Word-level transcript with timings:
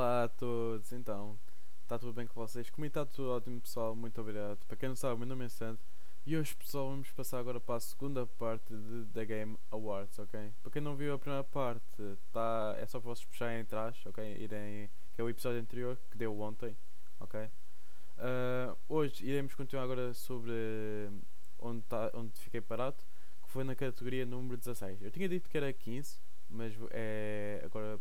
Olá 0.00 0.24
a 0.24 0.28
todos, 0.28 0.94
então, 0.94 1.38
está 1.82 1.98
tudo 1.98 2.14
bem 2.14 2.26
com 2.26 2.32
vocês? 2.32 2.70
Comigo 2.70 2.88
está 2.88 3.04
tudo 3.04 3.32
ótimo 3.32 3.60
pessoal, 3.60 3.94
muito 3.94 4.18
obrigado. 4.18 4.56
Para 4.66 4.74
quem 4.74 4.88
não 4.88 4.96
sabe, 4.96 5.18
meu 5.18 5.28
nome 5.28 5.44
é 5.44 5.48
Santo 5.50 5.84
e 6.24 6.38
hoje 6.38 6.56
pessoal 6.56 6.88
vamos 6.88 7.10
passar 7.10 7.38
agora 7.38 7.60
para 7.60 7.74
a 7.74 7.80
segunda 7.80 8.26
parte 8.26 8.72
da 9.12 9.22
Game 9.24 9.58
Awards, 9.70 10.18
ok? 10.18 10.54
Para 10.62 10.72
quem 10.72 10.80
não 10.80 10.96
viu 10.96 11.12
a 11.12 11.18
primeira 11.18 11.44
parte, 11.44 12.16
tá, 12.32 12.74
é 12.78 12.86
só 12.86 12.98
para 12.98 13.10
vocês 13.10 13.26
puxarem 13.26 13.60
atrás, 13.60 13.94
ok? 14.06 14.24
Irem, 14.42 14.88
que 15.12 15.20
é 15.20 15.24
o 15.24 15.28
episódio 15.28 15.60
anterior 15.60 15.98
que 16.10 16.16
deu 16.16 16.40
ontem, 16.40 16.74
ok? 17.20 17.38
Uh, 17.42 18.74
hoje 18.88 19.22
iremos 19.26 19.54
continuar 19.54 19.82
agora 19.82 20.14
sobre 20.14 21.10
onde, 21.58 21.82
tá, 21.82 22.10
onde 22.14 22.40
fiquei 22.40 22.62
parado, 22.62 23.04
que 23.42 23.50
foi 23.50 23.64
na 23.64 23.74
categoria 23.74 24.24
número 24.24 24.56
16. 24.56 25.02
Eu 25.02 25.10
tinha 25.10 25.28
dito 25.28 25.46
que 25.46 25.58
era 25.58 25.70
15, 25.70 26.18
mas 26.48 26.74
é 26.90 27.60
agora 27.62 28.00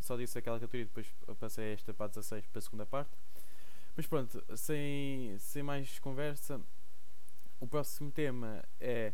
só 0.00 0.16
disse 0.16 0.38
aquela 0.38 0.58
categoria 0.58 0.86
depois 0.86 1.06
passei 1.38 1.72
esta 1.72 1.92
para 1.94 2.08
16 2.08 2.46
para 2.46 2.58
a 2.58 2.62
segunda 2.62 2.86
parte. 2.86 3.10
Mas 3.96 4.06
pronto, 4.06 4.42
sem, 4.56 5.36
sem 5.38 5.62
mais 5.62 5.98
conversa, 5.98 6.60
o 7.60 7.66
próximo 7.66 8.10
tema 8.12 8.64
é 8.80 9.12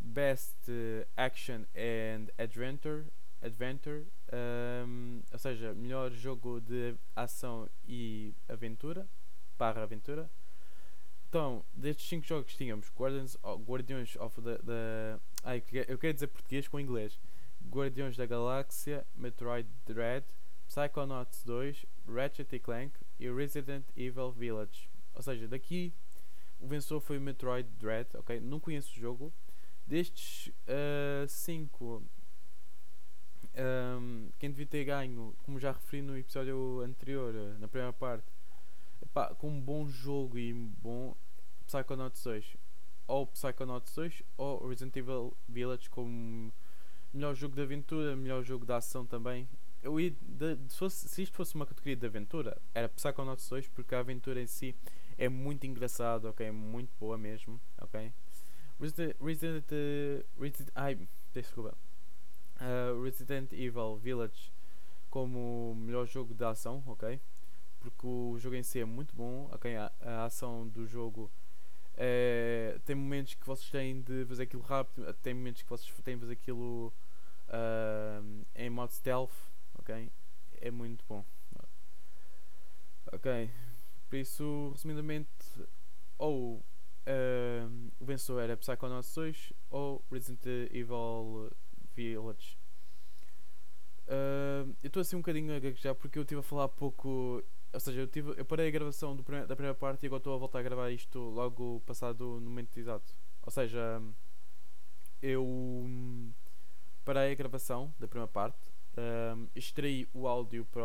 Best 0.00 0.70
Action 1.16 1.62
and 1.76 2.26
Adventure, 2.36 3.04
Adventure 3.40 4.06
um, 4.34 5.22
ou 5.30 5.38
seja, 5.38 5.74
melhor 5.74 6.10
jogo 6.10 6.60
de 6.60 6.94
ação 7.14 7.68
e 7.86 8.34
aventura, 8.48 9.06
barra 9.58 9.82
aventura. 9.82 10.28
Então, 11.28 11.64
destes 11.72 12.08
5 12.08 12.26
jogos 12.26 12.56
tínhamos 12.56 12.90
Guardians, 12.96 13.36
Guardiões 13.66 14.16
of 14.16 14.40
the, 14.42 14.58
the 14.58 15.20
ai, 15.42 15.62
eu 15.88 15.98
quero 15.98 16.14
dizer 16.14 16.28
português 16.28 16.68
com 16.68 16.80
inglês. 16.80 17.18
Guardiões 17.68 18.16
da 18.16 18.26
Galáxia, 18.26 19.06
Metroid 19.14 19.68
Dread, 19.86 20.24
Psychonauts 20.66 21.42
2, 21.44 21.86
Ratchet 22.06 22.58
Clank 22.58 22.92
e 23.18 23.30
Resident 23.30 23.84
Evil 23.96 24.32
Village. 24.32 24.90
Ou 25.14 25.22
seja, 25.22 25.46
daqui 25.46 25.92
o 26.60 26.66
vencedor 26.66 27.00
foi 27.00 27.18
Metroid 27.18 27.68
Dread, 27.78 28.08
ok? 28.14 28.40
Não 28.40 28.58
conheço 28.58 28.92
o 28.92 29.00
jogo. 29.00 29.32
Destes 29.86 30.50
5, 31.28 31.84
uh, 31.84 32.02
um, 34.00 34.30
quem 34.38 34.50
devia 34.50 34.66
ter 34.66 34.84
ganho, 34.84 35.34
como 35.42 35.60
já 35.60 35.72
referi 35.72 36.00
no 36.00 36.16
episódio 36.16 36.80
anterior, 36.80 37.34
uh, 37.34 37.58
na 37.58 37.68
primeira 37.68 37.92
parte, 37.92 38.24
com 39.38 39.50
um 39.50 39.60
bom 39.60 39.86
jogo 39.86 40.38
e 40.38 40.52
bom 40.54 41.14
Psychonauts 41.66 42.22
2, 42.24 42.56
ou 43.06 43.26
Psychonauts 43.26 43.94
2 43.94 44.22
ou 44.38 44.66
Resident 44.66 44.96
Evil 44.96 45.36
Village 45.48 45.90
como 45.90 46.52
melhor 47.14 47.34
jogo 47.34 47.54
de 47.54 47.62
aventura, 47.62 48.16
melhor 48.16 48.42
jogo 48.42 48.66
de 48.66 48.72
ação 48.72 49.06
também. 49.06 49.48
Eu 49.82 50.00
ia 50.00 50.10
de, 50.10 50.56
de, 50.56 50.72
se, 50.72 50.78
fosse, 50.78 51.08
se, 51.08 51.22
isto 51.22 51.36
fosse 51.36 51.54
uma 51.54 51.64
categoria 51.64 51.96
de 51.96 52.06
aventura, 52.06 52.60
era 52.74 52.88
Psychonauts 52.88 53.48
2, 53.48 53.68
porque 53.68 53.94
a 53.94 54.00
aventura 54.00 54.40
em 54.40 54.46
si 54.46 54.74
é 55.16 55.28
muito 55.28 55.66
engraçada, 55.66 56.28
ok? 56.28 56.50
Muito 56.50 56.90
boa 56.98 57.16
mesmo, 57.16 57.60
ok? 57.80 58.12
Resident, 58.80 59.16
Resident, 59.20 59.64
uh, 59.70 60.40
Resident 60.40 60.70
ai, 60.74 61.08
desculpa. 61.32 61.76
Uh, 62.56 63.02
Resident 63.02 63.52
Evil 63.52 63.96
Village 63.96 64.52
como 65.10 65.76
melhor 65.76 66.06
jogo 66.06 66.34
de 66.34 66.44
ação, 66.44 66.82
ok? 66.86 67.20
Porque 67.78 68.06
o 68.06 68.36
jogo 68.38 68.56
em 68.56 68.62
si 68.62 68.80
é 68.80 68.84
muito 68.84 69.14
bom, 69.14 69.48
ok? 69.52 69.76
A, 69.76 69.92
a 70.00 70.24
ação 70.24 70.66
do 70.66 70.86
jogo 70.86 71.30
é, 71.96 72.78
tem 72.84 72.96
momentos 72.96 73.34
que 73.34 73.46
vocês 73.46 73.70
têm 73.70 74.00
de 74.00 74.24
fazer 74.24 74.44
aquilo 74.44 74.62
rápido, 74.62 75.12
tem 75.22 75.32
momentos 75.32 75.62
que 75.62 75.68
vocês 75.68 75.92
têm 76.02 76.14
de 76.16 76.20
fazer 76.20 76.32
aquilo 76.32 76.92
uh, 77.48 78.46
em 78.54 78.70
modo 78.70 78.92
stealth, 78.92 79.34
ok? 79.78 80.10
É 80.60 80.70
muito 80.70 81.04
bom. 81.08 81.24
Ok, 83.12 83.50
por 84.08 84.16
isso, 84.16 84.70
resumidamente, 84.72 85.28
ou 86.18 86.56
uh, 87.06 87.92
o 88.00 88.04
vencedor 88.04 88.40
era 88.40 88.56
Psychonauts 88.56 89.14
2 89.14 89.52
ou 89.70 90.04
Resident 90.10 90.44
Evil 90.72 91.50
Village. 91.94 92.58
Uh, 94.06 94.74
eu 94.82 94.88
estou 94.88 95.00
assim 95.00 95.16
um 95.16 95.20
bocadinho 95.20 95.54
a 95.54 95.58
gaguejar 95.58 95.94
porque 95.94 96.18
eu 96.18 96.22
estive 96.22 96.40
a 96.40 96.42
falar 96.42 96.68
pouco. 96.68 97.42
Ou 97.72 97.80
seja, 97.80 98.00
eu, 98.02 98.06
tive, 98.06 98.34
eu 98.36 98.44
parei 98.44 98.68
a 98.68 98.70
gravação 98.70 99.16
da 99.16 99.22
primeira 99.22 99.74
parte 99.74 100.04
e 100.04 100.06
agora 100.06 100.20
estou 100.20 100.34
a 100.34 100.38
voltar 100.38 100.60
a 100.60 100.62
gravar 100.62 100.90
isto 100.90 101.18
logo 101.18 101.80
passado 101.80 102.38
no 102.40 102.48
momento 102.48 102.76
exato. 102.78 103.12
Ou 103.42 103.50
seja, 103.50 104.00
eu 105.20 105.44
parei 107.04 107.32
a 107.32 107.34
gravação 107.34 107.92
da 107.98 108.08
primeira 108.08 108.30
parte, 108.30 108.58
um, 108.96 109.48
extraí 109.54 110.08
o 110.12 110.26
áudio 110.26 110.64
para, 110.66 110.82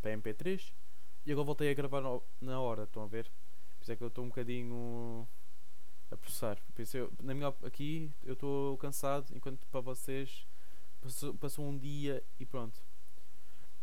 para 0.00 0.16
MP3 0.16 0.72
e 1.26 1.32
agora 1.32 1.46
voltei 1.46 1.70
a 1.70 1.74
gravar 1.74 2.02
na 2.40 2.60
hora, 2.60 2.84
estão 2.84 3.02
a 3.02 3.06
ver? 3.06 3.24
Por 3.78 3.82
isso 3.82 3.92
é 3.92 3.96
que 3.96 4.02
eu 4.02 4.08
estou 4.08 4.24
um 4.24 4.28
bocadinho 4.28 5.28
a 6.10 6.16
processar. 6.16 6.58
Eu, 6.94 7.12
na 7.22 7.34
minha, 7.34 7.54
aqui 7.62 8.10
eu 8.24 8.32
estou 8.32 8.76
cansado, 8.78 9.26
enquanto 9.34 9.66
para 9.66 9.80
vocês 9.80 10.46
passou, 11.00 11.34
passou 11.34 11.66
um 11.66 11.76
dia 11.76 12.22
e 12.40 12.46
pronto. 12.46 12.82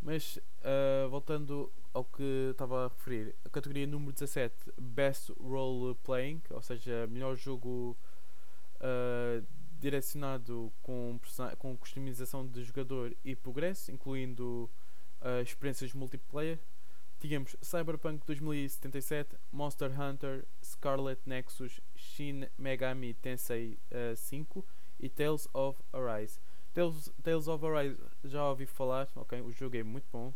Mas 0.01 0.37
uh, 0.37 1.09
voltando 1.09 1.71
ao 1.93 2.03
que 2.03 2.49
estava 2.51 2.85
a 2.85 2.87
referir, 2.89 3.35
a 3.45 3.49
categoria 3.49 3.87
número 3.87 4.11
17, 4.11 4.73
Best 4.79 5.31
Role 5.39 5.95
Playing, 6.03 6.41
ou 6.49 6.61
seja, 6.61 7.07
melhor 7.07 7.35
jogo 7.35 7.97
uh, 8.75 9.45
direcionado 9.79 10.71
com, 10.81 11.19
com 11.57 11.77
customização 11.77 12.45
de 12.47 12.63
jogador 12.63 13.15
e 13.23 13.35
progresso, 13.35 13.91
incluindo 13.91 14.69
uh, 15.21 15.41
experiências 15.41 15.93
multiplayer. 15.93 16.59
Tínhamos 17.19 17.55
Cyberpunk 17.61 18.25
2077, 18.25 19.35
Monster 19.51 19.89
Hunter, 19.99 20.45
Scarlet 20.63 21.21
Nexus, 21.25 21.79
Shin 21.95 22.47
Megami 22.57 23.13
Tensei 23.13 23.79
uh, 23.91 24.15
5 24.15 24.65
e 24.99 25.09
Tales 25.09 25.47
of 25.53 25.81
Arise. 25.93 26.39
Tales, 26.73 27.11
Tales 27.23 27.47
of 27.47 27.65
Arise 27.65 27.97
já 28.23 28.47
ouvi 28.49 28.65
falar, 28.65 29.07
ok, 29.15 29.41
o 29.41 29.51
jogo 29.51 29.77
é 29.77 29.83
muito 29.83 30.07
bom. 30.11 30.33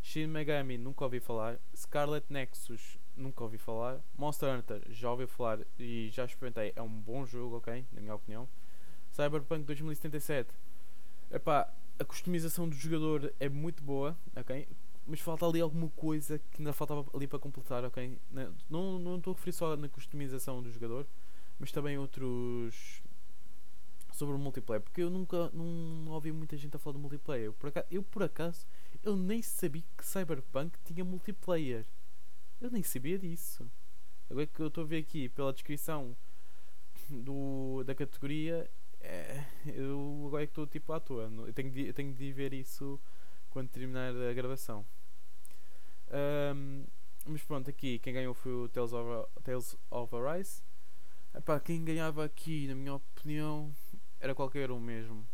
Shin 0.00 0.26
Megami 0.26 0.78
nunca 0.78 1.04
ouvi 1.04 1.20
falar. 1.20 1.58
Scarlet 1.76 2.24
Nexus 2.28 2.98
nunca 3.16 3.44
ouvi 3.44 3.58
falar. 3.58 4.00
Monster 4.16 4.56
Hunter 4.56 4.82
já 4.88 5.10
ouvi 5.10 5.26
falar 5.26 5.60
e 5.78 6.08
já 6.10 6.24
experimentei, 6.24 6.72
é 6.74 6.82
um 6.82 6.88
bom 6.88 7.24
jogo, 7.24 7.56
ok, 7.56 7.84
na 7.92 8.00
minha 8.00 8.14
opinião. 8.14 8.48
Cyberpunk 9.12 9.64
2077. 9.64 10.50
Epá, 11.30 11.72
a 11.98 12.04
customização 12.04 12.68
do 12.68 12.74
jogador 12.74 13.32
é 13.38 13.48
muito 13.48 13.82
boa, 13.82 14.16
ok? 14.34 14.66
Mas 15.06 15.20
falta 15.20 15.46
ali 15.46 15.60
alguma 15.60 15.88
coisa 15.90 16.38
que 16.38 16.62
ainda 16.62 16.72
faltava 16.72 17.04
ali 17.14 17.26
para 17.26 17.38
completar, 17.38 17.84
ok? 17.84 18.18
Não, 18.70 18.98
não 18.98 19.18
estou 19.18 19.32
a 19.32 19.36
referir 19.36 19.52
só 19.52 19.76
na 19.76 19.88
customização 19.88 20.62
do 20.62 20.70
jogador, 20.70 21.06
mas 21.58 21.70
também 21.70 21.98
outros 21.98 23.02
sobre 24.12 24.34
o 24.34 24.38
multiplayer, 24.38 24.82
porque 24.82 25.02
eu 25.02 25.10
nunca 25.10 25.50
não 25.52 26.10
ouvi 26.12 26.30
muita 26.32 26.56
gente 26.56 26.76
a 26.76 26.78
falar 26.78 26.94
do 26.94 26.98
multiplayer. 26.98 27.46
Eu 27.46 27.52
por 27.52 27.68
acaso, 27.68 27.86
eu, 27.90 28.02
por 28.02 28.22
acaso, 28.22 28.66
eu 29.02 29.16
nem 29.16 29.42
sabia 29.42 29.82
que 29.96 30.06
Cyberpunk 30.06 30.78
tinha 30.84 31.04
multiplayer. 31.04 31.84
Eu 32.60 32.70
nem 32.70 32.82
sabia 32.82 33.18
disso. 33.18 33.68
Agora 34.30 34.46
que 34.46 34.60
eu 34.60 34.68
estou 34.68 34.84
a 34.84 34.86
ver 34.86 34.98
aqui 34.98 35.28
pela 35.28 35.52
descrição 35.52 36.16
do, 37.10 37.82
da 37.84 37.94
categoria, 37.94 38.70
é, 39.02 39.44
eu 39.66 40.24
agora 40.26 40.44
é 40.44 40.46
que 40.46 40.52
estou 40.52 40.66
tipo 40.66 40.92
à 40.92 41.00
toa. 41.00 41.30
Eu 41.46 41.52
tenho, 41.52 41.70
de, 41.70 41.86
eu 41.88 41.94
tenho 41.94 42.14
de 42.14 42.32
ver 42.32 42.52
isso 42.52 43.00
quando 43.50 43.68
terminar 43.68 44.14
a 44.14 44.32
gravação. 44.32 44.84
Um, 46.54 46.84
mas 47.26 47.42
pronto, 47.42 47.68
aqui 47.68 47.98
quem 47.98 48.14
ganhou 48.14 48.34
foi 48.34 48.52
o 48.52 48.68
Tales 48.68 48.92
of, 48.92 49.28
Tales 49.42 49.76
of 49.90 50.14
Arise. 50.14 50.62
Epá, 51.34 51.58
quem 51.58 51.84
ganhava 51.84 52.24
aqui, 52.24 52.66
na 52.68 52.74
minha 52.74 52.94
opinião, 52.94 53.74
era 54.20 54.34
qualquer 54.34 54.70
um 54.70 54.80
mesmo. 54.80 55.26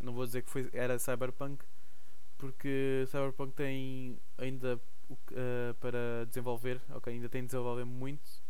Não 0.00 0.12
vou 0.12 0.24
dizer 0.26 0.42
que 0.42 0.50
foi, 0.50 0.68
era 0.72 0.98
Cyberpunk, 0.98 1.64
porque 2.38 3.04
Cyberpunk 3.06 3.54
tem 3.54 4.18
ainda 4.38 4.80
uh, 5.10 5.74
para 5.78 6.26
desenvolver, 6.26 6.80
ok? 6.90 7.12
Ainda 7.12 7.28
tem 7.28 7.42
de 7.42 7.48
desenvolver 7.48 7.84
muito, 7.84 8.42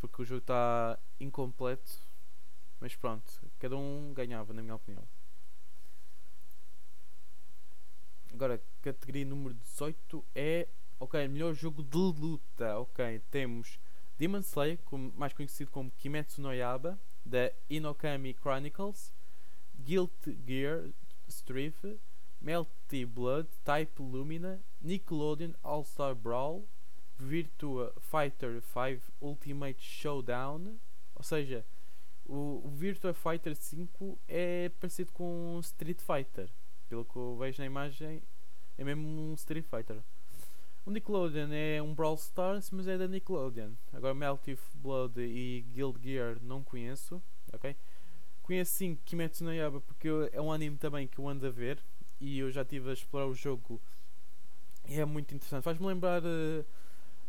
porque 0.00 0.22
o 0.22 0.24
jogo 0.24 0.38
está 0.38 0.98
incompleto 1.20 2.03
mas 2.84 2.94
pronto, 2.94 3.32
cada 3.58 3.78
um 3.78 4.12
ganhava, 4.12 4.52
na 4.52 4.60
minha 4.60 4.74
opinião. 4.74 5.08
Agora, 8.30 8.62
categoria 8.82 9.24
número 9.24 9.54
18 9.54 10.22
é. 10.34 10.68
Ok, 11.00 11.26
melhor 11.28 11.54
jogo 11.54 11.82
de 11.82 11.96
luta. 11.96 12.78
Ok, 12.78 13.22
temos 13.30 13.80
Demon 14.18 14.40
Slayer, 14.40 14.78
mais 15.16 15.32
conhecido 15.32 15.70
como 15.70 15.90
Kimetsu 15.92 16.42
no 16.42 16.52
Yaba, 16.52 17.00
da 17.24 17.50
Inokami 17.70 18.34
Chronicles, 18.34 19.14
Guilty 19.80 20.38
Gear 20.46 20.90
Strife, 21.26 21.98
Melty 22.38 23.06
Blood, 23.06 23.48
Type 23.64 24.02
Lumina, 24.02 24.62
Nickelodeon 24.84 25.54
All-Star 25.62 26.14
Brawl, 26.14 26.68
Virtua 27.18 27.94
Fighter 27.98 28.60
5 28.60 29.10
Ultimate 29.22 29.80
Showdown, 29.80 30.78
ou 31.14 31.22
seja, 31.22 31.64
o, 32.26 32.62
o 32.64 32.68
Virtua 32.70 33.12
Fighter 33.14 33.54
5 33.54 34.18
é 34.28 34.70
parecido 34.80 35.12
com 35.12 35.58
Street 35.60 36.00
Fighter. 36.00 36.50
Pelo 36.88 37.04
que 37.04 37.16
eu 37.16 37.36
vejo 37.36 37.60
na 37.60 37.66
imagem, 37.66 38.22
É 38.76 38.84
mesmo 38.84 39.06
um 39.06 39.34
Street 39.34 39.64
Fighter. 39.64 40.02
O 40.86 40.90
Nickelodeon 40.90 41.48
é 41.52 41.80
um 41.80 41.94
Brawl 41.94 42.16
Stars, 42.16 42.70
mas 42.70 42.86
é 42.86 42.98
da 42.98 43.08
Nickelodeon. 43.08 43.72
Agora 43.92 44.12
Melty 44.12 44.58
Blood 44.74 45.18
e 45.18 45.64
Guild 45.72 45.98
Gear 46.02 46.36
não 46.42 46.62
conheço, 46.62 47.22
ok? 47.52 47.74
Conheço 48.42 48.74
sim 48.74 48.98
Kimetsu 49.06 49.44
no 49.44 49.54
Yaiba 49.54 49.80
porque 49.80 50.08
é 50.32 50.40
um 50.40 50.52
anime 50.52 50.76
também 50.76 51.08
que 51.08 51.18
eu 51.18 51.26
ando 51.26 51.46
a 51.46 51.50
ver 51.50 51.82
e 52.20 52.38
eu 52.38 52.50
já 52.50 52.60
estive 52.60 52.90
a 52.90 52.92
explorar 52.92 53.26
o 53.26 53.34
jogo 53.34 53.80
e 54.86 55.00
é 55.00 55.04
muito 55.06 55.34
interessante. 55.34 55.64
Faz-me 55.64 55.86
lembrar 55.86 56.22
uh, 56.22 56.64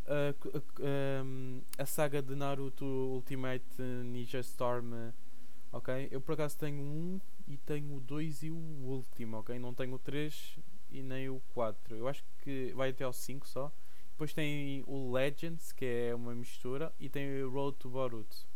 uh, 0.06 1.62
a 1.78 1.86
saga 1.86 2.22
de 2.22 2.34
Naruto 2.34 2.84
Ultimate 2.84 3.82
Ninja 4.04 4.40
Storm, 4.40 5.12
ok? 5.72 6.08
Eu 6.10 6.20
por 6.20 6.32
acaso 6.32 6.56
tenho 6.58 6.80
um 6.80 7.20
e 7.46 7.56
tenho 7.56 7.96
o 7.96 8.00
2 8.00 8.44
e 8.44 8.50
o 8.50 8.56
último, 8.56 9.38
ok? 9.38 9.58
Não 9.58 9.74
tenho 9.74 9.94
o 9.94 9.98
3 9.98 10.58
e 10.90 11.02
nem 11.02 11.28
o 11.28 11.40
4. 11.54 11.96
Eu 11.96 12.08
acho 12.08 12.24
que 12.42 12.72
vai 12.74 12.90
até 12.90 13.04
ao 13.04 13.12
5 13.12 13.46
só. 13.46 13.72
Depois 14.10 14.32
tem 14.32 14.82
o 14.86 15.12
Legends, 15.12 15.72
que 15.72 15.84
é 15.84 16.14
uma 16.14 16.34
mistura, 16.34 16.92
e 16.98 17.08
tem 17.08 17.42
o 17.42 17.50
Road 17.50 17.76
to 17.76 17.90
Boruto. 17.90 18.46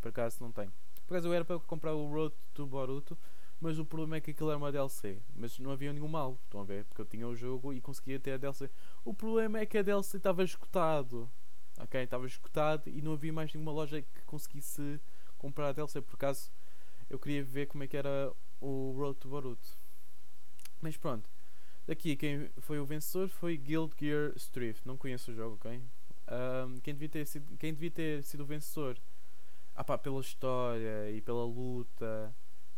Por 0.00 0.08
acaso 0.08 0.38
não 0.40 0.50
tenho. 0.50 0.72
Por 1.06 1.14
acaso 1.14 1.28
eu 1.28 1.32
era 1.32 1.44
para 1.44 1.60
comprar 1.60 1.94
o 1.94 2.12
Road 2.12 2.34
to 2.52 2.66
Boruto, 2.66 3.16
mas 3.60 3.78
o 3.78 3.84
problema 3.84 4.16
é 4.16 4.20
que 4.20 4.30
aquilo 4.30 4.50
era 4.50 4.58
uma 4.58 4.70
DLC. 4.70 5.20
Mas 5.34 5.58
não 5.58 5.70
havia 5.70 5.92
nenhum 5.92 6.08
mal, 6.08 6.38
estão 6.44 6.60
a 6.60 6.64
ver? 6.64 6.84
Porque 6.84 7.00
eu 7.00 7.06
tinha 7.06 7.26
o 7.26 7.34
jogo 7.34 7.72
e 7.72 7.80
conseguia 7.80 8.20
ter 8.20 8.32
a 8.32 8.36
DLC. 8.36 8.70
O 9.04 9.14
problema 9.14 9.58
é 9.58 9.66
que 9.66 9.78
a 9.78 9.82
DLC 9.82 10.18
estava 10.18 10.44
esgotado. 10.44 11.30
Ok? 11.78 12.00
Estava 12.00 12.26
esgotado 12.26 12.88
e 12.88 13.02
não 13.02 13.12
havia 13.12 13.32
mais 13.32 13.52
nenhuma 13.52 13.72
loja 13.72 14.02
que 14.02 14.22
conseguisse 14.24 15.00
comprar 15.38 15.68
a 15.68 15.72
DLC. 15.72 16.00
Por 16.00 16.14
acaso 16.14 16.50
eu 17.08 17.18
queria 17.18 17.42
ver 17.42 17.66
como 17.66 17.84
é 17.84 17.86
que 17.86 17.96
era 17.96 18.32
o 18.60 18.94
Road 18.96 19.18
to 19.18 19.28
Boruto. 19.28 19.68
Mas 20.80 20.96
pronto. 20.96 21.28
Daqui 21.86 22.16
quem 22.16 22.50
foi 22.58 22.78
o 22.78 22.84
vencedor 22.84 23.28
foi 23.28 23.56
Guild 23.56 23.94
Gear 23.98 24.32
Strife. 24.36 24.82
Não 24.84 24.96
conheço 24.96 25.30
o 25.30 25.34
jogo, 25.34 25.54
ok? 25.54 25.80
Um, 26.28 26.80
quem, 26.80 26.92
devia 26.92 27.08
ter 27.08 27.26
sido, 27.26 27.56
quem 27.56 27.72
devia 27.72 27.90
ter 27.90 28.22
sido 28.24 28.42
o 28.42 28.46
vencedor 28.46 28.98
ah 29.76 29.84
pá, 29.84 29.98
pela 29.98 30.20
história 30.20 31.10
e 31.10 31.20
pela 31.20 31.44
luta 31.44 32.34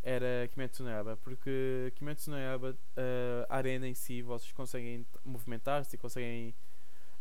era 0.08 0.48
Kimetsu 0.48 0.82
no 0.82 0.88
Yaiba 0.88 1.16
porque 1.18 1.92
Kimetsu 1.96 2.30
no 2.30 2.38
Yaiba 2.38 2.70
uh, 2.70 3.46
a 3.48 3.56
arena 3.56 3.86
em 3.86 3.94
si 3.94 4.22
vocês 4.22 4.50
conseguem 4.52 5.06
movimentar-se 5.22 5.98
conseguem 5.98 6.54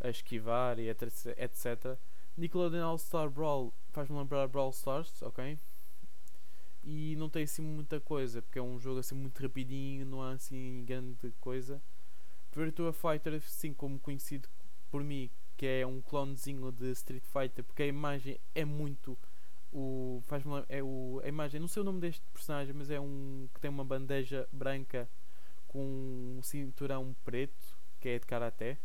esquivar 0.05 0.79
e 0.79 0.89
etc, 0.89 1.35
etc. 1.37 1.97
Nickelodeon 2.37 2.85
All 2.85 2.97
Star 2.97 3.29
Brawl 3.29 3.73
faz-me 3.91 4.17
lembrar 4.17 4.47
Brawl 4.47 4.69
Stars, 4.69 5.21
ok? 5.21 5.59
E 6.83 7.15
não 7.17 7.29
tem 7.29 7.43
assim 7.43 7.61
muita 7.61 7.99
coisa 7.99 8.41
porque 8.41 8.59
é 8.59 8.61
um 8.61 8.79
jogo 8.79 8.99
assim 8.99 9.15
muito 9.15 9.41
rapidinho, 9.41 10.05
não 10.05 10.21
há 10.21 10.31
assim 10.31 10.85
grande 10.85 11.33
coisa. 11.41 11.81
Virtua 12.55 12.93
Fighter, 12.93 13.41
sim, 13.41 13.73
como 13.73 13.99
conhecido 13.99 14.47
por 14.89 15.03
mim, 15.03 15.29
que 15.57 15.65
é 15.65 15.85
um 15.85 16.01
clonezinho 16.01 16.71
de 16.71 16.91
Street 16.91 17.23
Fighter, 17.23 17.63
porque 17.63 17.83
a 17.83 17.87
imagem 17.87 18.39
é 18.55 18.63
muito 18.63 19.17
o 19.71 20.21
faz 20.25 20.43
é 20.69 20.81
o 20.81 21.21
a 21.23 21.27
imagem 21.27 21.59
não 21.59 21.67
sei 21.67 21.81
o 21.81 21.85
nome 21.85 21.99
deste 21.99 22.23
personagem 22.33 22.73
mas 22.73 22.89
é 22.89 22.99
um 22.99 23.49
que 23.53 23.59
tem 23.59 23.69
uma 23.69 23.83
bandeja 23.83 24.47
branca 24.51 25.09
com 25.67 26.37
um 26.37 26.41
cinturão 26.41 27.15
preto 27.23 27.77
que 27.99 28.09
é 28.09 28.19
de 28.19 28.25
karaté. 28.25 28.77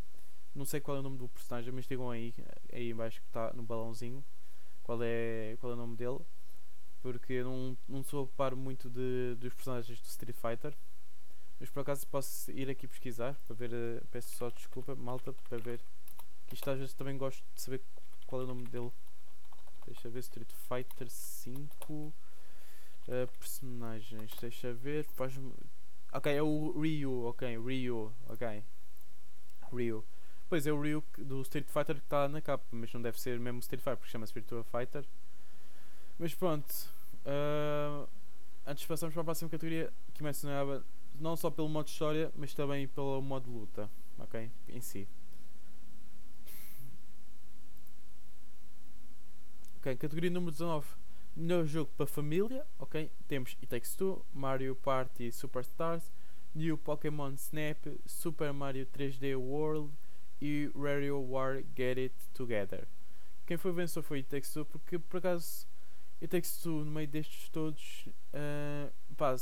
Não 0.54 0.64
sei 0.64 0.80
qual 0.80 0.96
é 0.96 1.00
o 1.00 1.02
nome 1.02 1.16
do 1.18 1.28
personagem 1.28 1.72
mas 1.72 1.86
digam 1.86 2.10
aí 2.10 2.34
aí 2.72 2.90
embaixo 2.90 3.20
que 3.20 3.26
está 3.28 3.52
no 3.54 3.62
balãozinho 3.62 4.24
qual 4.82 4.98
é 5.02 5.56
qual 5.60 5.72
é 5.72 5.74
o 5.74 5.78
nome 5.78 5.96
dele. 5.96 6.20
Porque 7.00 7.34
eu 7.34 7.44
não, 7.44 7.76
não 7.88 8.04
sou 8.04 8.26
par 8.26 8.54
muito 8.54 8.88
de, 8.88 9.34
dos 9.36 9.52
personagens 9.54 10.00
do 10.00 10.06
Street 10.06 10.36
Fighter. 10.36 10.74
Mas 11.58 11.70
por 11.70 11.80
acaso 11.80 12.06
posso 12.08 12.50
ir 12.50 12.68
aqui 12.70 12.86
pesquisar 12.88 13.34
para 13.46 13.54
ver 13.54 13.72
eh, 13.72 14.02
peço 14.10 14.36
só 14.36 14.50
desculpa 14.50 14.94
malta 14.94 15.32
para 15.32 15.58
ver. 15.58 15.80
Que 16.46 16.54
isto 16.54 16.68
às 16.70 16.78
vezes 16.78 16.94
também 16.94 17.16
gosto 17.16 17.42
de 17.54 17.60
saber 17.60 17.80
qual 18.26 18.42
é 18.42 18.44
o 18.44 18.48
nome 18.48 18.64
dele 18.68 18.90
Deixa 19.86 20.08
ver 20.08 20.20
Street 20.20 20.50
Fighter 20.52 21.08
5 21.08 21.92
uh, 21.92 22.12
eh, 23.08 23.26
personagens. 23.38 24.32
Deixa 24.40 24.72
ver. 24.72 25.04
Faz 25.04 25.38
ok, 26.12 26.32
é 26.32 26.42
o 26.42 26.72
Ryu. 26.80 27.24
Ok, 27.24 27.58
Ryu. 27.58 28.12
Ok. 28.28 28.64
Ryu. 29.72 30.04
Pois 30.48 30.66
é 30.66 30.72
o 30.72 30.80
Ryu 30.80 31.02
do 31.18 31.40
Street 31.42 31.66
Fighter 31.66 31.96
que 31.96 32.02
está 32.04 32.28
na 32.28 32.40
capa, 32.40 32.64
mas 32.70 32.92
não 32.92 33.00
deve 33.00 33.20
ser 33.20 33.40
mesmo 33.40 33.60
Street 33.60 33.80
Fighter 33.80 33.96
porque 33.96 34.12
chama-se 34.12 34.34
Virtua 34.34 34.64
Fighter. 34.64 35.04
Mas 36.18 36.34
pronto. 36.34 36.70
Uh, 37.24 38.08
antes 38.66 38.84
passamos 38.84 39.14
para 39.14 39.22
a 39.22 39.24
próxima 39.24 39.50
categoria 39.50 39.92
que 40.12 40.22
mencionava 40.22 40.84
não 41.18 41.36
só 41.36 41.50
pelo 41.50 41.68
modo 41.68 41.88
história, 41.88 42.30
mas 42.36 42.52
também 42.54 42.86
pelo 42.88 43.20
modo 43.22 43.50
luta. 43.50 43.88
Ok? 44.18 44.50
Em 44.68 44.80
si. 44.80 45.08
Ok, 49.82 49.96
categoria 49.96 50.30
número 50.30 50.52
19. 50.52 50.86
Melhor 51.34 51.66
jogo 51.66 51.90
para 51.96 52.06
família. 52.06 52.64
Ok, 52.78 53.10
temos 53.26 53.56
It 53.60 53.66
Takes 53.66 53.96
Two, 53.96 54.24
Mario 54.32 54.76
Party 54.76 55.32
Superstars, 55.32 56.12
New 56.54 56.78
Pokémon 56.78 57.32
Snap, 57.32 57.84
Super 58.06 58.52
Mario 58.52 58.86
3D 58.86 59.36
World 59.36 59.92
e 60.40 60.70
WarioWare 60.72 61.66
Get 61.76 61.98
It 61.98 62.14
Together. 62.32 62.86
Quem 63.44 63.56
foi 63.56 63.72
vencedor 63.72 64.04
foi 64.04 64.18
It 64.18 64.28
Takes 64.28 64.52
Two, 64.52 64.64
porque 64.64 65.00
por 65.00 65.16
acaso 65.16 65.66
It 66.20 66.28
Takes 66.28 66.58
Two, 66.58 66.84
no 66.84 66.92
meio 66.92 67.08
destes 67.08 67.48
todos, 67.48 68.08
uh, 68.32 68.92
pá, 69.16 69.34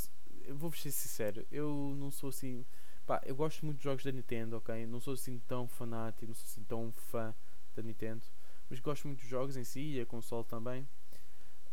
vou-vos 0.49 0.81
ser 0.81 0.89
sincero, 0.89 1.45
eu 1.51 1.95
não 1.99 2.09
sou 2.09 2.29
assim. 2.29 2.65
Pá, 3.05 3.21
eu 3.27 3.35
gosto 3.35 3.63
muito 3.63 3.77
de 3.77 3.83
jogos 3.83 4.03
da 4.03 4.11
Nintendo, 4.11 4.57
ok? 4.57 4.87
Não 4.87 4.99
sou 4.99 5.13
assim 5.13 5.37
tão 5.47 5.67
fanático, 5.67 6.25
não 6.25 6.33
sou 6.33 6.45
assim 6.45 6.63
tão 6.63 6.91
fã 6.91 7.31
da 7.75 7.83
Nintendo 7.83 8.23
mas 8.71 8.79
gosto 8.79 9.05
muito 9.05 9.19
dos 9.19 9.27
jogos 9.27 9.57
em 9.57 9.65
si 9.65 9.97
e 9.97 9.99
a 9.99 10.05
console 10.05 10.45
também. 10.45 10.87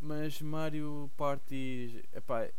Mas 0.00 0.42
Mario 0.42 1.08
Party, 1.16 2.04
epá, 2.12 2.50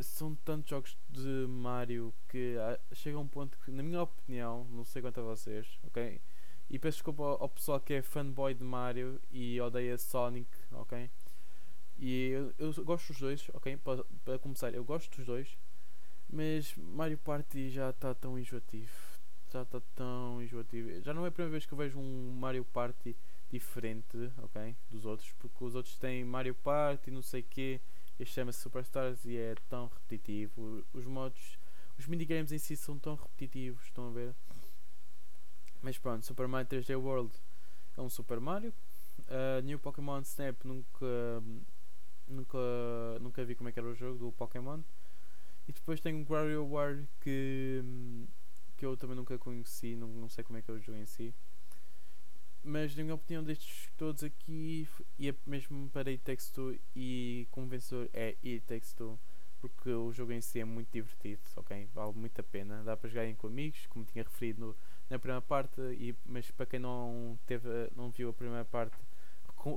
são 0.00 0.34
tantos 0.34 0.68
jogos 0.68 0.98
de 1.08 1.46
Mario 1.48 2.12
que 2.28 2.56
chega 2.92 3.16
a 3.16 3.20
um 3.20 3.26
ponto 3.26 3.58
que, 3.58 3.70
na 3.70 3.82
minha 3.82 4.02
opinião, 4.02 4.66
não 4.70 4.84
sei 4.84 5.00
quanto 5.00 5.20
a 5.20 5.22
vocês, 5.22 5.66
ok? 5.84 6.20
E 6.68 6.78
peço 6.78 6.98
desculpa 6.98 7.22
ao, 7.22 7.42
ao 7.44 7.48
pessoal 7.48 7.80
que 7.80 7.94
é 7.94 8.02
fanboy 8.02 8.52
de 8.52 8.62
Mario 8.62 9.18
e 9.30 9.58
odeia 9.62 9.96
Sonic, 9.96 10.50
ok? 10.72 11.10
E 11.98 12.28
eu, 12.28 12.54
eu 12.58 12.84
gosto 12.84 13.08
dos 13.08 13.20
dois, 13.20 13.48
ok? 13.54 13.78
Para, 13.78 14.04
para 14.26 14.38
começar, 14.38 14.74
eu 14.74 14.84
gosto 14.84 15.16
dos 15.16 15.24
dois, 15.24 15.56
mas 16.28 16.74
Mario 16.76 17.16
Party 17.16 17.70
já 17.70 17.88
está 17.88 18.14
tão 18.14 18.38
enjoativo. 18.38 18.92
Já 19.50 19.62
está 19.62 19.80
tão 19.94 20.42
enjoativo. 20.42 21.00
Já 21.00 21.14
não 21.14 21.24
é 21.24 21.28
a 21.28 21.32
primeira 21.32 21.52
vez 21.52 21.64
que 21.64 21.72
eu 21.72 21.78
vejo 21.78 21.98
um 21.98 22.32
Mario 22.38 22.64
Party 22.64 23.16
diferente, 23.50 24.32
ok? 24.38 24.76
Dos 24.90 25.04
outros, 25.04 25.32
porque 25.38 25.64
os 25.64 25.74
outros 25.74 25.96
têm 25.96 26.24
Mario 26.24 26.54
Party, 26.54 27.10
não 27.10 27.22
sei 27.22 27.42
o 27.42 27.44
este 28.18 28.34
chama-se 28.34 28.60
Superstars 28.60 29.24
e 29.26 29.36
é 29.36 29.54
tão 29.68 29.88
repetitivo. 29.88 30.84
Os 30.92 31.04
modos, 31.04 31.58
os 31.98 32.06
minigames 32.06 32.50
em 32.50 32.58
si 32.58 32.76
são 32.76 32.98
tão 32.98 33.14
repetitivos, 33.14 33.84
estão 33.84 34.08
a 34.08 34.10
ver? 34.10 34.34
Mas 35.82 35.98
pronto, 35.98 36.24
Super 36.24 36.48
Mario 36.48 36.66
3D 36.66 36.98
World 36.98 37.32
é 37.96 38.00
um 38.00 38.08
Super 38.08 38.40
Mario. 38.40 38.72
Uh, 39.20 39.62
New 39.62 39.78
Pokémon 39.78 40.20
Snap 40.20 40.64
nunca, 40.64 41.42
nunca, 42.26 42.58
nunca 43.20 43.44
vi 43.44 43.54
como 43.54 43.68
é 43.68 43.72
que 43.72 43.78
era 43.78 43.88
o 43.88 43.94
jogo 43.94 44.18
do 44.18 44.32
Pokémon. 44.32 44.80
E 45.68 45.72
depois 45.72 46.00
tem 46.00 46.14
o 46.14 46.26
WarioWare 46.32 47.06
que, 47.20 47.82
que 48.78 48.86
eu 48.86 48.96
também 48.96 49.16
nunca 49.16 49.36
conheci, 49.36 49.94
não, 49.94 50.08
não 50.08 50.28
sei 50.28 50.42
como 50.42 50.58
é 50.58 50.62
que 50.62 50.70
é 50.70 50.74
o 50.74 50.80
jogo 50.80 50.98
em 50.98 51.06
si 51.06 51.34
mas 52.66 52.96
na 52.96 53.02
minha 53.04 53.14
opinião 53.14 53.42
destes 53.44 53.90
todos 53.96 54.24
aqui 54.24 54.88
ia 55.18 55.34
mesmo 55.46 55.88
para 55.90 56.10
It 56.10 56.22
Takes 56.24 56.50
Two 56.50 56.76
e 56.94 57.46
como 57.50 57.68
vencedor 57.68 58.10
é 58.12 58.36
It 58.44 58.60
Takes 58.66 58.92
Two 58.92 59.18
porque 59.60 59.90
o 59.90 60.12
jogo 60.12 60.32
em 60.32 60.40
si 60.40 60.60
é 60.60 60.64
muito 60.64 60.90
divertido, 60.92 61.40
ok? 61.56 61.88
Vale 61.94 62.12
muito 62.12 62.38
a 62.40 62.44
pena, 62.44 62.82
dá 62.84 62.96
para 62.96 63.08
jogar 63.08 63.34
com 63.36 63.46
amigos, 63.46 63.86
como 63.86 64.04
tinha 64.04 64.22
referido 64.22 64.60
no, 64.60 64.76
na 65.08 65.18
primeira 65.18 65.40
parte, 65.40 65.80
e, 65.80 66.14
mas 66.24 66.50
para 66.50 66.66
quem 66.66 66.78
não, 66.78 67.38
teve, 67.46 67.68
não 67.96 68.10
viu 68.10 68.28
a 68.28 68.32
primeira 68.32 68.64
parte, 68.64 68.96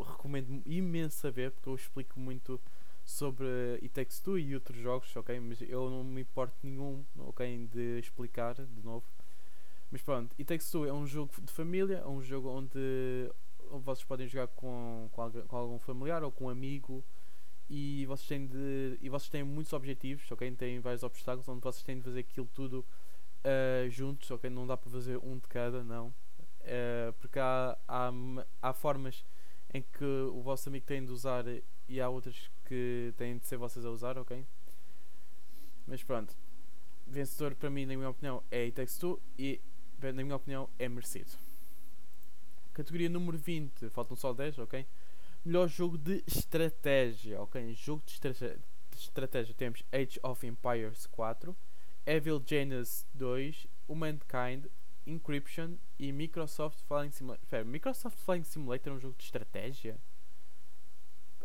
recomendo 0.07 0.61
imenso 0.65 1.31
ver 1.31 1.51
porque 1.51 1.69
eu 1.69 1.75
explico 1.75 2.19
muito 2.19 2.59
sobre 3.03 3.47
It 3.81 3.89
Takes 3.89 4.19
Two 4.19 4.37
e 4.37 4.53
outros 4.53 4.77
jogos, 4.77 5.15
ok? 5.15 5.39
Mas 5.39 5.61
eu 5.61 5.89
não 5.89 6.03
me 6.03 6.21
importo 6.21 6.55
nenhum, 6.61 7.03
ok? 7.17 7.67
De 7.67 7.99
explicar 7.99 8.53
de 8.53 8.83
novo 8.83 9.05
mas 9.91 10.01
pronto, 10.01 10.33
It 10.33 10.45
Takes 10.45 10.69
Two 10.69 10.85
é 10.85 10.93
um 10.93 11.05
jogo 11.05 11.31
de 11.41 11.51
família, 11.51 11.97
é 11.97 12.07
um 12.07 12.21
jogo 12.21 12.49
onde, 12.49 13.31
vocês 13.81 14.03
podem 14.03 14.27
jogar 14.27 14.47
com, 14.47 15.09
com, 15.11 15.31
com 15.47 15.55
algum 15.55 15.79
familiar 15.79 16.23
ou 16.23 16.31
com 16.31 16.45
um 16.45 16.49
amigo 16.49 17.03
e 17.69 18.05
vocês 18.05 18.27
têm 18.27 18.47
de, 18.47 18.97
e 19.01 19.09
vocês 19.09 19.29
têm 19.29 19.43
muitos 19.43 19.73
objetivos, 19.73 20.29
ok? 20.31 20.51
Têm 20.51 20.79
vários 20.79 21.03
obstáculos 21.03 21.47
onde 21.47 21.61
vocês 21.61 21.83
têm 21.83 21.97
de 21.97 22.03
fazer 22.03 22.19
aquilo 22.21 22.47
tudo 22.53 22.85
uh, 23.45 23.89
juntos, 23.89 24.29
ok? 24.31 24.49
Não 24.49 24.65
dá 24.65 24.75
para 24.75 24.89
fazer 24.89 25.17
um 25.23 25.37
de 25.37 25.47
cada, 25.47 25.83
não. 25.83 26.07
Uh, 26.07 27.13
porque 27.19 27.39
há, 27.39 27.77
há, 27.87 28.11
há 28.61 28.73
formas 28.73 29.23
em 29.73 29.81
que 29.81 30.03
o 30.03 30.41
vosso 30.41 30.67
amigo 30.67 30.85
tem 30.85 31.05
de 31.05 31.11
usar 31.11 31.45
e 31.87 32.01
há 32.01 32.09
outras 32.09 32.49
que 32.65 33.13
têm 33.17 33.37
de 33.37 33.45
ser 33.45 33.57
vocês 33.57 33.85
a 33.85 33.89
usar, 33.89 34.17
ok? 34.17 34.45
Mas 35.85 36.03
pronto. 36.03 36.35
vencedor 37.05 37.55
para 37.55 37.69
mim, 37.69 37.85
na 37.85 37.95
minha 37.95 38.09
opinião, 38.09 38.43
é 38.49 38.63
It 38.63 38.73
Takes 38.73 38.97
Two 38.97 39.21
e, 39.37 39.61
na 40.01 40.23
minha 40.23 40.35
opinião, 40.35 40.69
é 40.77 40.87
merecido. 40.87 41.31
Categoria 42.73 43.09
número 43.09 43.37
20, 43.37 43.89
faltam 43.89 44.15
só 44.15 44.33
10, 44.33 44.59
ok? 44.59 44.85
Melhor 45.43 45.67
jogo 45.67 45.97
de 45.97 46.23
estratégia, 46.25 47.41
ok? 47.41 47.73
Jogo 47.73 48.03
de 48.05 48.13
estratégia, 48.13 48.59
de 48.91 48.97
estratégia 48.97 49.53
temos 49.53 49.83
Age 49.91 50.19
of 50.23 50.45
Empires 50.45 51.05
4, 51.07 51.55
Evil 52.05 52.41
Genius 52.45 53.05
2, 53.13 53.67
Humankind, 53.87 54.65
Encryption 55.05 55.75
e 55.97 56.11
Microsoft 56.11 56.79
Flying 56.87 57.11
Simulator. 57.11 57.45
Pera, 57.47 57.63
Microsoft 57.63 58.17
Flying 58.19 58.43
Simulator 58.43 58.93
é 58.93 58.95
um 58.95 58.99
jogo 58.99 59.15
de 59.17 59.23
estratégia? 59.23 59.97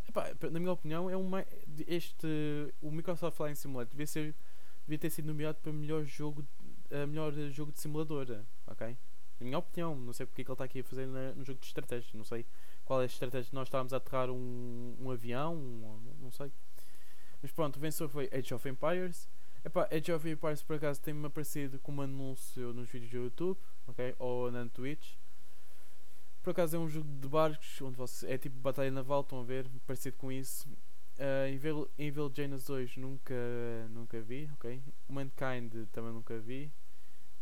Epá, 0.09 0.33
na 0.51 0.61
minha 0.61 0.73
opinião, 0.73 1.09
é 1.09 1.17
uma, 1.17 1.47
este, 1.87 2.27
o 2.81 2.91
Microsoft 2.91 3.37
Flying 3.37 3.55
Simulator 3.55 3.91
devia, 3.91 4.07
ser, 4.07 4.35
devia 4.87 4.99
ter 4.99 5.11
sido 5.11 5.27
nomeado 5.27 5.59
para 5.63 5.73
melhor 5.73 6.05
jogo, 6.05 6.47
uh, 6.95 7.07
melhor 7.07 7.33
jogo 7.51 7.73
de 7.73 7.81
simulador, 7.81 8.27
ok? 8.67 8.97
Na 9.41 9.45
minha 9.47 9.59
opinião, 9.59 9.97
não 9.97 10.13
sei 10.13 10.27
porque 10.27 10.43
é 10.43 10.45
que 10.45 10.51
ele 10.51 10.55
está 10.55 10.65
aqui 10.65 10.81
a 10.81 10.85
fazer 10.85 11.07
no 11.07 11.45
jogo 11.45 11.59
de 11.59 11.67
estratégia, 11.67 12.11
não 12.15 12.25
sei 12.25 12.47
qual 12.85 13.01
é 13.01 13.05
a 13.05 13.07
estratégia 13.07 13.51
nós 13.53 13.67
estávamos 13.69 13.93
a 13.93 13.97
aterrar 13.97 14.31
um, 14.31 14.97
um 15.01 15.11
avião, 15.11 15.55
um, 15.57 16.17
não 16.21 16.31
sei. 16.31 16.53
Mas 17.43 17.51
pronto, 17.51 17.77
o 17.77 17.81
vencedor 17.81 18.09
foi 18.09 18.31
Age 18.33 18.55
of 18.55 18.69
Empires. 18.69 19.29
Epá, 19.65 19.89
Age 19.91 20.13
of 20.13 20.29
Empires 20.29 20.63
por 20.63 20.77
acaso 20.77 21.01
tem-me 21.01 21.27
aparecido 21.27 21.79
como 21.81 22.03
anúncio 22.03 22.73
nos 22.73 22.89
vídeos 22.89 23.11
do 23.11 23.17
YouTube, 23.19 23.59
ok? 23.87 24.15
Ou 24.19 24.51
na 24.51 24.67
Twitch. 24.69 25.15
Por 26.43 26.51
acaso 26.51 26.77
é 26.77 26.79
um 26.79 26.89
jogo 26.89 27.09
de 27.21 27.27
barcos, 27.27 27.81
onde 27.81 27.97
você, 27.97 28.31
é 28.31 28.37
tipo 28.37 28.59
batalha 28.59 28.91
naval, 28.91 29.23
estão 29.23 29.41
a 29.41 29.45
ver, 29.45 29.67
parecido 29.87 30.17
com 30.19 30.31
isso. 30.31 30.69
Uh, 31.19 31.49
Evil, 31.49 31.91
Evil 31.99 32.31
Janus 32.35 32.65
2 32.65 32.97
nunca, 32.99 33.35
nunca 33.91 34.21
vi, 34.21 34.51
ok? 34.55 34.83
Mankind 35.09 35.87
também 35.93 36.13
nunca 36.13 36.39
vi. 36.39 36.71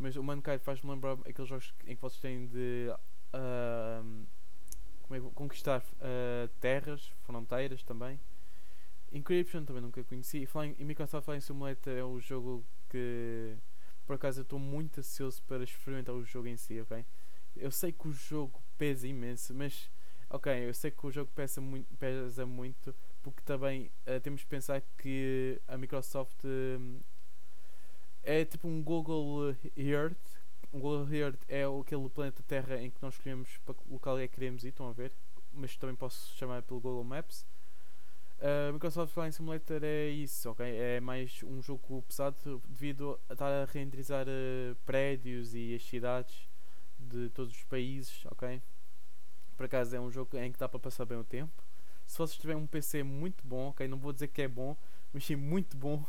Mas 0.02 0.16
o 0.16 0.22
Mankind 0.22 0.58
faz-me 0.58 0.90
lembrar 0.90 1.12
aqueles 1.24 1.48
jogos 1.48 1.72
em 1.86 1.94
que 1.94 2.02
vocês 2.02 2.20
têm 2.20 2.48
de 2.48 2.88
uh, 3.32 4.26
como 5.02 5.14
é, 5.14 5.30
conquistar 5.32 5.80
uh, 5.80 6.48
terras, 6.60 7.12
fronteiras 7.22 7.84
também. 7.84 8.18
Encryption 9.12 9.64
também 9.64 9.80
nunca 9.80 10.02
conheci. 10.02 10.38
E, 10.42 10.46
Flying, 10.46 10.74
e 10.76 10.84
Microsoft 10.84 11.24
Flying 11.24 11.40
Simulator 11.40 11.92
é 11.92 12.02
o 12.02 12.18
jogo 12.18 12.64
que 12.90 13.56
por 14.04 14.16
acaso 14.16 14.40
eu 14.40 14.42
estou 14.42 14.58
muito 14.58 14.98
ansioso 14.98 15.40
para 15.44 15.62
experimentar 15.62 16.16
o 16.16 16.24
jogo 16.24 16.48
em 16.48 16.56
si, 16.56 16.80
ok? 16.80 17.06
Eu 17.54 17.70
sei 17.70 17.92
que 17.92 18.08
o 18.08 18.12
jogo 18.12 18.60
pesa 18.76 19.06
imenso, 19.06 19.54
mas 19.54 19.88
ok, 20.28 20.68
eu 20.68 20.74
sei 20.74 20.90
que 20.90 21.06
o 21.06 21.12
jogo 21.12 21.30
pesa 21.32 21.60
muito, 21.60 21.94
pesa 21.94 22.44
muito 22.44 22.92
porque 23.22 23.40
também 23.42 23.92
uh, 24.04 24.18
temos 24.20 24.40
de 24.40 24.46
pensar 24.48 24.82
que 24.98 25.60
a 25.68 25.78
Microsoft 25.78 26.42
uh, 26.42 27.00
é 28.22 28.44
tipo 28.44 28.68
um 28.68 28.82
Google 28.82 29.54
Earth. 29.76 30.16
Um 30.72 30.80
Google 30.80 31.12
Earth 31.12 31.40
é 31.48 31.64
aquele 31.64 32.08
planeta 32.08 32.42
Terra 32.46 32.80
em 32.80 32.90
que 32.90 33.02
nós 33.02 33.14
escolhemos 33.14 33.58
para 33.64 33.74
o 33.88 33.92
local 33.92 34.18
é 34.18 34.26
que 34.26 34.34
queremos 34.34 34.64
ir, 34.64 34.68
estão 34.68 34.88
a 34.88 34.92
ver? 34.92 35.12
Mas 35.52 35.76
também 35.76 35.94
posso 35.94 36.34
chamar 36.36 36.62
pelo 36.62 36.80
Google 36.80 37.04
Maps. 37.04 37.46
Uh, 38.38 38.72
Microsoft 38.72 39.12
Flying 39.12 39.30
Simulator 39.30 39.84
é 39.84 40.08
isso, 40.08 40.50
ok? 40.50 40.66
É 40.66 40.98
mais 40.98 41.42
um 41.44 41.62
jogo 41.62 42.02
pesado 42.02 42.60
devido 42.66 43.16
a 43.28 43.34
estar 43.34 43.52
a 43.52 43.64
renderizar 43.66 44.26
uh, 44.26 44.74
prédios 44.84 45.54
e 45.54 45.74
as 45.74 45.82
cidades 45.84 46.48
de 46.98 47.28
todos 47.30 47.54
os 47.54 47.62
países, 47.64 48.24
ok? 48.26 48.60
Por 49.56 49.66
acaso 49.66 49.94
é 49.94 50.00
um 50.00 50.10
jogo 50.10 50.36
em 50.38 50.50
que 50.50 50.58
dá 50.58 50.68
para 50.68 50.80
passar 50.80 51.04
bem 51.04 51.18
o 51.18 51.24
tempo. 51.24 51.62
Se 52.04 52.18
vocês 52.18 52.36
tiverem 52.36 52.60
um 52.60 52.66
PC 52.66 53.04
muito 53.04 53.46
bom, 53.46 53.68
ok? 53.68 53.86
Não 53.86 53.96
vou 53.96 54.12
dizer 54.12 54.26
que 54.28 54.42
é 54.42 54.48
bom, 54.48 54.76
mas 55.12 55.24
sim 55.24 55.36
muito 55.36 55.76
bom. 55.76 56.04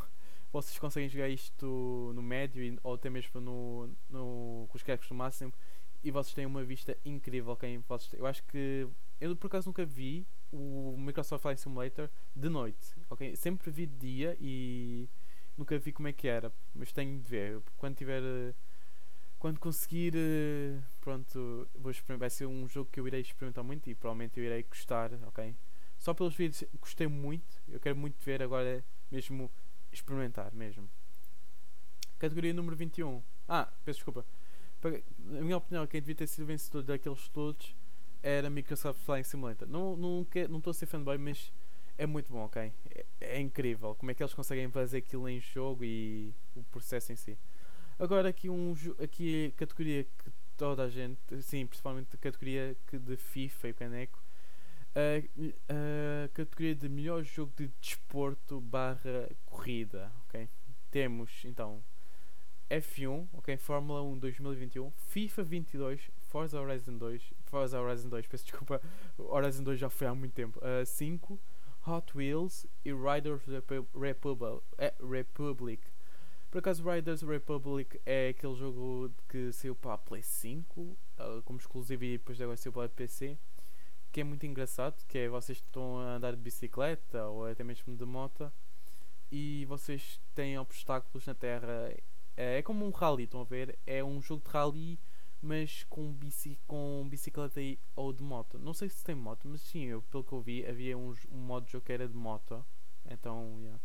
Vocês 0.54 0.78
conseguem 0.78 1.08
jogar 1.08 1.28
isto 1.28 2.12
no 2.14 2.22
médio 2.22 2.78
ou 2.84 2.94
até 2.94 3.10
mesmo 3.10 3.40
no, 3.40 3.90
no, 4.08 4.66
com 4.68 4.76
os 4.76 4.84
gráficos 4.84 5.10
no 5.10 5.16
máximo 5.16 5.52
e 6.00 6.12
vocês 6.12 6.32
têm 6.32 6.46
uma 6.46 6.62
vista 6.62 6.96
incrível. 7.04 7.54
ok? 7.54 7.82
eu 8.12 8.24
acho 8.24 8.40
que 8.44 8.86
eu 9.20 9.34
por 9.34 9.48
acaso 9.48 9.68
nunca 9.68 9.84
vi 9.84 10.24
o 10.52 10.94
Microsoft 10.96 11.42
Flight 11.42 11.60
Simulator 11.60 12.08
de 12.36 12.48
noite, 12.48 12.94
ok? 13.10 13.34
Sempre 13.34 13.68
vi 13.72 13.84
de 13.84 13.96
dia 13.96 14.36
e 14.40 15.08
nunca 15.58 15.76
vi 15.76 15.90
como 15.90 16.06
é 16.06 16.12
que 16.12 16.28
era, 16.28 16.52
mas 16.72 16.92
tenho 16.92 17.20
de 17.20 17.28
ver. 17.28 17.60
Quando 17.76 17.96
tiver. 17.96 18.22
Quando 19.40 19.58
conseguir. 19.58 20.14
Pronto, 21.00 21.68
vou 21.74 21.92
vai 22.16 22.30
ser 22.30 22.46
um 22.46 22.68
jogo 22.68 22.88
que 22.92 23.00
eu 23.00 23.08
irei 23.08 23.22
experimentar 23.22 23.64
muito 23.64 23.90
e 23.90 23.94
provavelmente 23.96 24.38
eu 24.38 24.44
irei 24.44 24.62
gostar, 24.62 25.10
ok? 25.26 25.52
Só 25.98 26.14
pelos 26.14 26.36
vídeos 26.36 26.62
gostei 26.80 27.08
muito, 27.08 27.60
eu 27.66 27.80
quero 27.80 27.96
muito 27.96 28.24
ver 28.24 28.40
agora 28.40 28.84
mesmo 29.10 29.50
experimentar 29.94 30.52
mesmo. 30.52 30.88
Categoria 32.18 32.52
número 32.52 32.76
21. 32.76 33.22
Ah, 33.48 33.70
peço 33.84 33.98
desculpa. 33.98 34.24
Na 35.18 35.40
minha 35.40 35.56
opinião, 35.56 35.86
quem 35.86 36.00
devia 36.00 36.14
ter 36.14 36.26
sido 36.26 36.46
vencedor 36.46 36.82
daqueles 36.82 37.28
todos 37.28 37.74
era 38.22 38.48
Microsoft 38.50 39.00
Flying 39.00 39.22
Simulator. 39.22 39.68
Não 39.68 39.92
estou 40.22 40.48
não, 40.48 40.60
não 40.64 40.70
a 40.70 40.74
ser 40.74 40.86
fanboy, 40.86 41.18
mas 41.18 41.52
é 41.96 42.06
muito 42.06 42.32
bom, 42.32 42.44
ok? 42.44 42.72
É, 42.90 43.06
é, 43.20 43.40
incrível 43.40 43.94
como 43.94 44.10
é 44.10 44.14
que 44.14 44.22
eles 44.22 44.34
conseguem 44.34 44.68
fazer 44.70 44.98
aquilo 44.98 45.28
em 45.28 45.40
jogo 45.40 45.84
e 45.84 46.34
o 46.54 46.62
processo 46.64 47.12
em 47.12 47.16
si. 47.16 47.38
Agora 47.98 48.28
aqui 48.28 48.48
um 48.50 48.74
aqui 49.02 49.52
a 49.54 49.58
categoria 49.58 50.04
que 50.04 50.30
toda 50.56 50.84
a 50.84 50.88
gente, 50.88 51.18
sim, 51.42 51.66
principalmente 51.66 52.08
a 52.14 52.18
categoria 52.18 52.76
de 52.92 53.16
FIFA 53.16 53.68
e 53.68 53.70
o 53.70 53.74
caneco, 53.74 54.23
a, 54.94 56.24
a 56.24 56.28
categoria 56.28 56.74
de 56.74 56.88
melhor 56.88 57.22
jogo 57.24 57.52
de 57.56 57.68
desporto 57.80 58.60
barra 58.60 59.28
corrida, 59.46 60.12
ok? 60.26 60.48
Temos 60.90 61.44
então 61.44 61.82
F1, 62.70 63.28
ok? 63.32 63.56
Fórmula 63.56 64.02
1 64.02 64.18
2021, 64.18 64.90
FIFA 64.92 65.42
22, 65.42 66.10
Forza 66.22 66.60
Horizon 66.60 66.96
2, 66.96 67.34
Forza 67.44 67.80
Horizon 67.80 68.08
2, 68.08 68.26
peço 68.26 68.44
desculpa, 68.44 68.80
Horizon 69.18 69.62
2 69.62 69.78
já 69.78 69.90
foi 69.90 70.06
há 70.06 70.14
muito 70.14 70.32
tempo. 70.32 70.60
5, 70.86 71.34
uh, 71.34 71.40
Hot 71.86 72.16
Wheels 72.16 72.66
e 72.84 72.92
Riders 72.92 73.42
Republic, 73.94 74.64
é, 74.78 74.94
Republic. 75.00 75.82
Por 76.50 76.58
acaso, 76.58 76.88
Riders 76.88 77.22
Republic 77.22 78.00
é 78.06 78.28
aquele 78.28 78.54
jogo 78.54 79.10
que 79.28 79.50
saiu 79.52 79.74
para 79.74 79.94
a 79.94 79.98
Play 79.98 80.22
5, 80.22 80.80
uh, 80.80 80.96
como 81.44 81.58
exclusivo 81.58 82.04
e 82.04 82.16
depois 82.16 82.40
agora 82.40 82.56
saiu 82.56 82.72
para 82.72 82.86
a 82.86 82.88
PC, 82.88 83.36
que 84.14 84.20
é 84.20 84.24
muito 84.24 84.46
engraçado, 84.46 84.94
que 85.08 85.18
é 85.18 85.28
vocês 85.28 85.58
estão 85.58 85.98
a 85.98 86.14
andar 86.14 86.36
de 86.36 86.40
bicicleta 86.40 87.26
ou 87.26 87.46
até 87.46 87.64
mesmo 87.64 87.96
de 87.96 88.04
moto 88.04 88.50
e 89.28 89.64
vocês 89.64 90.20
têm 90.36 90.56
obstáculos 90.56 91.26
na 91.26 91.34
terra. 91.34 91.92
É, 92.36 92.58
é 92.58 92.62
como 92.62 92.86
um 92.86 92.90
rally, 92.90 93.24
estão 93.24 93.40
a 93.40 93.44
ver? 93.44 93.76
É 93.84 94.04
um 94.04 94.22
jogo 94.22 94.44
de 94.46 94.50
rally 94.52 95.00
mas 95.42 95.84
com, 95.90 96.12
bici, 96.12 96.56
com 96.64 97.04
bicicleta 97.10 97.60
ou 97.96 98.12
de 98.12 98.22
moto. 98.22 98.56
Não 98.56 98.72
sei 98.72 98.88
se 98.88 99.02
tem 99.02 99.16
moto, 99.16 99.48
mas 99.48 99.60
sim, 99.62 99.86
eu, 99.86 100.00
pelo 100.02 100.22
que 100.22 100.32
eu 100.32 100.40
vi, 100.40 100.64
havia 100.64 100.96
um, 100.96 101.12
um 101.32 101.38
modo 101.38 101.66
de 101.66 101.72
jogo 101.72 101.84
que 101.84 101.92
era 101.92 102.06
de 102.06 102.14
moto. 102.14 102.64
Então, 103.10 103.58
yeah. 103.58 103.80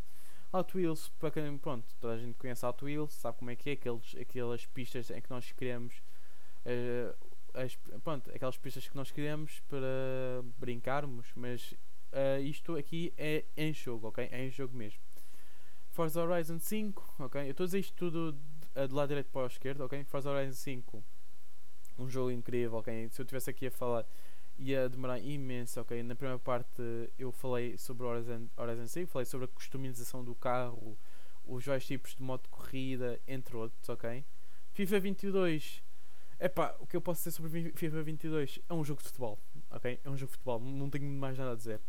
Hot 0.53 0.77
Wheels, 0.77 1.09
para 1.19 1.31
pronto, 1.59 1.87
toda 1.99 2.13
a 2.13 2.17
gente 2.17 2.35
conhece 2.37 2.63
Hot 2.63 2.85
Wheels, 2.85 3.13
sabe 3.13 3.39
como 3.39 3.49
é 3.49 3.55
que 3.55 3.71
é, 3.71 3.73
aqueles, 3.73 4.15
aquelas 4.15 4.65
pistas 4.67 5.09
em 5.09 5.21
que 5.21 5.29
nós 5.31 5.51
uh, 5.51 7.28
as, 7.53 7.75
pronto, 8.03 8.29
aquelas 8.33 8.57
pistas 8.57 8.87
que 8.87 8.95
nós 8.95 9.11
queremos 9.11 9.59
para 9.67 10.43
brincarmos, 10.57 11.27
mas 11.35 11.73
uh, 12.13 12.41
isto 12.41 12.75
aqui 12.75 13.13
é 13.17 13.45
em 13.55 13.73
jogo, 13.73 14.07
ok? 14.07 14.27
É 14.31 14.45
em 14.45 14.51
jogo 14.51 14.75
mesmo. 14.75 14.99
Forza 15.91 16.23
Horizon 16.23 16.59
5, 16.59 17.15
ok? 17.19 17.41
Eu 17.41 17.51
estou 17.51 17.63
a 17.63 17.67
dizer 17.67 17.79
isto 17.79 17.95
tudo 17.95 18.31
de, 18.33 18.87
de 18.87 18.93
lado 18.93 19.09
direito 19.09 19.29
para 19.31 19.43
a 19.43 19.47
esquerda, 19.47 19.85
ok? 19.85 20.03
Forza 20.05 20.29
Horizon 20.29 20.53
5 20.53 21.03
um 21.99 22.09
jogo 22.09 22.31
incrível, 22.31 22.77
ok? 22.77 23.09
Se 23.09 23.21
eu 23.21 23.23
estivesse 23.23 23.49
aqui 23.49 23.67
a 23.67 23.71
falar 23.71 24.05
ia 24.57 24.89
demorar 24.89 25.19
imenso, 25.19 25.79
ok? 25.79 26.03
Na 26.03 26.15
primeira 26.15 26.39
parte 26.39 26.81
eu 27.17 27.31
falei 27.31 27.77
sobre 27.77 28.05
Horizon, 28.05 28.47
Horizon 28.57 28.87
5, 28.87 29.11
falei 29.11 29.25
sobre 29.25 29.45
a 29.45 29.47
customização 29.47 30.23
do 30.23 30.35
carro, 30.35 30.97
os 31.45 31.65
vários 31.65 31.85
tipos 31.85 32.15
de 32.15 32.21
modo 32.21 32.43
de 32.43 32.49
corrida, 32.49 33.19
entre 33.27 33.55
outros, 33.55 33.87
ok? 33.87 34.23
FIFA 34.71 34.99
22, 34.99 35.83
epá, 36.39 36.75
o 36.79 36.87
que 36.87 36.95
eu 36.95 37.01
posso 37.01 37.19
dizer 37.19 37.31
sobre 37.31 37.71
FIFA 37.75 38.03
22 38.03 38.59
é 38.67 38.73
um 38.73 38.83
jogo 38.83 39.01
de 39.01 39.07
futebol, 39.07 39.39
ok? 39.69 39.99
É 40.03 40.09
um 40.09 40.17
jogo 40.17 40.31
de 40.31 40.37
futebol, 40.37 40.59
não 40.59 40.89
tenho 40.89 41.09
mais 41.09 41.37
nada 41.37 41.51
a 41.51 41.55
dizer. 41.55 41.81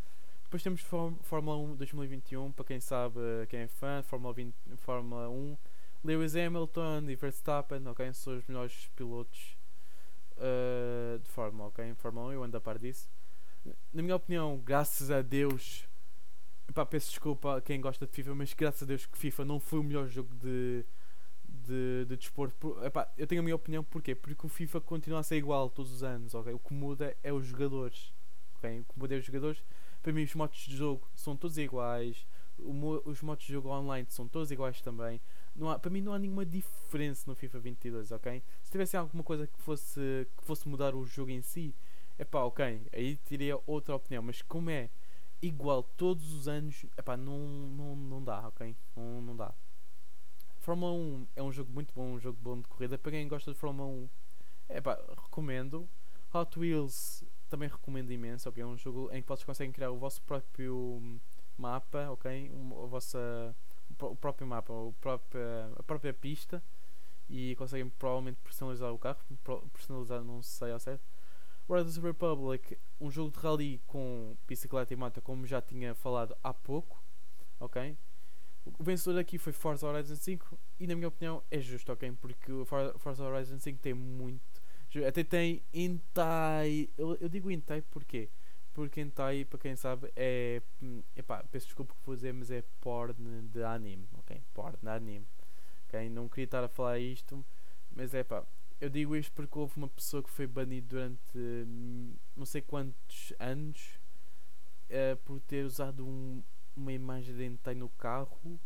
Depois 0.43 0.63
temos 0.63 0.81
Fórmula 0.81 1.57
1 1.57 1.77
2021, 1.77 2.51
para 2.51 2.65
quem 2.65 2.81
sabe, 2.81 3.21
quem 3.49 3.61
é 3.61 3.69
fã, 3.69 4.03
Fórmula, 4.03 4.35
20, 4.35 4.55
Fórmula 4.79 5.29
1, 5.31 5.57
Lewis 6.03 6.35
Hamilton 6.35 7.09
e 7.09 7.15
Verstappen, 7.15 7.87
ok? 7.87 8.13
São 8.13 8.37
os 8.37 8.45
melhores 8.47 8.89
pilotos 8.97 9.57
uh, 10.37 11.21
de 11.21 11.29
Fórmula, 11.29 11.69
ok? 11.69 11.95
Fórmula 11.95 12.27
1 12.31 12.33
eu 12.33 12.43
ando 12.43 12.57
a 12.57 12.61
par 12.61 12.79
disso. 12.79 13.09
Na 13.93 14.03
minha 14.03 14.17
opinião, 14.17 14.59
graças 14.59 15.11
a 15.11 15.23
Deus, 15.23 15.87
epá, 16.69 16.85
peço 16.85 17.11
desculpa 17.11 17.59
a 17.59 17.61
quem 17.61 17.81
gosta 17.81 18.07
de 18.07 18.13
FIFA, 18.13 18.35
mas 18.35 18.53
graças 18.53 18.83
a 18.83 18.87
Deus 18.87 19.07
que 19.07 19.17
FIFA 19.17 19.45
não 19.45 19.61
foi 19.61 19.79
o 19.79 19.85
melhor 19.85 20.09
jogo 20.09 20.35
de, 20.35 20.85
de, 21.67 22.05
de 22.07 22.17
desporto. 22.17 22.77
Epá, 22.85 23.11
eu 23.17 23.27
tenho 23.27 23.41
a 23.41 23.45
minha 23.45 23.57
opinião, 23.57 23.83
porquê? 23.85 24.15
Porque 24.15 24.47
o 24.47 24.49
FIFA 24.49 24.81
continua 24.81 25.21
a 25.21 25.23
ser 25.23 25.37
igual 25.37 25.71
todos 25.71 25.93
os 25.93 26.03
anos, 26.03 26.35
ok? 26.35 26.53
O 26.53 26.59
que 26.59 26.73
muda 26.75 27.17
é 27.23 27.33
os 27.33 27.47
jogadores, 27.47 28.13
ok? 28.57 28.81
O 28.81 28.85
que 28.85 28.99
muda 28.99 29.15
é 29.15 29.19
os 29.19 29.25
jogadores. 29.25 29.63
Para 30.03 30.13
mim, 30.13 30.23
os 30.23 30.35
modos 30.35 30.59
de 30.59 30.77
jogo 30.77 31.09
são 31.15 31.37
todos 31.37 31.59
iguais. 31.59 32.27
Os 32.59 33.23
modos 33.23 33.47
de 33.47 33.53
jogo 33.53 33.71
online 33.71 34.07
são 34.11 34.29
todos 34.29 34.51
iguais 34.51 34.81
também. 34.83 35.21
não 35.57 35.71
há, 35.71 35.79
para 35.79 35.91
mim 35.91 36.03
não 36.03 36.13
há 36.13 36.19
nenhuma 36.19 36.45
diferença 36.45 37.25
no 37.27 37.35
FIFA 37.35 37.59
22, 37.59 38.13
ok? 38.13 38.43
Se 38.63 38.71
tivesse 38.71 38.97
alguma 38.97 39.23
coisa 39.23 39.47
que 39.47 39.59
fosse, 39.61 40.27
que 40.37 40.45
fosse 40.45 40.69
mudar 40.69 40.95
o 40.95 41.05
jogo 41.07 41.31
em 41.31 41.41
si, 41.41 41.75
é 42.19 42.25
pá, 42.25 42.41
ok, 42.43 42.87
aí 42.93 43.17
teria 43.17 43.59
outra 43.67 43.95
opinião, 43.95 44.23
mas 44.23 44.43
como 44.43 44.69
é 44.69 44.91
igual 45.41 45.83
todos 45.83 46.35
os 46.35 46.49
anos, 46.49 46.85
é 46.97 47.03
pá, 47.03 47.17
não, 47.17 47.39
não, 47.39 47.97
não 47.97 48.23
dá, 48.23 48.47
ok? 48.49 48.77
Não, 48.95 49.23
não 49.23 49.37
dá. 49.37 49.55
Fórmula 50.61 50.93
1 50.93 51.27
é 51.37 51.43
um 51.43 51.51
jogo 51.51 51.73
muito 51.73 51.93
bom, 51.95 52.13
um 52.13 52.21
jogo 52.21 52.39
bom 52.41 52.61
de 52.61 52.69
corrida. 52.69 52.99
Para 52.99 53.13
quem 53.13 53.27
gosta 53.27 53.51
de 53.51 53.59
Fórmula 53.59 53.89
1, 53.89 54.09
é 54.69 54.81
pá, 54.81 54.99
recomendo. 55.25 55.89
Hot 56.33 56.59
Wheels 56.59 57.25
também 57.49 57.69
recomendo 57.69 58.13
imenso, 58.13 58.49
ok? 58.49 58.63
É 58.63 58.67
um 58.67 58.77
jogo 58.77 59.11
em 59.11 59.23
que 59.23 59.29
vocês 59.29 59.45
conseguem 59.45 59.73
criar 59.73 59.91
o 59.91 59.99
vosso 59.99 60.21
próprio 60.23 61.19
mapa, 61.57 62.11
ok? 62.11 62.51
a 62.53 62.87
vossa, 62.87 63.57
o 64.01 64.15
próprio 64.17 64.47
mapa, 64.47 64.73
o 64.73 64.93
próprio, 65.01 65.43
a 65.77 65.83
própria 65.83 66.13
pista 66.13 66.63
e 67.29 67.55
conseguem 67.57 67.89
provavelmente 67.89 68.39
personalizar 68.43 68.93
o 68.93 68.99
carro. 68.99 69.19
Personalizar, 69.73 70.23
não 70.23 70.43
sei 70.43 70.73
ao 70.73 70.79
certo. 70.79 71.03
Riders 71.69 71.97
Republic, 71.97 72.77
um 73.01 73.11
jogo 73.11 73.31
de 73.31 73.39
rally 73.39 73.81
com 73.87 74.37
bicicleta 74.47 74.93
e 74.93 74.97
moto, 74.97 75.23
como 75.23 75.47
já 75.47 75.63
tinha 75.63 75.95
falado 75.95 76.37
há 76.43 76.53
pouco, 76.53 77.03
ok? 77.59 77.97
O 78.65 78.85
vencedor 78.85 79.19
aqui 79.19 79.39
foi 79.39 79.53
Forza 79.53 79.87
Horizon 79.87 80.17
5 80.17 80.59
e 80.79 80.87
na 80.87 80.95
minha 80.95 81.09
opinião 81.09 81.43
é 81.51 81.61
justo, 81.61 81.93
ok? 81.93 82.13
Porque 82.21 82.53
o 82.53 82.65
Forza 82.65 83.25
Horizon 83.25 83.59
5 83.59 83.79
tem 83.79 83.95
muito. 83.95 84.61
Até 85.07 85.25
tem 85.25 85.63
Intai. 85.73 86.89
Eu, 86.99 87.17
eu 87.21 87.29
digo 87.29 87.51
Intai 87.51 87.81
porquê? 87.83 88.29
Porque 88.73 89.01
Intai, 89.01 89.45
para 89.45 89.59
quem 89.59 89.77
sabe, 89.77 90.13
é. 90.15 90.63
Epá, 91.17 91.43
peço 91.51 91.67
desculpa 91.67 91.95
que 91.95 92.07
vou 92.07 92.15
dizer, 92.15 92.33
mas 92.33 92.51
é 92.51 92.63
porn 92.81 93.49
de 93.53 93.63
anime, 93.63 94.07
ok? 94.19 94.43
Porn 94.55 94.77
de 94.81 94.89
anime. 94.89 95.27
Ok? 95.89 96.09
Não 96.09 96.29
queria 96.29 96.45
estar 96.45 96.63
a 96.63 96.69
falar 96.69 96.99
isto, 96.99 97.45
mas 97.91 98.15
é 98.15 98.23
pá. 98.23 98.45
Eu 98.81 98.89
digo 98.89 99.15
isto 99.15 99.33
porque 99.33 99.59
houve 99.59 99.77
uma 99.77 99.89
pessoa 99.89 100.23
que 100.23 100.31
foi 100.31 100.47
banida 100.47 100.87
durante 100.89 101.37
hum, 101.37 102.15
não 102.35 102.47
sei 102.47 102.63
quantos 102.63 103.33
anos 103.39 104.01
uh, 104.89 105.17
por 105.25 105.39
ter 105.41 105.67
usado 105.67 106.07
um, 106.07 106.43
uma 106.81 106.93
imagem 106.93 107.35
de 107.35 107.45
hentai 107.45 107.75
no 107.75 107.89
carro 107.91 108.59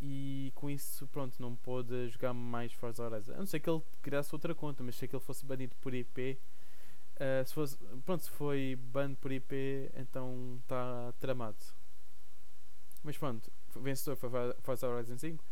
e 0.00 0.52
com 0.54 0.68
isso, 0.68 1.06
pronto, 1.08 1.40
não 1.40 1.56
pôde 1.56 2.08
jogar 2.08 2.34
mais 2.34 2.72
Forza 2.72 3.02
Horizon. 3.02 3.32
A 3.34 3.38
não 3.38 3.46
ser 3.46 3.60
que 3.60 3.70
ele 3.70 3.82
criasse 4.02 4.34
outra 4.34 4.54
conta, 4.54 4.82
mas 4.82 4.96
se 4.96 5.08
que 5.08 5.14
ele 5.16 5.24
fosse 5.24 5.44
banido 5.44 5.74
por 5.76 5.94
IP, 5.94 6.32
uh, 6.32 6.38
eh, 7.16 7.44
se 7.44 7.54
fosse, 7.54 7.76
pronto, 8.04 8.24
se 8.24 8.30
foi 8.30 8.76
ban 8.76 9.14
por 9.14 9.32
IP, 9.32 9.90
então 9.94 10.58
está 10.62 11.12
tramado. 11.18 11.56
Mas 13.02 13.16
pronto, 13.16 13.50
vencedor 13.76 14.16
foi 14.16 14.30
Forza 14.60 14.88
Horizon 14.88 15.18
5. 15.18 15.44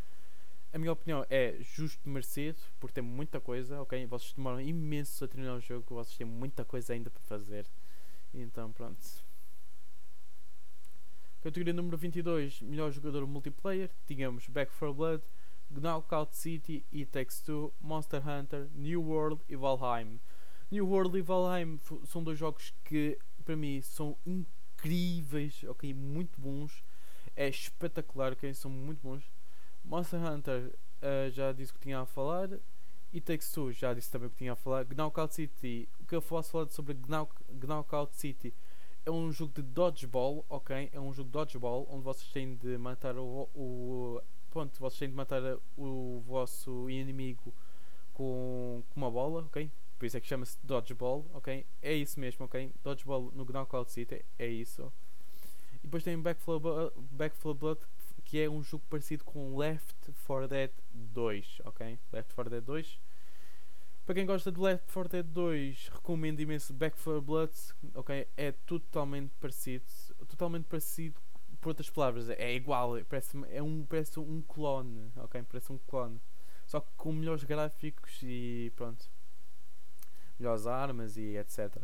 A 0.73 0.79
minha 0.79 0.93
opinião 0.93 1.25
é 1.31 1.57
justo 1.61 2.09
merecido, 2.09 2.59
porque 2.81 2.95
tem 2.95 3.05
muita 3.05 3.41
coisa, 3.41 3.81
ok? 3.81 4.05
Vocês 4.07 4.33
demoram 4.33 4.61
imenso 4.61 5.25
a 5.25 5.29
terminar 5.29 5.55
o 5.55 5.61
jogo, 5.61 5.95
vocês 5.95 6.17
têm 6.19 6.27
muita 6.27 6.65
coisa 6.65 6.93
ainda 6.93 7.11
para 7.11 7.23
fazer. 7.23 7.67
Então, 8.35 8.73
pronto. 8.73 9.24
Categoria 11.45 11.75
número 11.75 11.99
22, 11.99 12.63
melhor 12.63 12.91
jogador 12.91 13.27
multiplayer, 13.27 13.91
tínhamos 14.07 14.49
Back 14.49 14.73
4 14.79 14.95
Blood, 14.95 15.23
Knockout 15.71 16.35
City, 16.35 16.87
It 16.91 17.11
Takes 17.13 17.43
Two, 17.43 17.71
Monster 17.83 18.23
Hunter, 18.27 18.71
New 18.75 19.03
World 19.03 19.43
e 19.47 19.55
Valheim. 19.55 20.19
New 20.71 20.89
World 20.89 21.19
e 21.19 21.21
Valheim 21.21 21.79
são 22.07 22.25
dois 22.25 22.39
jogos 22.39 22.73
que 22.83 23.19
para 23.45 23.55
mim 23.57 23.83
são 23.83 24.17
incríveis, 24.25 25.63
ok, 25.65 25.93
muito 25.93 26.41
bons, 26.41 26.83
é 27.37 27.47
espetacular, 27.47 28.33
ok, 28.33 28.55
são 28.55 28.71
muito 28.71 29.03
bons. 29.03 29.31
Monster 29.85 30.21
Hunter 30.21 30.75
uh, 31.03 31.31
já 31.31 31.53
disse 31.53 31.75
que 31.75 31.81
tinha 31.81 32.01
a 32.01 32.07
falar, 32.07 32.49
It 33.13 33.21
Takes 33.21 33.53
Two 33.53 33.71
já 33.71 33.93
disse 33.93 34.11
também 34.11 34.31
que 34.31 34.37
tinha 34.37 34.55
a 34.55 34.57
falar. 34.57 34.87
Knockout 34.87 35.35
City, 35.35 35.91
o 36.01 36.07
que 36.07 36.17
eu 36.17 36.23
posso 36.23 36.53
falar 36.53 36.69
sobre 36.69 36.97
Knockout 36.97 38.17
City 38.17 38.55
é 39.07 39.11
um 39.11 39.31
jogo 39.33 39.53
de 39.55 39.63
dodgeball, 39.63 40.45
ok? 40.49 40.91
É 40.93 41.01
um 41.01 41.13
jogo 41.13 41.29
de 41.29 41.33
dodgeball 41.33 41.87
onde 41.91 42.03
vocês 42.03 42.31
têm 42.33 42.55
de 42.57 42.79
matar 42.79 43.17
o, 43.17 43.49
o 43.55 44.21
pronto, 44.51 44.79
vocês 44.79 44.99
têm 44.99 45.09
de 45.09 45.15
matar 45.15 45.43
o 45.77 46.23
vosso 46.27 46.89
inimigo 46.89 47.55
com, 48.15 48.83
com 48.89 49.01
uma 49.01 49.11
bola, 49.11 49.43
ok? 49.45 49.71
Por 49.99 50.07
isso 50.07 50.17
é 50.17 50.21
que 50.21 50.27
chama-se 50.27 50.59
dodgeball, 50.63 51.27
ok? 51.35 51.67
É 51.83 51.93
isso 51.93 52.19
mesmo, 52.19 52.47
ok? 52.47 52.73
Dodgeball 52.83 53.31
no 53.35 53.45
Knockout 53.45 53.91
City 53.91 54.25
é 54.39 54.47
isso. 54.47 54.93
E 55.83 55.87
depois 55.87 56.03
tem 56.03 56.19
Back 56.19 56.41
for 56.41 57.55
Blood, 57.55 57.81
que 58.25 58.41
é 58.41 58.49
um 58.49 58.63
jogo 58.63 58.85
parecido 58.89 59.25
com 59.25 59.57
Left 59.57 59.95
4 60.27 60.49
Dead 60.49 60.71
2, 60.93 61.61
ok? 61.65 61.99
Left 62.11 62.35
4 62.35 62.51
Dead 62.51 62.65
2 62.65 62.99
para 64.05 64.15
quem 64.15 64.27
gosta 64.27 64.53
de 64.53 64.61
Left 64.61 64.93
4 64.93 65.11
Dead 65.11 65.27
2, 65.27 65.89
recomendo 65.89 66.41
imenso 66.41 66.75
Back 66.75 66.97
4 67.03 67.23
Blood. 67.23 67.53
Ok, 67.95 68.29
é 68.37 68.53
totalmente 68.53 69.33
parecido, 69.41 69.85
totalmente 70.29 70.65
parecido. 70.65 71.21
Por 71.61 71.71
outras 71.71 71.89
palavras, 71.89 72.29
é 72.29 72.55
igual, 72.55 73.03
parece, 73.09 73.39
é 73.49 73.63
um, 73.63 73.87
parece 73.87 74.21
um 74.21 74.43
clone, 74.43 75.11
ok? 75.17 75.43
Parece 75.45 75.73
um 75.73 75.79
clone, 75.79 76.21
só 76.67 76.81
que 76.81 76.91
com 76.97 77.13
melhores 77.13 77.45
gráficos 77.45 78.21
e 78.23 78.71
pronto, 78.77 79.11
melhores 80.39 80.67
armas 80.67 81.17
e 81.17 81.39
etc. 81.39 81.83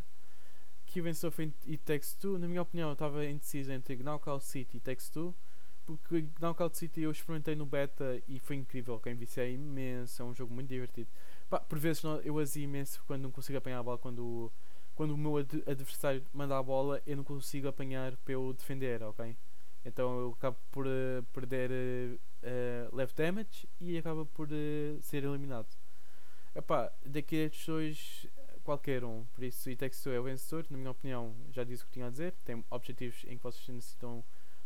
Aqui 0.82 1.00
venceu 1.00 1.30
foi 1.30 1.54
It 1.66 1.78
Takes 1.78 2.14
Two. 2.14 2.38
Na 2.38 2.46
minha 2.46 2.60
opinião, 2.60 2.92
estava 2.92 3.24
indeciso 3.24 3.72
entre 3.72 3.96
Knockout 3.96 4.44
City 4.44 4.76
e 4.76 4.80
Takes 4.80 5.08
Two 5.08 5.34
porque 5.96 6.26
Knockout 6.40 6.76
City 6.76 7.02
eu 7.02 7.10
experimentei 7.10 7.54
no 7.54 7.66
beta 7.66 8.20
e 8.28 8.38
foi 8.38 8.56
incrível, 8.56 8.98
quem 9.00 9.14
viciei 9.14 9.54
imenso, 9.54 10.22
é 10.22 10.24
um 10.24 10.34
jogo 10.34 10.52
muito 10.52 10.68
divertido. 10.68 11.08
Pá, 11.50 11.58
por 11.58 11.80
vezes 11.80 12.02
eu 12.22 12.38
azio 12.38 12.62
imenso 12.62 13.02
quando 13.08 13.22
não 13.22 13.30
consigo 13.32 13.58
apanhar 13.58 13.80
a 13.80 13.82
bola, 13.82 13.98
quando, 13.98 14.52
quando 14.94 15.10
o 15.10 15.18
meu 15.18 15.36
ad 15.36 15.62
adversário 15.66 16.24
manda 16.32 16.56
a 16.56 16.62
bola 16.62 17.02
eu 17.04 17.16
não 17.16 17.24
consigo 17.24 17.66
apanhar 17.66 18.16
para 18.18 18.34
eu 18.34 18.52
defender, 18.52 19.02
ok? 19.02 19.36
Então 19.84 20.20
eu 20.20 20.36
acabo 20.38 20.56
por 20.70 20.86
uh, 20.86 21.22
perder 21.32 21.70
uh, 21.72 22.96
left 22.96 23.16
damage 23.20 23.68
e 23.80 23.98
acaba 23.98 24.24
por 24.26 24.46
uh, 24.46 25.02
ser 25.02 25.24
eliminado. 25.24 25.66
Epá, 26.54 26.92
daqui 27.04 27.36
a 27.36 27.46
estes 27.46 27.66
dois, 27.66 28.26
qualquer 28.62 29.04
um, 29.04 29.24
por 29.34 29.42
isso 29.42 29.74
Texto 29.76 30.08
é 30.10 30.20
o 30.20 30.22
vencedor, 30.22 30.66
na 30.70 30.78
minha 30.78 30.90
opinião, 30.92 31.34
já 31.50 31.64
disse 31.64 31.82
o 31.82 31.86
que 31.86 31.94
tinha 31.94 32.06
a 32.06 32.10
dizer, 32.10 32.32
tem 32.44 32.64
objetivos 32.70 33.24
em 33.24 33.36
que 33.36 33.42
vocês 33.42 33.66
necessitam 33.68 34.22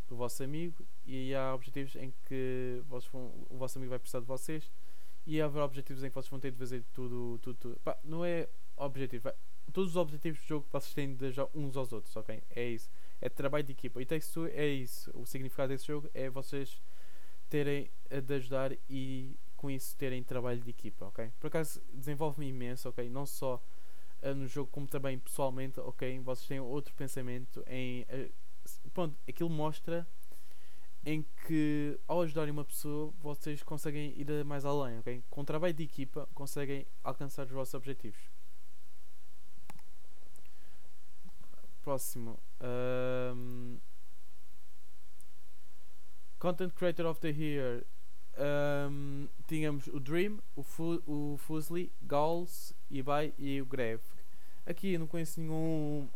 do 0.07 0.15
vosso 0.15 0.43
amigo 0.43 0.85
e 1.03 1.33
há 1.33 1.55
objetivos 1.55 1.95
em 1.95 2.13
que 2.25 2.79
vão, 2.87 3.01
o 3.49 3.57
vosso 3.57 3.79
amigo 3.79 3.89
vai 3.89 3.97
precisar 3.97 4.19
de 4.19 4.27
vocês 4.27 4.69
e 5.25 5.41
haverá 5.41 5.65
objetivos 5.65 6.03
em 6.03 6.09
que 6.09 6.15
vocês 6.15 6.29
vão 6.29 6.39
ter 6.39 6.51
de 6.51 6.57
fazer 6.57 6.83
tudo, 6.93 7.39
tudo, 7.41 7.57
tudo. 7.57 7.79
Pá, 7.83 7.97
não 8.03 8.23
é 8.23 8.47
objetivo, 8.77 9.31
todos 9.73 9.91
os 9.91 9.95
objetivos 9.97 10.39
do 10.41 10.47
jogo 10.47 10.67
vocês 10.71 10.93
têm 10.93 11.15
de 11.15 11.25
ajudar 11.27 11.49
uns 11.53 11.75
aos 11.75 11.91
outros, 11.91 12.15
ok? 12.15 12.41
É 12.49 12.63
isso. 12.63 12.89
É 13.21 13.29
trabalho 13.29 13.63
de 13.63 13.71
equipa. 13.71 14.01
E 14.01 14.05
Takes 14.05 14.29
Two 14.29 14.47
é 14.47 14.67
isso. 14.67 15.11
O 15.13 15.25
significado 15.25 15.69
desse 15.69 15.87
jogo 15.87 16.09
é 16.13 16.29
vocês 16.29 16.81
terem 17.49 17.89
de 18.09 18.33
ajudar 18.35 18.71
e 18.89 19.37
com 19.55 19.69
isso 19.69 19.95
terem 19.97 20.23
trabalho 20.23 20.61
de 20.61 20.69
equipa, 20.69 21.05
ok? 21.07 21.31
Por 21.39 21.47
acaso 21.47 21.81
desenvolve-me 21.93 22.47
imenso, 22.47 22.89
ok? 22.89 23.09
Não 23.09 23.25
só 23.25 23.61
uh, 24.21 24.35
no 24.35 24.47
jogo 24.47 24.69
como 24.71 24.87
também 24.87 25.17
pessoalmente, 25.17 25.79
ok? 25.79 26.19
Vocês 26.19 26.47
têm 26.47 26.59
outro 26.59 26.93
pensamento 26.93 27.63
em. 27.67 28.03
Uh, 28.03 28.89
pronto, 28.93 29.17
aquilo 29.27 29.49
mostra 29.49 30.07
em 31.05 31.23
que 31.45 31.99
ao 32.07 32.21
ajudarem 32.21 32.51
uma 32.51 32.65
pessoa 32.65 33.13
vocês 33.21 33.61
conseguem 33.61 34.19
ir 34.19 34.43
mais 34.43 34.65
além, 34.65 34.97
ok? 34.97 35.23
Com 35.29 35.45
trabalho 35.45 35.73
de 35.73 35.83
equipa 35.83 36.27
conseguem 36.33 36.87
alcançar 37.03 37.45
os 37.45 37.51
vossos 37.51 37.75
objetivos. 37.75 38.19
Próximo. 41.83 42.39
Um, 42.59 43.77
Content 46.39 46.73
Creator 46.73 47.05
of 47.05 47.21
the 47.21 47.29
Year. 47.29 47.85
Um, 48.37 49.29
tínhamos 49.47 49.85
o 49.87 49.99
Dream, 49.99 50.39
o, 50.55 50.63
Fu 50.63 51.01
o 51.05 51.37
Fusely, 51.37 51.91
Gauls, 52.01 52.73
Ibai 52.89 53.31
e 53.37 53.61
o 53.61 53.65
Greve. 53.67 54.03
Aqui 54.65 54.93
eu 54.93 54.99
não 54.99 55.07
conheço 55.07 55.39
nenhum. 55.39 56.09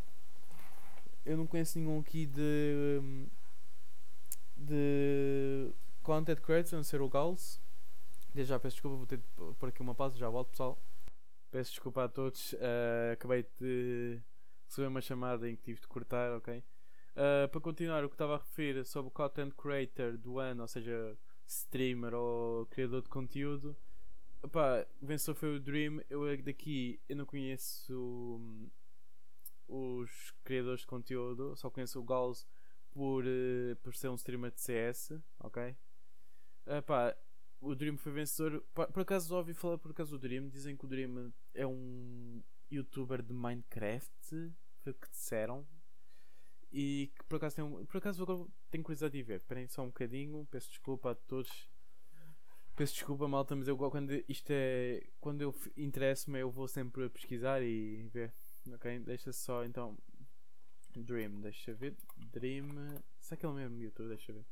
Eu 1.24 1.38
não 1.38 1.46
conheço 1.46 1.78
nenhum 1.78 2.00
aqui 2.00 2.26
de 2.26 3.00
de 4.60 5.72
Content 6.04 6.40
Creators, 6.40 6.74
a 6.74 6.78
não 6.78 6.84
ser 6.84 7.02
o 7.02 7.10
Gauls. 7.10 7.62
Desde 8.34 8.50
já 8.50 8.60
peço 8.60 8.76
desculpa, 8.76 8.98
vou 8.98 9.08
ter 9.08 9.20
pôr 9.58 9.70
aqui 9.70 9.82
uma 9.82 9.96
pausa, 9.96 10.18
já 10.18 10.30
volto 10.30 10.50
pessoal. 10.50 10.82
Peço 11.50 11.72
desculpa 11.72 12.04
a 12.04 12.08
todos, 12.08 12.54
uh, 12.54 13.14
acabei 13.14 13.44
de 13.60 14.22
receber 14.68 14.88
uma 14.88 15.02
chamada 15.02 15.50
em 15.50 15.56
que 15.56 15.64
tive 15.64 15.82
de 15.82 15.88
cortar, 15.88 16.32
ok? 16.34 16.64
Uh, 17.14 17.50
para 17.50 17.62
continuar, 17.62 18.04
o 18.06 18.10
que 18.10 18.16
estava 18.16 18.36
a 18.36 18.38
referir 18.38 18.86
sobre 18.86 19.10
o 19.10 19.12
Content 19.12 19.52
Creator 19.56 20.16
do 20.18 20.38
ano, 20.38 20.62
ou 20.62 20.68
seja, 20.68 21.18
streamer 21.48 22.14
ou 22.14 22.68
criador 22.68 23.02
de 23.02 23.10
conteúdo. 23.10 23.76
Opa, 24.44 24.86
o 25.02 25.06
vencedor 25.06 25.36
foi 25.36 25.56
o 25.56 25.60
Dream. 25.60 26.02
Eu 26.10 26.22
daqui 26.44 27.00
eu 27.10 27.16
não 27.16 27.26
conheço 27.26 28.40
hum, 28.40 28.70
os 29.68 30.34
criadores 30.44 30.82
de 30.82 30.88
conteúdo, 30.88 31.56
só 31.56 31.70
conheço 31.70 32.00
o 32.00 32.04
Gauls 32.04 32.48
por, 32.92 33.24
uh, 33.26 33.76
por 33.82 33.96
ser 33.96 34.10
um 34.10 34.16
streamer 34.16 34.52
de 34.52 34.62
CS, 34.62 35.14
ok? 35.40 35.76
Uh, 36.66 36.82
pá, 36.86 37.16
o 37.62 37.76
Dream 37.76 37.98
foi 37.98 38.12
vencedor. 38.12 38.64
Por, 38.74 39.02
acaso 39.02 39.36
ouvi 39.36 39.54
falar 39.54 39.78
por 39.78 39.92
acaso 39.92 40.12
do 40.12 40.20
Dream. 40.20 40.50
Dizem 40.50 40.78
que 40.78 40.86
o 40.86 40.88
Dream 40.88 41.34
é 41.54 41.68
um 41.68 42.42
youtuber 42.72 43.22
de 43.22 43.34
Minecraft. 43.34 44.54
Foi 44.82 44.92
o 44.92 44.96
que 44.96 45.10
disseram. 45.10 45.68
E 46.72 47.12
que 47.18 47.26
por 47.26 47.38
acaso 47.38 47.56
tem 47.56 47.66
um, 47.66 47.86
Por 47.86 47.98
acaso 47.98 48.22
agora 48.24 48.48
tenho 48.70 48.84
curiosidade 48.84 49.18
de 49.18 49.24
ver. 49.24 49.38
Esperem 49.38 49.68
só 49.68 49.84
um 49.84 49.88
bocadinho. 49.88 50.48
Peço 50.50 50.70
desculpa 50.70 51.12
a 51.12 51.16
todos. 51.16 51.70
Peço 52.76 52.94
desculpa, 52.94 53.28
malta, 53.28 53.56
mas 53.58 53.68
eu 53.68 53.78
quando 53.78 54.24
isto 54.28 54.52
é. 54.52 55.06
Quando 55.20 55.42
eu 55.42 55.54
interesso-me 55.76 56.40
eu 56.40 56.50
vou 56.50 56.68
sempre 56.68 57.10
pesquisar 57.10 57.62
e 57.62 58.08
ver. 58.08 58.34
Ok? 58.74 59.00
Deixa 59.00 59.34
só 59.34 59.66
então. 59.66 59.98
Dream, 60.96 61.42
deixa 61.42 61.74
ver. 61.74 61.96
Dream. 62.18 62.68
Será 63.20 63.38
que 63.38 63.46
é 63.46 63.50
o 63.50 63.54
mesmo 63.54 63.78
YouTube? 63.80 64.10
Deixa 64.10 64.34
ver. 64.34 64.46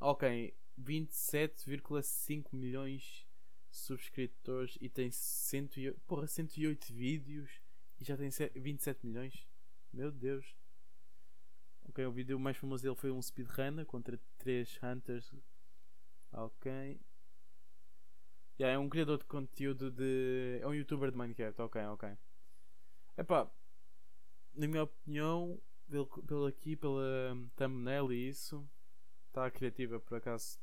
Ok, 0.00 0.54
27,5 0.80 2.52
milhões 2.52 3.26
de 3.70 3.76
subscritores 3.76 4.76
e 4.80 4.88
tem 4.88 5.10
108, 5.10 6.00
porra, 6.06 6.26
108 6.26 6.92
vídeos 6.92 7.50
e 8.00 8.04
já 8.04 8.16
tem 8.16 8.28
27 8.54 9.06
milhões. 9.06 9.46
Meu 9.92 10.10
Deus. 10.10 10.54
Ok, 11.88 12.04
o 12.06 12.12
vídeo 12.12 12.38
mais 12.38 12.56
famoso 12.56 12.82
dele 12.82 12.96
foi 12.96 13.10
um 13.10 13.22
speedrunner 13.22 13.86
contra 13.86 14.18
3 14.38 14.78
hunters. 14.82 15.32
Ok. 16.32 17.00
Yeah, 18.58 18.74
é 18.74 18.78
um 18.78 18.88
criador 18.88 19.18
de 19.18 19.24
conteúdo 19.24 19.90
de. 19.90 20.58
É 20.60 20.66
um 20.66 20.74
youtuber 20.74 21.10
de 21.10 21.16
Minecraft. 21.16 21.60
Ok, 21.62 21.82
ok. 21.86 22.16
Epá, 23.16 23.50
na 24.54 24.66
minha 24.66 24.84
opinião, 24.84 25.60
pelo, 25.88 26.06
pelo 26.06 26.46
aqui, 26.46 26.76
pela 26.76 27.36
thumbnail 27.56 28.12
e 28.12 28.28
isso, 28.28 28.68
está 29.28 29.50
criativa 29.50 30.00
por 30.00 30.16
acaso. 30.16 30.58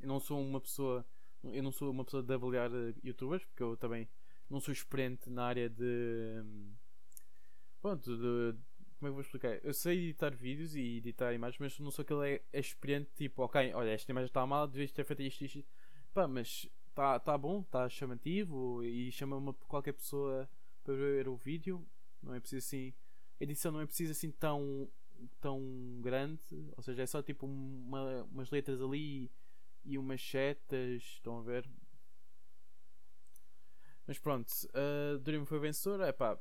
Eu 0.00 0.08
não 0.08 0.20
sou 0.20 0.40
uma 0.40 0.60
pessoa. 0.60 1.06
Eu 1.42 1.62
não 1.62 1.72
sou 1.72 1.90
uma 1.90 2.04
pessoa 2.04 2.22
de 2.22 2.34
avaliar 2.34 2.70
eh, 2.70 2.94
youtubers, 3.02 3.44
porque 3.46 3.62
eu 3.62 3.76
também 3.76 4.08
não 4.48 4.60
sou 4.60 4.72
experiente 4.72 5.30
na 5.30 5.44
área 5.44 5.68
de. 5.70 6.42
Pronto, 7.80 8.16
de, 8.16 8.58
como 8.98 9.08
é 9.08 9.10
que 9.10 9.14
vou 9.14 9.20
explicar? 9.22 9.58
Eu 9.64 9.72
sei 9.72 9.98
editar 9.98 10.36
vídeos 10.36 10.74
e 10.76 10.98
editar 10.98 11.32
imagens, 11.32 11.58
mas 11.58 11.78
não 11.78 11.90
sou 11.90 12.02
aquele 12.02 12.42
é 12.52 12.60
experiente 12.60 13.10
tipo, 13.16 13.42
ok, 13.42 13.72
olha, 13.72 13.90
esta 13.90 14.12
imagem 14.12 14.26
está 14.26 14.46
mal, 14.46 14.68
devias 14.68 14.92
ter 14.92 15.04
feito 15.04 15.22
isto, 15.22 15.44
isto. 15.44 15.64
Pá, 16.12 16.28
mas 16.28 16.68
está 16.88 17.18
tá 17.18 17.38
bom, 17.38 17.60
está 17.60 17.88
chamativo 17.88 18.84
e 18.84 19.10
chama 19.10 19.36
uma, 19.36 19.54
qualquer 19.54 19.92
pessoa 19.92 20.46
para 20.84 20.94
ver 20.94 21.28
o 21.28 21.36
vídeo. 21.36 21.86
Não 22.22 22.34
é 22.34 22.40
preciso 22.40 22.66
assim. 22.66 22.94
A 23.40 23.44
edição 23.44 23.72
não 23.72 23.80
é 23.80 23.86
preciso 23.86 24.12
assim 24.12 24.30
tão, 24.30 24.90
tão 25.40 25.60
grande, 26.02 26.42
ou 26.76 26.82
seja, 26.82 27.02
é 27.02 27.06
só 27.06 27.22
tipo 27.22 27.46
uma, 27.46 28.24
umas 28.24 28.50
letras 28.50 28.80
ali 28.80 29.30
e 29.84 29.96
umas 29.98 30.20
setas. 30.20 31.02
Estão 31.02 31.38
a 31.38 31.42
ver? 31.42 31.68
Mas 34.06 34.18
pronto, 34.18 34.50
uh, 34.74 35.18
Dream 35.20 35.46
foi 35.46 35.58
vencedor. 35.58 36.00
É 36.00 36.12
pá, 36.12 36.38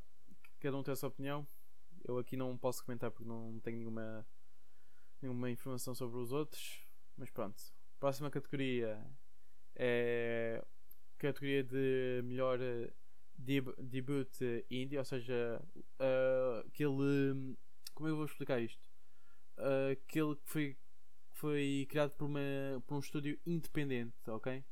cada 0.59 0.75
um 0.75 0.83
tem 0.83 0.91
a 0.91 0.95
sua 0.95 1.09
opinião. 1.09 1.47
Eu 2.03 2.17
aqui 2.17 2.35
não 2.35 2.57
posso 2.57 2.83
comentar 2.83 3.11
porque 3.11 3.27
não 3.27 3.59
tenho 3.59 3.77
nenhuma, 3.77 4.27
nenhuma 5.21 5.49
informação 5.49 5.93
sobre 5.93 6.17
os 6.17 6.31
outros. 6.31 6.81
Mas 7.15 7.29
pronto, 7.29 7.61
próxima 7.99 8.31
categoria 8.31 8.99
é 9.75 10.65
categoria 11.17 11.63
de 11.63 12.21
melhor 12.23 12.59
deb 13.39 13.69
debut 13.77 14.29
indie, 14.69 14.97
ou 14.97 15.05
seja, 15.05 15.61
uh, 15.99 16.67
aquele. 16.67 17.55
Como 17.93 18.07
é 18.07 18.09
que 18.09 18.13
eu 18.13 18.15
vou 18.17 18.25
explicar 18.25 18.59
isto? 18.59 18.89
Uh, 19.57 19.91
aquele 19.91 20.35
que 20.35 20.49
foi, 20.49 20.77
foi 21.31 21.87
criado 21.89 22.11
por, 22.11 22.25
uma, 22.25 22.39
por 22.85 22.95
um 22.95 22.99
estúdio 22.99 23.39
independente, 23.45 24.15
ok? 24.27 24.63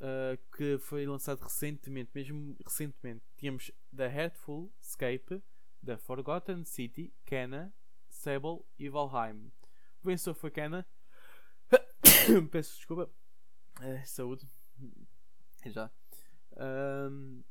Uh, 0.00 0.56
que 0.56 0.78
foi 0.78 1.06
lançado 1.06 1.40
recentemente, 1.40 2.10
mesmo 2.14 2.56
recentemente. 2.64 3.24
Tínhamos 3.36 3.70
The 3.94 4.06
Heartful 4.06 4.72
Escape, 4.80 5.42
The 5.84 5.96
Forgotten 5.96 6.64
City, 6.64 7.12
Kenna, 7.24 7.74
Sable 8.08 8.64
e 8.78 8.88
Valheim. 8.88 9.50
O 10.02 10.06
vencedor 10.06 10.34
foi 10.34 10.50
Kenna. 10.50 10.86
Peço 12.50 12.76
desculpa. 12.76 13.10
É, 13.80 14.04
saúde. 14.04 14.46
Já. 15.66 15.90
Um, 16.56 17.42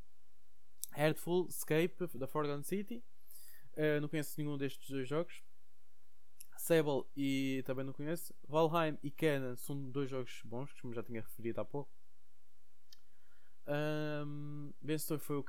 Heartful 0.98 1.48
Escape 1.48 2.08
da 2.16 2.28
Forgotten 2.28 2.64
City. 2.64 3.04
Uh, 3.74 4.02
não 4.02 4.10
conheço 4.10 4.34
nenhum 4.42 4.58
destes 4.58 4.90
dois 4.90 5.08
jogos. 5.08 5.44
Sable 6.58 7.06
e 7.16 7.64
também 7.66 7.86
não 7.86 7.94
conheço. 7.94 8.34
Valheim 8.48 8.98
e 9.04 9.12
Kenan 9.12 9.56
são 9.56 9.90
dois 9.92 10.10
jogos 10.10 10.42
bons, 10.44 10.74
que 10.74 10.92
já 10.94 11.04
tinha 11.04 11.22
referido 11.22 11.62
há 11.62 11.66
pouco. 11.66 11.92
Um, 13.68 14.74
vencedor 14.82 15.20
foi 15.20 15.38
o. 15.38 15.46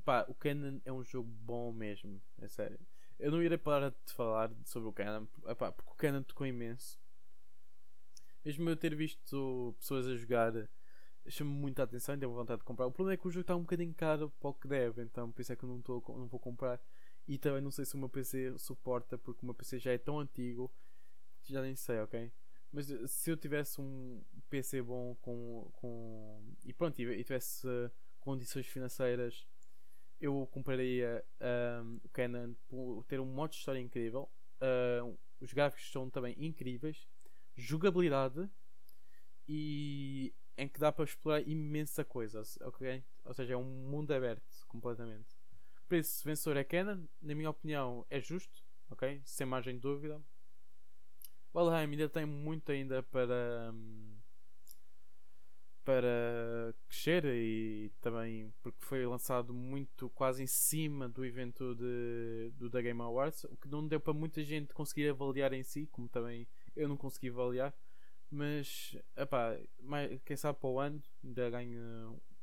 Pá, 0.00 0.24
o 0.28 0.34
Kenan 0.34 0.80
é 0.84 0.92
um 0.92 1.04
jogo 1.04 1.28
bom 1.28 1.72
mesmo, 1.72 2.20
é 2.40 2.48
sério. 2.48 2.80
Eu 3.18 3.30
não 3.30 3.42
irei 3.42 3.56
parar 3.56 3.90
de 3.90 4.12
falar 4.12 4.50
sobre 4.64 4.88
o 4.88 4.92
Kenan, 4.92 5.28
epá, 5.46 5.70
porque 5.70 5.92
o 5.92 5.94
Kenan 5.94 6.22
tocou 6.24 6.46
imenso. 6.46 6.98
Mesmo 8.44 8.68
eu 8.68 8.76
ter 8.76 8.94
visto 8.96 9.74
pessoas 9.78 10.06
a 10.08 10.16
jogar 10.16 10.52
chama-me 11.28 11.56
muita 11.56 11.82
atenção 11.82 12.14
e 12.14 12.18
tenho 12.18 12.32
vontade 12.32 12.60
de 12.60 12.64
comprar. 12.64 12.86
O 12.86 12.92
problema 12.92 13.14
é 13.14 13.16
que 13.16 13.26
o 13.26 13.30
jogo 13.30 13.42
está 13.42 13.56
um 13.56 13.62
bocadinho 13.62 13.94
caro 13.94 14.30
para 14.40 14.50
o 14.50 14.54
que 14.54 14.68
deve, 14.68 15.02
então 15.02 15.30
por 15.30 15.40
isso 15.40 15.52
é 15.52 15.56
que 15.56 15.64
eu 15.64 15.68
não, 15.68 15.80
tô, 15.80 16.02
não 16.08 16.26
vou 16.26 16.40
comprar. 16.40 16.80
E 17.26 17.38
também 17.38 17.62
não 17.62 17.70
sei 17.70 17.84
se 17.84 17.94
o 17.94 17.98
meu 17.98 18.08
PC 18.08 18.58
suporta, 18.58 19.16
porque 19.16 19.42
o 19.42 19.46
meu 19.46 19.54
PC 19.54 19.78
já 19.78 19.92
é 19.92 19.98
tão 19.98 20.20
antigo 20.20 20.70
já 21.52 21.62
nem 21.62 21.76
sei, 21.76 22.00
ok? 22.00 22.32
Mas 22.72 22.90
eh, 22.90 23.06
se 23.06 23.30
eu 23.30 23.36
tivesse 23.36 23.80
um 23.80 24.22
PC 24.48 24.82
bom 24.82 25.14
com, 25.16 25.70
com 25.74 26.54
e 26.64 26.72
pronto, 26.72 27.00
e 27.00 27.24
tivesse 27.24 27.66
uh, 27.66 27.90
condições 28.20 28.66
financeiras, 28.66 29.46
eu 30.20 30.46
compraria 30.50 31.24
um, 31.82 32.00
o 32.02 32.08
Canon 32.08 32.54
por 32.66 33.04
ter 33.04 33.20
um 33.20 33.26
modo 33.26 33.50
de 33.50 33.58
história 33.58 33.78
incrível. 33.78 34.30
Uh, 34.56 35.16
os 35.40 35.52
gráficos 35.52 35.90
são 35.90 36.08
também 36.08 36.34
incríveis, 36.38 37.06
jogabilidade 37.54 38.48
e 39.46 40.34
em 40.56 40.68
que 40.68 40.78
dá 40.78 40.92
para 40.92 41.04
explorar 41.04 41.40
imensa 41.42 42.04
coisa, 42.04 42.42
ok? 42.62 43.02
Ou 43.24 43.34
seja, 43.34 43.54
é 43.54 43.56
um 43.56 43.64
mundo 43.64 44.12
aberto 44.12 44.66
completamente. 44.68 45.36
Por 45.88 45.96
isso, 45.96 46.24
vencedor 46.24 46.56
é 46.56 46.64
Canon, 46.64 47.04
na 47.20 47.34
minha 47.34 47.50
opinião, 47.50 48.06
é 48.08 48.20
justo, 48.20 48.64
ok? 48.90 49.20
Sem 49.24 49.46
margem 49.46 49.74
de 49.74 49.80
dúvida. 49.80 50.20
Valheim 51.52 51.90
ainda 51.90 52.08
tem 52.08 52.26
muito 52.26 52.72
ainda 52.72 53.02
para 53.02 53.70
hum, 53.72 54.16
para 55.84 56.74
crescer 56.88 57.24
e 57.26 57.92
também 58.00 58.52
porque 58.62 58.78
foi 58.80 59.06
lançado 59.06 59.52
muito 59.52 60.08
quase 60.10 60.42
em 60.42 60.46
cima 60.46 61.08
do 61.08 61.24
evento 61.24 61.74
de, 61.74 62.50
do 62.56 62.70
da 62.70 62.80
Game 62.80 63.00
Awards, 63.02 63.44
o 63.44 63.56
que 63.56 63.68
não 63.68 63.86
deu 63.86 64.00
para 64.00 64.14
muita 64.14 64.42
gente 64.42 64.72
conseguir 64.72 65.10
avaliar 65.10 65.52
em 65.52 65.62
si, 65.62 65.86
como 65.92 66.08
também 66.08 66.48
eu 66.74 66.88
não 66.88 66.96
consegui 66.96 67.28
avaliar. 67.28 67.72
Mas, 68.34 68.96
epá, 69.16 69.56
quem 70.24 70.36
sabe 70.36 70.58
para 70.58 70.68
o 70.68 70.80
ano 70.80 71.00
ainda 71.22 71.50
ganha 71.50 71.80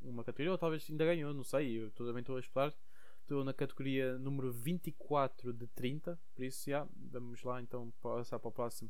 uma 0.01 0.23
categoria, 0.23 0.53
ou 0.53 0.57
talvez 0.57 0.89
ainda 0.89 1.03
ganhou, 1.03 1.33
não 1.33 1.43
sei. 1.43 1.81
Eu 1.81 1.91
também 1.91 2.21
estou 2.21 2.37
a 2.37 2.39
esperar. 2.39 2.73
Estou 3.19 3.43
na 3.43 3.53
categoria 3.53 4.17
número 4.17 4.53
24 4.53 5.51
de 5.51 5.67
30, 5.67 6.17
por 6.33 6.45
isso 6.45 6.69
já, 6.69 6.87
vamos 6.95 7.43
lá 7.43 7.61
então 7.61 7.91
passar 8.01 8.39
para 8.39 8.47
o 8.47 8.51
próximo. 8.53 8.89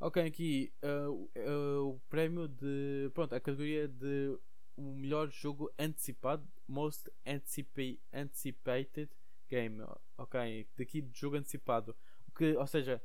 Ok, 0.00 0.22
aqui 0.22 0.72
uh, 0.82 1.12
uh, 1.12 1.88
o 1.90 2.00
prémio 2.08 2.48
de. 2.48 3.10
Pronto, 3.12 3.34
a 3.34 3.40
categoria 3.40 3.86
de 3.86 4.34
o 4.76 4.94
melhor 4.94 5.28
jogo 5.28 5.70
antecipado, 5.78 6.48
Most 6.66 7.10
anticipa 7.26 7.82
Anticipated 8.14 9.10
Game. 9.50 9.82
Ok, 10.16 10.66
daqui 10.76 11.02
de 11.02 11.20
jogo 11.20 11.36
antecipado. 11.36 11.94
O 12.26 12.32
que, 12.32 12.56
ou 12.56 12.66
seja, 12.66 13.02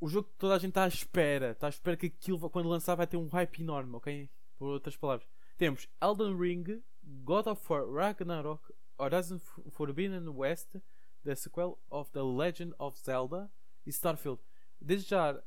o 0.00 0.08
jogo 0.08 0.28
que 0.28 0.38
toda 0.38 0.54
a 0.54 0.58
gente 0.58 0.70
está 0.70 0.84
à 0.84 0.88
espera. 0.88 1.50
Está 1.50 1.66
à 1.66 1.70
espera 1.70 1.96
que 1.96 2.06
aquilo, 2.06 2.50
quando 2.50 2.68
lançar, 2.68 2.94
vai 2.94 3.06
ter 3.06 3.16
um 3.16 3.28
hype 3.28 3.60
enorme, 3.62 3.96
ok? 3.96 4.30
Por 4.56 4.68
outras 4.68 4.96
palavras. 4.96 5.28
Temos 5.56 5.88
Elden 6.00 6.36
Ring, 6.36 6.82
God 7.02 7.46
of 7.46 7.62
War 7.68 7.88
Ragnarok, 7.88 8.72
Horizon 8.98 9.38
Forbidden 9.70 10.28
West, 10.28 10.76
The 11.24 11.34
Sequel 11.34 11.78
of 11.90 12.10
The 12.12 12.22
Legend 12.22 12.74
of 12.78 12.98
Zelda 12.98 13.50
e 13.84 13.90
Starfield. 13.90 14.40
Desde 14.80 15.10
já, 15.10 15.42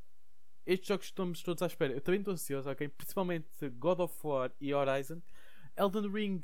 estes 0.66 0.88
jogos 0.88 1.06
estamos 1.06 1.42
todos 1.42 1.62
à 1.64 1.68
espera. 1.68 1.94
Eu 1.94 2.02
também 2.02 2.20
estou 2.20 2.34
ansioso, 2.34 2.70
ok? 2.70 2.88
Principalmente 2.90 3.70
God 3.70 4.00
of 4.00 4.16
War 4.24 4.52
e 4.60 4.74
Horizon. 4.74 5.22
Elden 5.78 6.12
Ring 6.12 6.42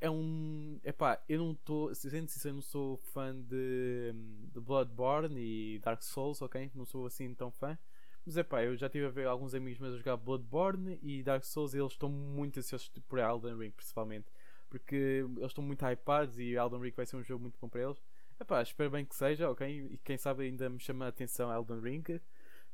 é 0.00 0.10
um. 0.10 0.80
Epá, 0.82 1.22
eu 1.28 1.38
não 1.38 1.52
estou. 1.52 1.94
Sendo 1.94 2.28
sincero, 2.28 2.54
não 2.54 2.62
sou 2.62 2.96
fã 2.96 3.34
de, 3.34 4.12
de 4.52 4.60
Bloodborne 4.60 5.38
e 5.38 5.78
Dark 5.80 6.02
Souls, 6.02 6.40
ok? 6.42 6.70
Não 6.74 6.86
sou 6.86 7.06
assim 7.06 7.32
tão 7.34 7.50
fã. 7.50 7.78
Mas 8.24 8.36
é 8.36 8.42
pá, 8.42 8.62
eu 8.62 8.76
já 8.76 8.88
tive 8.88 9.06
a 9.06 9.10
ver 9.10 9.26
alguns 9.26 9.54
amigos 9.54 9.78
meus 9.78 9.94
a 9.94 9.98
jogar 9.98 10.16
Bloodborne 10.16 10.98
e 11.02 11.22
Dark 11.22 11.44
Souls 11.44 11.74
e 11.74 11.78
eles 11.78 11.92
estão 11.92 12.08
muito 12.08 12.58
ansiosos 12.58 12.88
por 13.08 13.18
Elden 13.18 13.56
Ring, 13.56 13.70
principalmente. 13.70 14.26
Porque 14.68 15.24
eles 15.36 15.46
estão 15.46 15.64
muito 15.64 15.84
hypados 15.84 16.38
e 16.38 16.54
Elden 16.54 16.80
Ring 16.80 16.92
vai 16.92 17.06
ser 17.06 17.16
um 17.16 17.24
jogo 17.24 17.42
muito 17.42 17.58
bom 17.60 17.68
para 17.68 17.82
eles. 17.82 18.00
É 18.38 18.44
pá, 18.44 18.62
espero 18.62 18.90
bem 18.90 19.04
que 19.04 19.14
seja, 19.14 19.50
ok? 19.50 19.68
E 19.68 19.98
quem 19.98 20.16
sabe 20.16 20.44
ainda 20.44 20.68
me 20.68 20.80
chama 20.80 21.06
a 21.06 21.08
atenção 21.08 21.52
Elden 21.52 21.80
Ring. 21.80 22.04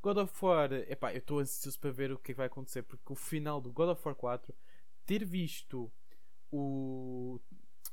God 0.03 0.19
of 0.19 0.45
War, 0.45 0.73
epá, 0.73 1.13
eu 1.13 1.19
estou 1.19 1.39
ansioso 1.41 1.79
para 1.81 1.91
ver 1.91 2.13
o 2.13 2.19
que, 2.19 2.33
é 2.33 2.35
que 2.35 2.39
vai 2.39 2.47
acontecer, 2.47 2.83
porque 2.83 3.13
o 3.13 3.17
final 3.17 3.61
do 3.61 3.73
God 3.73 3.89
of 3.89 4.03
War 4.05 4.15
4, 4.15 4.55
ter 5.05 5.25
visto 5.25 5.91
o, 6.51 7.41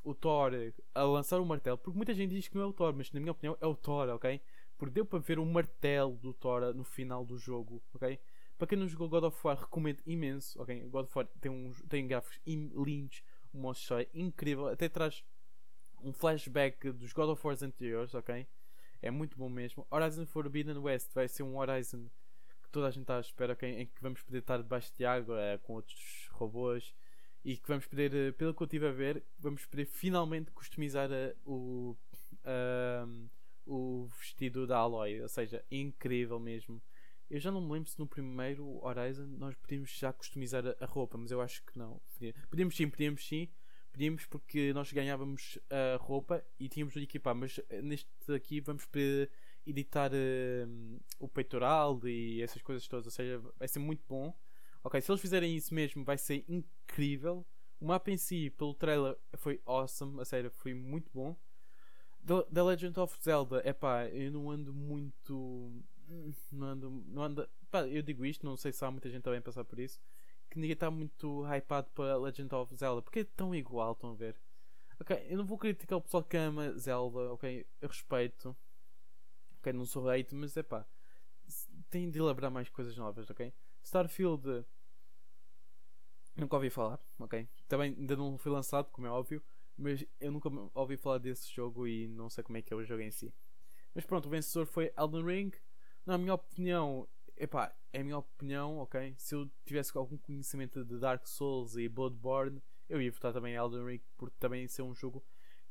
o 0.04 0.14
Thor 0.14 0.52
a 0.94 1.04
lançar 1.04 1.40
o 1.40 1.46
martelo, 1.46 1.78
porque 1.78 1.98
muita 1.98 2.14
gente 2.14 2.32
diz 2.32 2.48
que 2.48 2.56
não 2.56 2.64
é 2.64 2.68
o 2.68 2.74
Thor, 2.74 2.94
mas 2.96 3.12
na 3.12 3.20
minha 3.20 3.32
opinião 3.32 3.58
é 3.60 3.68
o 3.68 3.76
Thor, 3.76 4.10
ok? 4.10 4.42
Porque 4.78 4.94
deu 4.94 5.06
para 5.06 5.20
ver 5.20 5.40
o 5.40 5.46
martelo 5.46 6.18
do 6.18 6.34
Thor 6.34 6.74
no 6.74 6.84
final 6.84 7.26
do 7.26 7.38
jogo, 7.38 7.82
ok? 7.94 8.20
Para 8.58 8.68
quem 8.68 8.78
não 8.78 8.88
jogou 8.88 9.10
God 9.10 9.24
of 9.26 9.40
War, 9.46 9.60
recomendo 9.60 10.02
imenso, 10.06 10.62
ok? 10.62 10.82
God 10.90 11.06
of 11.06 11.18
War 11.18 11.28
tem, 11.40 11.52
uns, 11.52 11.82
tem 11.84 12.08
gráficos 12.08 12.40
lindos, 12.46 13.24
uma 13.54 13.72
história 13.72 14.10
incrível, 14.14 14.68
até 14.68 14.90
traz 14.90 15.24
um 16.04 16.12
flashback 16.12 16.92
dos 16.92 17.14
God 17.14 17.30
of 17.30 17.46
Wars 17.46 17.64
anteriores, 17.64 18.14
ok? 18.14 18.46
É 19.02 19.12
muito 19.12 19.38
bom 19.38 19.50
mesmo. 19.50 19.86
Horizon 19.90 20.26
Forbidden 20.26 20.78
West 20.78 21.14
vai 21.14 21.28
ser 21.28 21.44
um 21.44 21.58
Horizon 21.58 22.08
que 22.62 22.70
toda 22.70 22.88
a 22.88 22.92
gente 22.92 23.04
está 23.04 23.18
à 23.18 23.22
espera, 23.22 23.54
okay? 23.54 23.82
em 23.82 23.86
que 23.86 24.02
vamos 24.02 24.22
poder 24.22 24.40
estar 24.40 24.58
debaixo 24.58 24.94
de 24.96 25.06
água 25.06 25.40
é, 25.42 25.58
com 25.58 25.74
outros 25.74 26.30
robôs 26.32 26.94
e 27.44 27.58
que 27.58 27.68
vamos 27.68 27.86
poder, 27.86 28.14
eh, 28.14 28.32
pelo 28.32 28.54
que 28.54 28.64
eu 28.64 28.66
estive 28.66 28.88
a 28.88 28.92
ver, 28.92 29.24
vamos 29.38 29.66
poder 29.66 29.86
finalmente 29.86 30.52
customizar 30.52 31.10
uh, 31.12 31.36
o, 31.46 31.98
o 33.66 34.08
vestido 34.18 34.66
da 34.66 34.78
Aloy, 34.78 35.22
ou 35.22 35.28
seja, 35.28 35.64
incrível 35.70 36.40
mesmo. 36.40 36.82
Eu 37.30 37.40
já 37.40 37.52
não 37.52 37.62
me 37.62 37.74
lembro 37.74 37.90
se 37.90 38.00
no 38.00 38.08
primeiro 38.08 38.84
Horizon 38.86 39.26
nós 39.26 39.56
podíamos 39.56 39.92
já 39.92 40.14
customizar 40.14 40.64
a, 40.66 40.76
a 40.80 40.86
roupa, 40.86 41.18
mas 41.18 41.32
eu 41.32 41.42
acho 41.42 41.64
que 41.64 41.78
não. 41.78 42.02
Podíamos 42.50 42.76
sim, 42.76 42.90
podíamos 42.90 43.28
sim, 43.28 43.50
pedimos 43.92 44.26
porque 44.26 44.74
nós 44.74 44.92
ganhávamos 44.92 45.60
a 45.70 45.98
roupa 45.98 46.44
e 46.60 46.68
tínhamos 46.70 46.94
de 46.94 47.04
equipar, 47.04 47.36
mas 47.36 47.60
eh, 47.70 47.82
neste 47.82 48.08
aqui 48.34 48.60
vamos 48.60 48.86
poder 48.86 49.30
editar 49.66 50.12
uh, 50.12 51.00
o 51.20 51.28
peitoral 51.28 52.00
e 52.06 52.42
essas 52.42 52.62
coisas 52.62 52.88
todas, 52.88 53.06
ou 53.06 53.12
seja, 53.12 53.40
vai 53.58 53.68
ser 53.68 53.80
muito 53.80 54.04
bom. 54.08 54.36
Ok, 54.84 55.02
se 55.02 55.12
eles 55.12 55.22
fizerem 55.22 55.56
isso 55.56 55.74
mesmo, 55.74 56.04
vai 56.04 56.18
ser 56.18 56.44
incrível. 56.48 57.46
O 57.80 57.86
mapa 57.86 58.12
em 58.12 58.18
si, 58.18 58.50
pelo 58.52 58.74
trailer, 58.74 59.18
foi 59.36 59.62
awesome, 59.66 60.22
a 60.22 60.26
sério, 60.26 60.52
foi 60.52 60.74
muito 60.74 61.10
bom. 61.14 61.36
The, 62.26 62.44
The 62.54 62.64
Legend 62.64 63.00
of 63.00 63.18
Zelda, 63.22 63.62
é 63.66 63.74
pá, 63.74 64.08
eu 64.08 64.32
não 64.32 64.50
ando 64.52 64.74
muito. 64.74 65.72
Não 66.52 66.68
ando. 66.68 67.04
Não 67.08 67.24
ando 67.24 67.50
pá, 67.72 67.88
eu 67.88 68.02
digo 68.02 68.26
isto, 68.26 68.46
não 68.46 68.58
sei 68.58 68.72
se 68.72 68.84
há 68.86 68.92
muita 68.92 69.10
gente 69.10 69.24
também 69.24 69.40
a 69.40 69.42
passar 69.42 69.64
por 69.66 69.80
isso 69.80 70.00
que 70.54 70.60
ninguém 70.60 70.74
está 70.74 70.92
muito 70.92 71.44
hypado 71.48 71.90
para 71.96 72.16
Legend 72.16 72.54
of 72.54 72.76
Zelda, 72.76 73.02
porque 73.02 73.22
é 73.22 73.24
tão 73.24 73.56
igual, 73.56 73.94
estão 73.94 74.12
a 74.12 74.14
ver? 74.14 74.40
Ok, 75.00 75.26
eu 75.28 75.36
não 75.36 75.46
vou 75.46 75.58
criticar 75.58 75.98
o 75.98 76.02
pessoal 76.02 76.24
que 76.24 76.38
ama 76.38 76.72
Zelda, 76.78 77.34
ok? 77.34 77.66
Eu 77.82 77.90
respeito, 77.90 78.56
ok? 79.58 79.74
Não 79.74 79.86
sou 79.86 80.08
hate, 80.08 80.36
mas 80.36 80.56
é 80.56 80.62
pá, 80.62 80.86
tem 81.90 82.10
de 82.12 82.20
elaborar 82.20 82.52
mais 82.52 82.70
coisas 82.70 82.96
novas, 82.96 83.28
ok? 83.32 83.52
Starfield, 83.84 84.66
nunca 86.36 86.56
ouvi 86.56 86.70
falar, 86.70 87.00
ok? 87.20 87.48
Também 87.68 87.96
ainda 87.98 88.16
não 88.16 88.38
foi 88.38 88.52
lançado, 88.52 88.90
como 88.92 89.08
é 89.08 89.10
óbvio, 89.10 89.44
mas 89.78 90.06
eu 90.20 90.32
nunca 90.32 90.50
ouvi 90.74 90.98
falar 90.98 91.18
desse 91.18 91.52
jogo 91.54 91.88
e 91.88 92.08
não 92.08 92.30
sei 92.30 92.44
como 92.44 92.58
é 92.58 92.62
que 92.62 92.74
é 92.74 92.76
o 92.76 92.84
jogo 92.84 93.02
em 93.02 93.12
si. 93.12 93.34
Mas 93.94 94.06
pronto, 94.06 94.26
o 94.26 94.30
vencedor 94.30 94.66
foi 94.66 94.92
Elden 94.98 95.26
Ring. 95.26 95.52
Na 96.06 96.18
minha 96.18 96.34
opinião, 96.34 97.08
epá, 97.38 97.76
é 97.92 98.02
a 98.02 98.04
minha 98.04 98.18
opinião, 98.18 98.78
ok? 98.80 99.14
Se 99.18 99.36
eu 99.36 99.50
tivesse 99.66 99.96
algum 99.98 100.18
conhecimento 100.18 100.84
de 100.84 101.00
Dark 101.00 101.28
Souls 101.28 101.76
e 101.76 101.88
Bloodborne, 101.88 102.62
eu 102.90 103.02
ia 103.02 103.12
votar 103.12 103.34
também 103.34 103.54
Elden 103.54 103.86
Ring, 103.86 104.02
porque 104.18 104.36
também 104.40 104.68
ser 104.68 104.82
um 104.82 104.94
jogo 104.94 105.24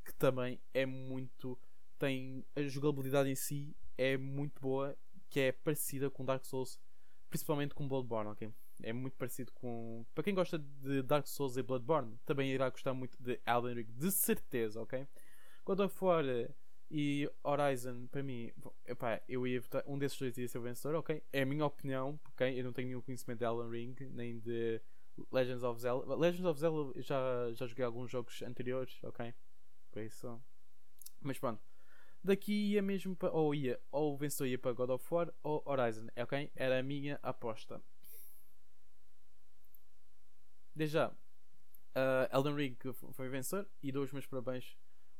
que 0.04 0.14
também 0.14 0.60
é 0.72 0.86
muito. 0.86 1.58
tem. 1.98 2.44
a 2.54 2.62
jogabilidade 2.62 3.28
em 3.28 3.34
si 3.34 3.76
é 3.96 4.16
muito 4.16 4.60
boa, 4.60 4.96
que 5.28 5.40
é 5.40 5.52
parecida 5.52 6.10
com 6.10 6.24
Dark 6.24 6.44
Souls, 6.44 6.78
principalmente 7.32 7.74
com 7.74 7.88
Bloodborne, 7.88 8.30
ok? 8.30 8.52
É 8.82 8.92
muito 8.92 9.16
parecido 9.16 9.50
com. 9.52 10.04
Para 10.14 10.22
quem 10.22 10.34
gosta 10.34 10.58
de 10.58 11.02
Dark 11.02 11.26
Souls 11.26 11.56
e 11.56 11.62
Bloodborne, 11.62 12.18
também 12.26 12.52
irá 12.52 12.68
gostar 12.68 12.92
muito 12.92 13.16
de 13.22 13.40
Elden 13.46 13.74
Ring, 13.74 13.86
de 13.88 14.12
certeza, 14.12 14.82
ok? 14.82 15.08
Quando 15.64 15.88
for 15.88 16.22
e 16.90 17.26
Horizon, 17.42 18.06
para 18.08 18.22
mim, 18.22 18.52
epá, 18.84 19.18
eu 19.26 19.46
ia 19.46 19.62
votar, 19.62 19.82
um 19.86 19.96
desses 19.96 20.18
dois 20.18 20.36
ia 20.36 20.46
ser 20.46 20.58
o 20.58 20.62
vencedor, 20.62 20.96
ok? 20.96 21.22
É 21.32 21.40
a 21.40 21.46
minha 21.46 21.64
opinião, 21.64 22.20
ok? 22.32 22.60
Eu 22.60 22.64
não 22.64 22.72
tenho 22.72 22.88
nenhum 22.88 23.00
conhecimento 23.00 23.38
de 23.38 23.46
Elden 23.46 23.70
Ring, 23.70 23.96
nem 24.10 24.38
de 24.38 24.78
Legends 25.30 25.62
of 25.62 25.80
Zelda. 25.80 26.14
Legends 26.14 26.44
of 26.44 26.60
Zelda 26.60 27.00
já, 27.00 27.50
já 27.54 27.66
joguei 27.66 27.86
alguns 27.86 28.10
jogos 28.10 28.42
anteriores, 28.42 29.02
ok? 29.04 29.32
Por 29.90 30.02
isso. 30.02 30.38
Mas 31.22 31.38
pronto. 31.38 31.71
Daqui 32.24 32.72
ia 32.72 32.82
mesmo 32.82 33.16
para. 33.16 33.32
Ou 33.32 33.54
ia, 33.54 33.80
ou 33.90 34.14
o 34.14 34.16
vencedor 34.16 34.46
ia 34.46 34.58
para 34.58 34.72
God 34.72 34.90
of 34.90 35.14
War 35.14 35.32
ou 35.42 35.62
Horizon, 35.66 36.06
ok? 36.16 36.50
Era 36.54 36.78
a 36.78 36.82
minha 36.82 37.18
aposta. 37.22 37.82
Desde 40.74 40.94
já, 40.94 41.08
uh, 41.08 42.36
Elden 42.36 42.54
Ring 42.54 42.76
foi 43.12 43.28
vencedor 43.28 43.68
e 43.82 43.92
dou 43.92 44.04
os 44.04 44.12
meus 44.12 44.26
parabéns 44.26 44.76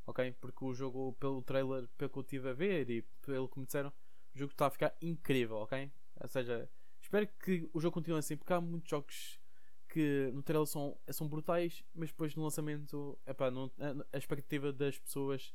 ok? 0.07 0.33
Porque 0.41 0.65
o 0.65 0.75
jogo, 0.75 1.13
pelo 1.15 1.43
trailer, 1.43 1.89
pelo 1.97 2.11
que 2.11 2.19
eu 2.19 2.23
estive 2.23 2.49
a 2.51 2.53
ver 2.53 2.91
e 2.91 3.03
pelo 3.23 3.49
que 3.49 3.59
me 3.59 3.67
disseram, 3.67 3.93
o 4.35 4.39
jogo 4.39 4.53
está 4.53 4.67
a 4.67 4.71
ficar 4.71 4.95
incrível, 5.01 5.57
ok? 5.59 5.91
Ou 6.21 6.29
seja, 6.29 6.69
espero 7.01 7.29
que 7.43 7.69
o 7.73 7.81
jogo 7.81 7.95
continue 7.95 8.19
assim, 8.19 8.37
porque 8.37 8.53
há 8.53 8.61
muitos 8.61 8.91
jogos 8.91 9.41
que 9.89 10.31
no 10.33 10.43
trailer 10.43 10.67
são, 10.67 10.97
são 11.11 11.29
brutais, 11.29 11.85
mas 11.95 12.09
depois 12.09 12.35
no 12.35 12.43
lançamento 12.43 13.19
epá, 13.27 13.51
não, 13.51 13.71
a, 13.79 14.17
a 14.17 14.19
expectativa 14.19 14.73
das 14.73 14.99
pessoas 14.99 15.55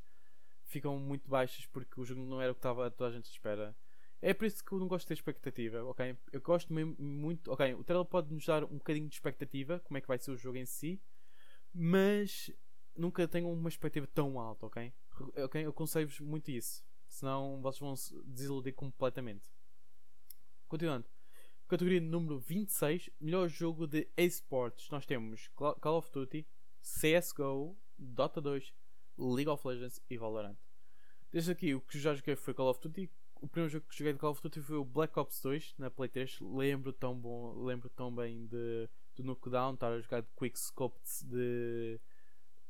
ficam 0.67 0.97
muito 0.99 1.29
baixas 1.29 1.65
porque 1.65 1.99
o 1.99 2.05
jogo 2.05 2.21
não 2.21 2.41
era 2.41 2.51
o 2.51 2.55
que 2.55 2.59
estava 2.59 2.91
toda 2.91 3.09
a 3.09 3.13
gente 3.13 3.29
espera. 3.29 3.75
É 4.21 4.33
por 4.33 4.45
isso 4.45 4.63
que 4.63 4.71
eu 4.71 4.79
não 4.79 4.87
gosto 4.87 5.05
de 5.05 5.09
ter 5.09 5.13
expectativa, 5.13 5.83
ok? 5.83 6.17
Eu 6.31 6.41
gosto 6.41 6.73
muito. 6.73 7.51
Ok, 7.51 7.73
o 7.75 7.83
trailer 7.83 8.05
pode 8.05 8.33
nos 8.33 8.45
dar 8.45 8.63
um 8.63 8.77
bocadinho 8.77 9.07
de 9.07 9.15
expectativa, 9.15 9.79
como 9.81 9.97
é 9.97 10.01
que 10.01 10.07
vai 10.07 10.17
ser 10.17 10.31
o 10.31 10.37
jogo 10.37 10.57
em 10.57 10.65
si, 10.65 10.99
mas 11.73 12.51
nunca 12.95 13.27
tenham 13.27 13.51
uma 13.51 13.69
expectativa 13.69 14.07
tão 14.07 14.39
alta, 14.39 14.65
ok? 14.65 14.93
okay? 15.43 15.65
Eu 15.65 15.69
aconselho-vos 15.69 16.19
muito 16.19 16.49
isso. 16.49 16.83
Senão 17.07 17.61
vocês 17.61 17.79
vão 17.79 17.95
se 17.95 18.19
desiludir 18.23 18.73
completamente. 18.73 19.49
Continuando. 20.67 21.05
Categoria 21.67 22.01
número 22.01 22.39
26, 22.39 23.09
melhor 23.19 23.47
jogo 23.49 23.85
de 23.85 24.07
esportes. 24.17 24.89
Nós 24.89 25.05
temos 25.05 25.49
Call 25.49 25.97
of 25.97 26.09
Duty, 26.11 26.47
CSGO, 26.81 27.77
Dota 27.97 28.41
2, 28.41 28.73
League 29.17 29.49
of 29.49 29.67
Legends 29.67 30.01
e 30.09 30.17
Valorant. 30.17 30.57
Desde 31.31 31.51
aqui, 31.51 31.73
o 31.73 31.81
que 31.81 31.99
já 31.99 32.13
joguei 32.13 32.35
foi 32.35 32.53
Call 32.53 32.69
of 32.69 32.79
Duty. 32.81 33.09
O 33.41 33.47
primeiro 33.47 33.71
jogo 33.71 33.85
que 33.87 33.97
joguei 33.97 34.13
de 34.13 34.19
Call 34.19 34.31
of 34.31 34.41
Duty 34.41 34.61
foi 34.61 34.77
o 34.77 34.85
Black 34.85 35.17
Ops 35.19 35.41
2 35.41 35.75
na 35.77 35.91
Play 35.91 36.09
3. 36.09 36.39
Lembro 36.41 36.91
tão, 36.93 37.15
bom, 37.15 37.53
lembro 37.63 37.89
tão 37.89 38.13
bem 38.13 38.47
de, 38.47 38.89
do 39.15 39.23
Knockdown, 39.23 39.73
estar 39.73 39.91
a 39.91 39.99
jogar 39.99 40.21
de 40.21 40.29
Quick 40.35 40.57
Scopes 40.59 41.23
de 41.23 41.99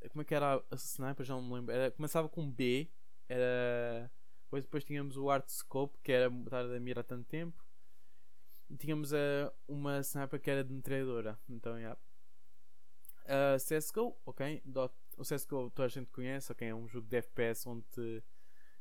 como 0.09 0.21
é 0.21 0.25
que 0.25 0.35
era 0.35 0.63
a 0.71 0.75
sniper? 0.75 1.25
Já 1.25 1.35
não 1.35 1.43
me 1.43 1.53
lembro. 1.53 1.73
Era, 1.73 1.91
começava 1.91 2.29
com 2.29 2.49
B. 2.49 2.89
Era. 3.27 4.11
Depois, 4.43 4.63
depois 4.63 4.83
tínhamos 4.83 5.17
o 5.17 5.29
Art 5.29 5.47
Scope, 5.49 5.97
que 6.01 6.11
era 6.11 6.33
estar 6.33 6.63
a 6.63 6.79
mirar 6.79 7.03
tanto 7.03 7.27
tempo. 7.27 7.65
E 8.69 8.77
tínhamos 8.77 9.11
uh, 9.11 9.51
uma 9.67 9.99
sniper 9.99 10.39
que 10.39 10.49
era 10.49 10.63
de 10.63 10.73
metralhadora. 10.73 11.37
Então. 11.49 11.77
Yeah. 11.77 11.99
Uh, 13.25 13.57
CSGO, 13.57 14.17
ok. 14.25 14.61
Dot, 14.63 14.93
o 15.17 15.23
CSGO 15.23 15.69
toda 15.71 15.85
a 15.85 15.89
gente 15.89 16.09
conhece, 16.11 16.51
ok. 16.51 16.67
É 16.67 16.75
um 16.75 16.87
jogo 16.87 17.07
de 17.07 17.17
FPS 17.17 17.67
onde 17.67 18.23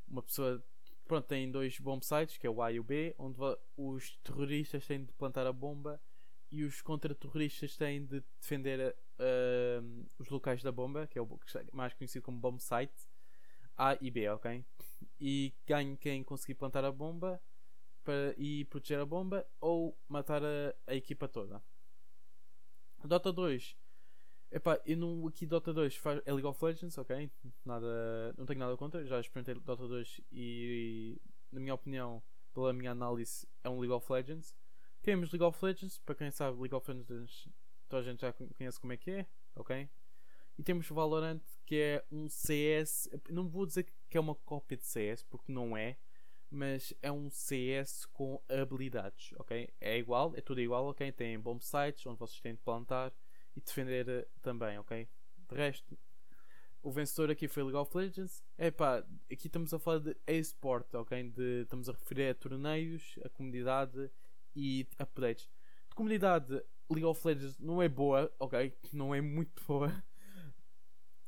uma 0.06 0.22
pessoa. 0.22 0.62
Pronto, 1.06 1.26
tem 1.26 1.50
dois 1.50 1.78
bomb 1.78 2.02
sites, 2.02 2.36
que 2.36 2.46
é 2.46 2.50
o 2.50 2.60
A 2.60 2.72
e 2.72 2.80
o 2.80 2.84
B, 2.84 3.14
onde 3.18 3.38
os 3.76 4.16
terroristas 4.24 4.86
têm 4.86 5.04
de 5.04 5.12
plantar 5.12 5.46
a 5.46 5.52
bomba 5.52 6.00
e 6.50 6.64
os 6.64 6.82
contra-terroristas 6.82 7.76
têm 7.76 8.04
de 8.04 8.22
defender 8.40 8.94
uh, 9.18 10.06
os 10.18 10.28
locais 10.28 10.62
da 10.62 10.72
bomba, 10.72 11.06
que 11.06 11.18
é 11.18 11.22
o 11.22 11.28
mais 11.72 11.94
conhecido 11.94 12.22
como 12.22 12.38
bomb 12.38 12.60
site, 12.60 12.94
A 13.76 13.96
e 14.00 14.10
B, 14.10 14.28
ok? 14.28 14.64
E 15.20 15.54
ganha 15.66 15.96
quem 15.96 16.24
conseguir 16.24 16.54
plantar 16.54 16.84
a 16.84 16.90
bomba 16.90 17.40
para, 18.02 18.34
e 18.36 18.64
proteger 18.64 19.00
a 19.00 19.06
bomba 19.06 19.46
ou 19.60 19.96
matar 20.08 20.42
a, 20.44 20.74
a 20.86 20.94
equipa 20.94 21.28
toda. 21.28 21.62
Dota 23.04 23.32
2. 23.32 23.76
Epá, 24.50 24.80
eu 24.86 24.96
não, 24.96 25.26
aqui 25.26 25.44
Dota 25.44 25.72
2 25.72 25.96
faz, 25.96 26.22
é 26.24 26.32
League 26.32 26.46
of 26.46 26.64
Legends, 26.64 26.96
ok? 26.98 27.30
Nada, 27.64 28.34
não 28.38 28.46
tenho 28.46 28.60
nada 28.60 28.76
contra, 28.76 29.04
já 29.04 29.20
experimentei 29.20 29.54
Dota 29.54 29.86
2 29.86 30.20
e, 30.32 31.20
na 31.50 31.60
minha 31.60 31.74
opinião, 31.74 32.22
pela 32.54 32.72
minha 32.72 32.92
análise, 32.92 33.46
é 33.64 33.68
um 33.68 33.80
League 33.80 33.92
of 33.92 34.10
Legends. 34.10 34.56
Temos 35.02 35.30
League 35.30 35.44
of 35.44 35.64
Legends, 35.64 35.98
para 35.98 36.14
quem 36.14 36.30
sabe, 36.30 36.58
League 36.60 36.74
of 36.74 36.90
Legends 36.90 37.48
toda 37.88 38.02
a 38.02 38.04
gente 38.04 38.20
já 38.20 38.32
conhece 38.32 38.80
como 38.80 38.92
é 38.92 38.96
que 38.96 39.10
é, 39.10 39.26
ok? 39.54 39.88
E 40.58 40.62
temos 40.62 40.88
Valorant, 40.88 41.42
que 41.64 41.76
é 41.76 42.04
um 42.10 42.28
CS. 42.28 43.10
Não 43.28 43.48
vou 43.48 43.66
dizer 43.66 43.86
que 44.08 44.16
é 44.16 44.20
uma 44.20 44.34
cópia 44.34 44.76
de 44.76 44.84
CS, 44.84 45.22
porque 45.22 45.52
não 45.52 45.76
é, 45.76 45.98
mas 46.50 46.94
é 47.02 47.12
um 47.12 47.28
CS 47.28 48.06
com 48.06 48.42
habilidades, 48.48 49.32
ok? 49.36 49.68
É 49.80 49.98
igual, 49.98 50.34
é 50.34 50.40
tudo 50.40 50.60
igual, 50.60 50.86
ok? 50.86 51.12
Tem 51.12 51.38
bomb 51.38 51.60
sites 51.60 52.06
onde 52.06 52.18
vocês 52.18 52.40
têm 52.40 52.54
de 52.54 52.60
plantar 52.60 53.12
e 53.56 53.60
defender 53.60 54.08
eh, 54.08 54.28
também, 54.42 54.78
ok? 54.78 55.08
De 55.48 55.56
resto, 55.56 55.98
o 56.82 56.90
vencedor 56.92 57.30
aqui 57.30 57.48
foi 57.48 57.62
League 57.64 57.76
of 57.76 57.96
Legends. 57.96 58.44
É 58.56 58.68
aqui 58.68 59.46
estamos 59.48 59.74
a 59.74 59.78
falar 59.78 59.98
de 59.98 60.16
e-sport, 60.26 60.94
ok? 60.94 61.30
De, 61.30 61.62
estamos 61.62 61.88
a 61.88 61.92
referir 61.92 62.28
a 62.30 62.34
torneios, 62.34 63.18
a 63.24 63.28
comunidade 63.28 64.10
e 64.54 64.86
updates. 65.00 65.50
De 65.88 65.94
comunidade, 65.96 66.62
League 66.88 67.04
of 67.04 67.26
Legends 67.26 67.58
não 67.58 67.82
é 67.82 67.88
boa, 67.88 68.32
ok? 68.38 68.72
Não 68.92 69.14
é 69.14 69.20
muito 69.20 69.60
boa. 69.66 69.92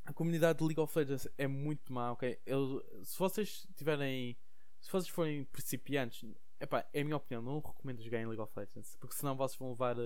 A 0.04 0.12
comunidade 0.12 0.60
de 0.60 0.64
League 0.64 0.80
of 0.80 0.96
Legends 0.96 1.28
é 1.36 1.46
muito 1.46 1.92
má, 1.92 2.12
ok? 2.12 2.40
Eu, 2.46 2.82
se 3.02 3.18
vocês 3.18 3.66
tiverem. 3.74 4.38
Se 4.80 4.92
vocês 4.92 5.08
forem 5.08 5.44
principiantes, 5.46 6.24
epá, 6.60 6.88
é 6.92 7.00
a 7.00 7.04
minha 7.04 7.16
opinião, 7.16 7.42
não 7.42 7.58
recomendo 7.58 8.00
jogar 8.00 8.20
em 8.20 8.26
League 8.26 8.40
of 8.40 8.52
Legends, 8.56 8.94
porque 8.94 9.16
senão 9.16 9.36
vocês 9.36 9.58
vão 9.58 9.70
levar. 9.70 9.96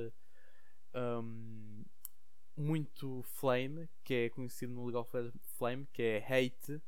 Um, 0.94 1.84
muito 2.56 3.22
flame, 3.22 3.88
que 4.04 4.14
é 4.14 4.30
conhecido 4.30 4.72
no 4.72 4.86
Legends 4.86 5.34
flame, 5.56 5.86
que 5.92 6.02
é 6.02 6.18
hate, 6.18 6.82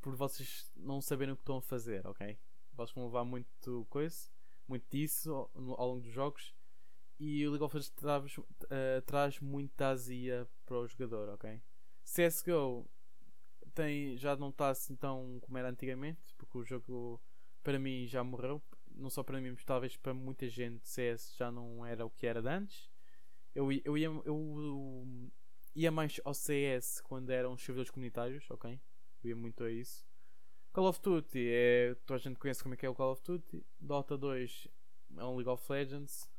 por 0.00 0.14
vocês 0.14 0.70
não 0.76 1.00
saberem 1.00 1.32
o 1.32 1.36
que 1.36 1.42
estão 1.42 1.58
a 1.58 1.62
fazer, 1.62 2.06
ok? 2.06 2.38
Vocês 2.74 2.94
vão 2.94 3.06
levar 3.06 3.24
muito 3.24 3.86
coisa, 3.88 4.30
muito 4.68 4.84
disso 4.90 5.32
ao, 5.32 5.50
ao 5.80 5.88
longo 5.88 6.00
dos 6.00 6.12
jogos 6.12 6.54
e 7.18 7.46
o 7.46 7.50
League 7.50 7.64
of 7.64 7.74
Legends 7.74 7.94
traz, 7.94 8.38
uh, 8.38 9.02
traz 9.06 9.40
muita 9.40 9.88
azia 9.88 10.46
para 10.66 10.78
o 10.78 10.86
jogador, 10.86 11.30
ok? 11.30 11.62
CSGO 12.04 12.88
tem, 13.74 14.16
já 14.16 14.36
não 14.36 14.50
está 14.50 14.68
assim 14.68 14.94
tão 14.94 15.38
como 15.40 15.56
era 15.58 15.70
antigamente, 15.70 16.34
porque 16.36 16.58
o 16.58 16.64
jogo 16.64 17.20
para 17.62 17.78
mim 17.78 18.06
já 18.06 18.22
morreu, 18.22 18.62
não 18.94 19.10
só 19.10 19.22
para 19.22 19.40
mim, 19.40 19.50
mas 19.50 19.64
talvez 19.64 19.96
para 19.96 20.14
muita 20.14 20.48
gente 20.48 20.88
CS 20.88 21.34
já 21.36 21.50
não 21.50 21.84
era 21.84 22.04
o 22.04 22.10
que 22.10 22.26
era 22.26 22.42
de 22.42 22.48
antes 22.48 22.90
eu, 23.56 23.72
eu, 23.72 23.96
ia, 23.96 24.08
eu 24.26 25.30
ia 25.74 25.90
mais 25.90 26.20
ao 26.26 26.34
CS 26.34 27.00
quando 27.00 27.30
eram 27.30 27.56
servidores 27.56 27.90
comunitários, 27.90 28.44
ok? 28.50 28.78
Eu 29.24 29.30
ia 29.30 29.36
muito 29.36 29.64
a 29.64 29.70
isso. 29.70 30.06
Call 30.74 30.86
of 30.86 31.00
Duty 31.00 31.48
é. 31.48 31.94
Toda 32.04 32.20
a 32.20 32.22
gente 32.22 32.38
conhece 32.38 32.62
como 32.62 32.74
é 32.74 32.76
que 32.76 32.84
é 32.84 32.88
o 32.88 32.94
Call 32.94 33.12
of 33.12 33.22
Duty. 33.24 33.64
Dota 33.80 34.18
2 34.18 34.68
é 35.16 35.24
um 35.24 35.36
League 35.36 35.48
of 35.48 35.72
Legends, 35.72 36.30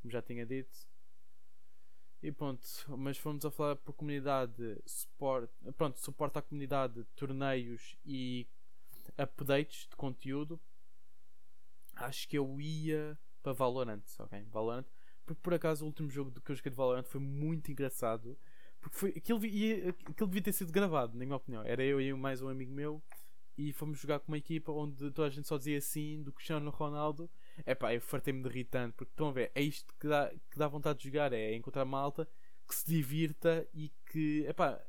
como 0.00 0.10
já 0.10 0.22
tinha 0.22 0.46
dito. 0.46 0.74
E 2.22 2.32
pronto, 2.32 2.66
mas 2.96 3.18
fomos 3.18 3.44
a 3.44 3.50
falar 3.50 3.76
por 3.76 3.92
comunidade, 3.92 4.80
suporte, 4.86 5.52
pronto, 5.76 6.00
suporte 6.00 6.38
à 6.38 6.42
comunidade, 6.42 7.04
torneios 7.14 7.94
e 8.06 8.48
updates 9.18 9.86
de 9.86 9.96
conteúdo. 9.96 10.58
Acho 11.94 12.26
que 12.26 12.38
eu 12.38 12.58
ia 12.58 13.18
para 13.42 13.52
Valorant, 13.52 14.02
ok? 14.18 14.42
Valorant 14.44 14.86
por 15.34 15.54
acaso 15.54 15.84
o 15.84 15.88
último 15.88 16.10
jogo 16.10 16.30
que 16.40 16.50
eu 16.50 16.56
joguei 16.56 16.70
de 16.70 16.76
Valorant 16.76 17.04
foi 17.04 17.20
muito 17.20 17.70
engraçado. 17.70 18.38
Porque 18.80 18.96
foi, 18.96 19.10
aquilo, 19.16 19.44
ia, 19.44 19.90
aquilo 19.90 20.28
devia 20.28 20.42
ter 20.42 20.52
sido 20.52 20.72
gravado, 20.72 21.18
na 21.18 21.24
minha 21.24 21.36
opinião. 21.36 21.62
Era 21.64 21.82
eu 21.82 22.00
e 22.00 22.12
mais 22.14 22.40
um 22.40 22.48
amigo 22.48 22.72
meu 22.72 23.02
e 23.58 23.72
fomos 23.72 23.98
jogar 23.98 24.20
com 24.20 24.28
uma 24.28 24.38
equipa 24.38 24.70
onde 24.70 25.10
toda 25.10 25.26
a 25.26 25.30
gente 25.30 25.48
só 25.48 25.58
dizia 25.58 25.78
assim 25.78 26.22
do 26.22 26.32
Cristiano 26.32 26.70
Ronaldo. 26.70 27.28
É 27.66 27.74
pá, 27.74 27.92
eu 27.92 28.00
fartei-me 28.00 28.40
de 28.40 28.48
irritante 28.48 28.94
porque 28.96 29.12
estão 29.12 29.28
a 29.28 29.32
ver, 29.32 29.50
é 29.52 29.60
isto 29.60 29.92
que 29.98 30.06
dá, 30.06 30.30
que 30.48 30.56
dá 30.56 30.68
vontade 30.68 31.00
de 31.00 31.06
jogar, 31.06 31.32
é 31.32 31.54
encontrar 31.56 31.84
malta 31.84 32.28
que 32.68 32.74
se 32.74 32.86
divirta 32.86 33.66
e 33.74 33.90
que, 34.06 34.44
é 34.46 34.52
pá, 34.52 34.80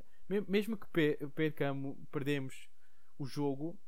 mesmo 0.48 0.78
que 0.78 0.88
percamos, 1.34 1.98
perdemos 2.12 2.70
o 3.18 3.26
jogo, 3.26 3.80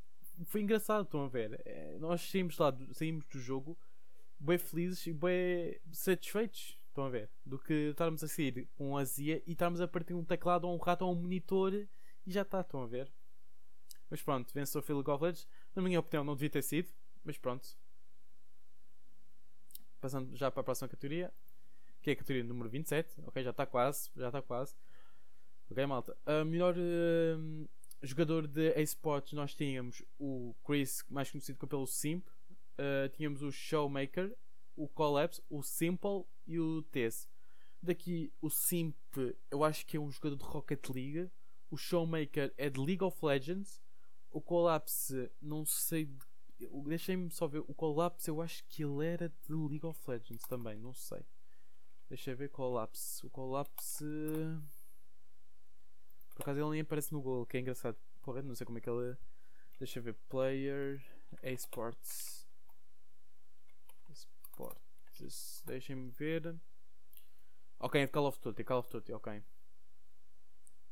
foi 0.46 0.62
engraçado, 0.62 1.04
estão 1.04 1.24
a 1.24 1.28
ver. 1.28 1.60
É, 1.64 1.96
nós 2.00 2.22
saímos 2.22 2.58
lá, 2.58 2.76
saímos 2.92 3.24
do 3.26 3.38
jogo 3.38 3.78
bem 4.42 4.58
felizes 4.58 5.06
e 5.06 5.12
bem 5.12 5.80
satisfeitos. 5.92 6.78
Estão 6.88 7.04
a 7.04 7.08
ver? 7.08 7.30
Do 7.46 7.58
que 7.58 7.72
estarmos 7.90 8.22
a 8.22 8.28
sair 8.28 8.68
com 8.74 8.98
azia 8.98 9.42
e 9.46 9.52
estarmos 9.52 9.80
a 9.80 9.88
partir 9.88 10.14
um 10.14 10.24
teclado 10.24 10.66
ou 10.66 10.74
um 10.74 10.78
rato 10.78 11.04
ou 11.04 11.12
um 11.12 11.14
monitor 11.14 11.72
e 11.72 11.88
já 12.26 12.42
está. 12.42 12.60
Estão 12.60 12.82
a 12.82 12.86
ver? 12.86 13.10
Mas 14.10 14.20
pronto, 14.20 14.52
venceu 14.52 14.80
o 14.80 14.84
Phil 14.84 15.02
Legends. 15.02 15.48
Na 15.74 15.80
minha 15.80 16.00
opinião, 16.00 16.24
não 16.24 16.34
devia 16.34 16.50
ter 16.50 16.62
sido, 16.62 16.92
mas 17.24 17.38
pronto. 17.38 17.66
Passando 20.00 20.36
já 20.36 20.50
para 20.50 20.60
a 20.60 20.64
próxima 20.64 20.88
categoria, 20.88 21.32
que 22.02 22.10
é 22.10 22.12
a 22.12 22.16
categoria 22.16 22.44
número 22.44 22.68
27. 22.68 23.22
Ok, 23.24 23.42
já 23.42 23.50
está 23.50 23.64
quase, 23.64 24.10
já 24.14 24.26
está 24.26 24.42
quase. 24.42 24.74
Ok, 25.70 25.86
malta. 25.86 26.14
A 26.26 26.44
melhor 26.44 26.74
uh, 26.76 27.68
jogador 28.02 28.46
de 28.46 28.78
esportes 28.82 29.32
nós 29.32 29.54
tínhamos 29.54 30.02
o 30.18 30.54
Chris, 30.66 31.04
mais 31.08 31.30
conhecido 31.30 31.66
pelo 31.66 31.86
Simp, 31.86 32.26
uh, 32.82 33.08
tínhamos 33.10 33.42
o 33.42 33.52
Showmaker, 33.52 34.36
o 34.74 34.88
Collapse, 34.88 35.42
o 35.48 35.62
Simple 35.62 36.24
e 36.46 36.58
o 36.58 36.82
Tess. 36.82 37.28
Daqui 37.80 38.32
o 38.40 38.50
Simp 38.50 38.96
eu 39.50 39.64
acho 39.64 39.86
que 39.86 39.96
é 39.96 40.00
um 40.00 40.10
jogador 40.10 40.36
de 40.36 40.44
Rocket 40.44 40.88
League. 40.88 41.30
O 41.70 41.76
Showmaker 41.76 42.52
é 42.56 42.68
de 42.68 42.80
League 42.80 43.02
of 43.02 43.24
Legends. 43.24 43.80
O 44.30 44.40
Collapse 44.40 45.30
não 45.40 45.64
sei. 45.64 46.06
De... 46.06 46.26
Deixem-me 46.86 47.30
só 47.30 47.46
ver. 47.46 47.60
O 47.60 47.74
Collapse 47.74 48.28
eu 48.28 48.40
acho 48.40 48.64
que 48.68 48.84
ele 48.84 49.04
era 49.04 49.28
de 49.28 49.52
League 49.52 49.86
of 49.86 49.98
Legends 50.08 50.44
também, 50.44 50.78
não 50.78 50.94
sei. 50.94 51.24
Deixa 52.08 52.34
ver 52.34 52.50
Collapse. 52.50 53.24
O 53.26 53.30
Collapse. 53.30 54.04
Por 56.34 56.42
acaso 56.42 56.60
ele 56.60 56.70
nem 56.70 56.80
aparece 56.80 57.12
no 57.12 57.20
gol, 57.20 57.46
que 57.46 57.56
é 57.56 57.60
engraçado. 57.60 57.98
Porra, 58.22 58.42
não 58.42 58.54
sei 58.54 58.64
como 58.64 58.78
é 58.78 58.80
que 58.80 58.88
ele. 58.88 59.16
Deixa 59.78 59.98
eu 59.98 60.02
ver. 60.02 60.14
Player. 60.28 61.02
Esports. 61.42 62.41
Sports. 64.62 65.62
Deixem-me 65.66 66.10
ver. 66.10 66.56
Ok, 67.78 68.00
é 68.00 68.06
de 68.06 68.12
Call 68.12 68.26
of 68.26 68.40
Duty. 68.40 68.64
Call 68.64 68.78
of 68.78 68.90
Duty, 68.90 69.12
ok. 69.12 69.42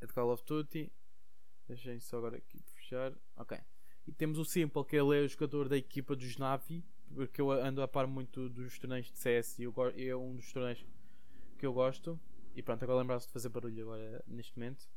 É 0.01 0.07
de 0.07 0.13
Call 0.13 0.31
of 0.31 0.45
Duty. 0.45 0.93
Deixem 1.69 2.01
só 2.01 2.19
agora 2.19 2.37
aqui 2.37 2.61
fechar. 2.75 3.13
Ok. 3.37 3.59
E 4.07 4.13
temos 4.13 4.39
o 4.39 4.45
Simple, 4.45 4.85
que 4.85 4.97
ele 4.97 5.19
é 5.19 5.23
o 5.23 5.29
jogador 5.29 5.69
da 5.69 5.77
equipa 5.77 6.17
dos 6.17 6.37
Navi. 6.37 6.85
Porque 7.15 7.41
eu 7.41 7.51
ando 7.51 7.83
a 7.83 7.89
par 7.89 8.07
muito 8.07 8.49
dos 8.49 8.79
torneios 8.79 9.11
de 9.11 9.19
CS 9.19 9.59
e 9.59 9.65
é 10.09 10.17
um 10.17 10.37
dos 10.37 10.53
torneios 10.53 10.87
que 11.59 11.67
eu 11.67 11.73
gosto. 11.73 12.19
E 12.55 12.63
pronto, 12.63 12.83
agora 12.83 13.01
lembrar-se 13.01 13.27
de 13.27 13.33
fazer 13.33 13.49
barulho 13.49 13.83
agora 13.83 14.25
neste 14.27 14.57
momento. 14.57 14.89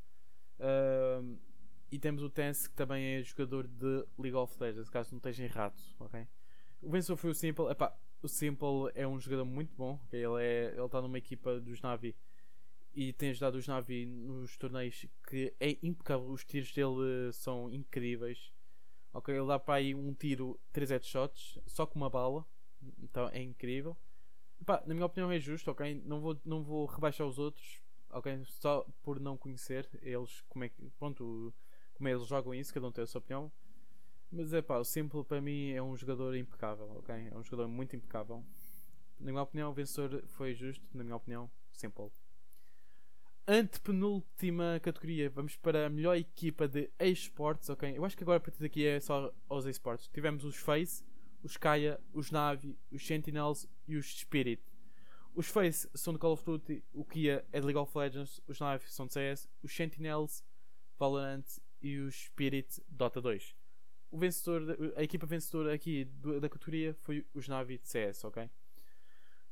E 1.91 1.99
temos 1.99 2.23
o 2.23 2.29
Tense 2.29 2.69
que 2.69 2.75
também 2.75 3.15
é 3.15 3.23
jogador 3.23 3.67
de 3.67 4.05
League 4.17 4.35
of 4.35 4.55
Legends, 4.59 4.89
caso 4.89 5.11
não 5.11 5.17
esteja 5.17 5.43
errado, 5.43 5.79
ok? 5.99 6.27
O 6.81 6.89
vencedor 6.89 7.17
foi 7.17 7.29
o 7.29 7.35
Simple. 7.35 7.69
Epá, 7.69 7.95
o 8.23 8.29
Simple 8.29 8.91
é 8.95 9.07
um 9.07 9.19
jogador 9.19 9.45
muito 9.45 9.75
bom. 9.75 9.99
Ele 10.11 10.41
é, 10.41 10.73
ele 10.73 10.85
está 10.85 11.01
numa 11.01 11.17
equipa 11.17 11.59
dos 11.59 11.81
Navi 11.81 12.15
e 12.95 13.11
tem 13.11 13.31
ajudado 13.31 13.57
os 13.57 13.67
Navi 13.67 14.05
nos 14.05 14.55
torneios 14.57 15.05
que 15.27 15.53
é 15.59 15.77
impecável. 15.83 16.29
Os 16.29 16.45
tiros 16.45 16.71
dele 16.71 17.31
são 17.33 17.69
incríveis. 17.69 18.53
Ok, 19.11 19.35
ele 19.35 19.47
dá 19.47 19.59
para 19.59 19.75
aí 19.75 19.93
um 19.93 20.13
tiro 20.13 20.59
3 20.71 20.91
headshots 20.91 21.59
só 21.67 21.85
com 21.85 21.99
uma 21.99 22.09
bala. 22.09 22.45
Então 22.99 23.29
é 23.29 23.41
incrível. 23.41 23.97
Epá, 24.61 24.81
na 24.85 24.93
minha 24.93 25.05
opinião 25.05 25.31
é 25.31 25.39
justo, 25.39 25.69
ok? 25.69 26.01
Não 26.05 26.21
vou, 26.21 26.39
não 26.45 26.63
vou 26.63 26.85
rebaixar 26.85 27.27
os 27.27 27.37
outros, 27.37 27.81
ok? 28.09 28.41
Só 28.45 28.87
por 29.01 29.19
não 29.19 29.37
conhecer 29.37 29.89
eles 30.01 30.41
como 30.47 30.63
é 30.63 30.69
que, 30.69 30.89
pronto, 30.97 31.53
como 31.93 32.07
é 32.07 32.13
eles 32.13 32.25
jogam 32.25 32.53
isso, 32.53 32.73
cada 32.73 32.87
um 32.87 32.91
tem 32.91 33.03
a 33.03 33.07
sua 33.07 33.19
opinião. 33.19 33.51
Mas 34.35 34.51
é 34.51 34.63
pá, 34.63 34.79
o 34.79 34.83
Simple 34.83 35.23
para 35.23 35.39
mim 35.39 35.73
é 35.73 35.83
um 35.83 35.95
jogador 35.95 36.35
impecável, 36.35 36.89
ok? 36.97 37.13
É 37.31 37.37
um 37.37 37.43
jogador 37.43 37.67
muito 37.67 37.95
impecável. 37.95 38.43
Na 39.19 39.31
minha 39.31 39.43
opinião, 39.43 39.69
o 39.69 39.73
vencedor 39.73 40.23
foi 40.25 40.55
justo, 40.55 40.83
na 40.91 41.03
minha 41.03 41.15
opinião, 41.15 41.51
Simple. 41.71 42.09
Antepenúltima 43.47 44.79
categoria, 44.81 45.29
vamos 45.29 45.55
para 45.55 45.85
a 45.85 45.89
melhor 45.89 46.17
equipa 46.17 46.67
de 46.67 46.89
esportes, 46.99 47.69
ok? 47.69 47.95
Eu 47.95 48.03
acho 48.03 48.17
que 48.17 48.23
agora 48.23 48.37
a 48.37 48.39
partir 48.39 48.59
daqui 48.59 48.87
é 48.87 48.99
só 48.99 49.31
os 49.47 49.67
esportes. 49.67 50.07
Tivemos 50.07 50.43
os 50.43 50.55
Face, 50.55 51.05
os 51.43 51.55
Kaya, 51.55 52.01
os 52.11 52.31
Navi, 52.31 52.75
os 52.91 53.05
Sentinels 53.05 53.69
e 53.87 53.95
os 53.95 54.17
Spirit. 54.17 54.63
Os 55.35 55.47
Face 55.47 55.87
são 55.93 56.11
de 56.11 56.17
Call 56.17 56.33
of 56.33 56.43
Duty, 56.43 56.83
o 56.91 57.05
Kia 57.05 57.45
é 57.51 57.59
de 57.59 57.67
League 57.67 57.77
of 57.77 57.95
Legends, 57.95 58.41
os 58.47 58.59
Navi 58.59 58.89
são 58.89 59.05
de 59.05 59.13
CS, 59.13 59.47
os 59.61 59.75
Sentinels, 59.75 60.43
Valorant 60.97 61.45
e 61.79 61.99
os 61.99 62.15
Spirit 62.15 62.81
Dota 62.89 63.21
2 63.21 63.62
o 64.13 64.17
vencedor, 64.17 64.77
a 64.95 65.01
equipa 65.01 65.25
vencedora 65.25 65.73
aqui 65.73 66.05
da 66.39 66.47
categoria 66.47 66.93
foi 66.93 67.25
os 67.33 67.47
Navi 67.47 67.79
de 67.79 67.89
CS, 67.89 68.23
ok? 68.25 68.47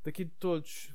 Daqui 0.04 0.24
de 0.24 0.30
todos, 0.30 0.94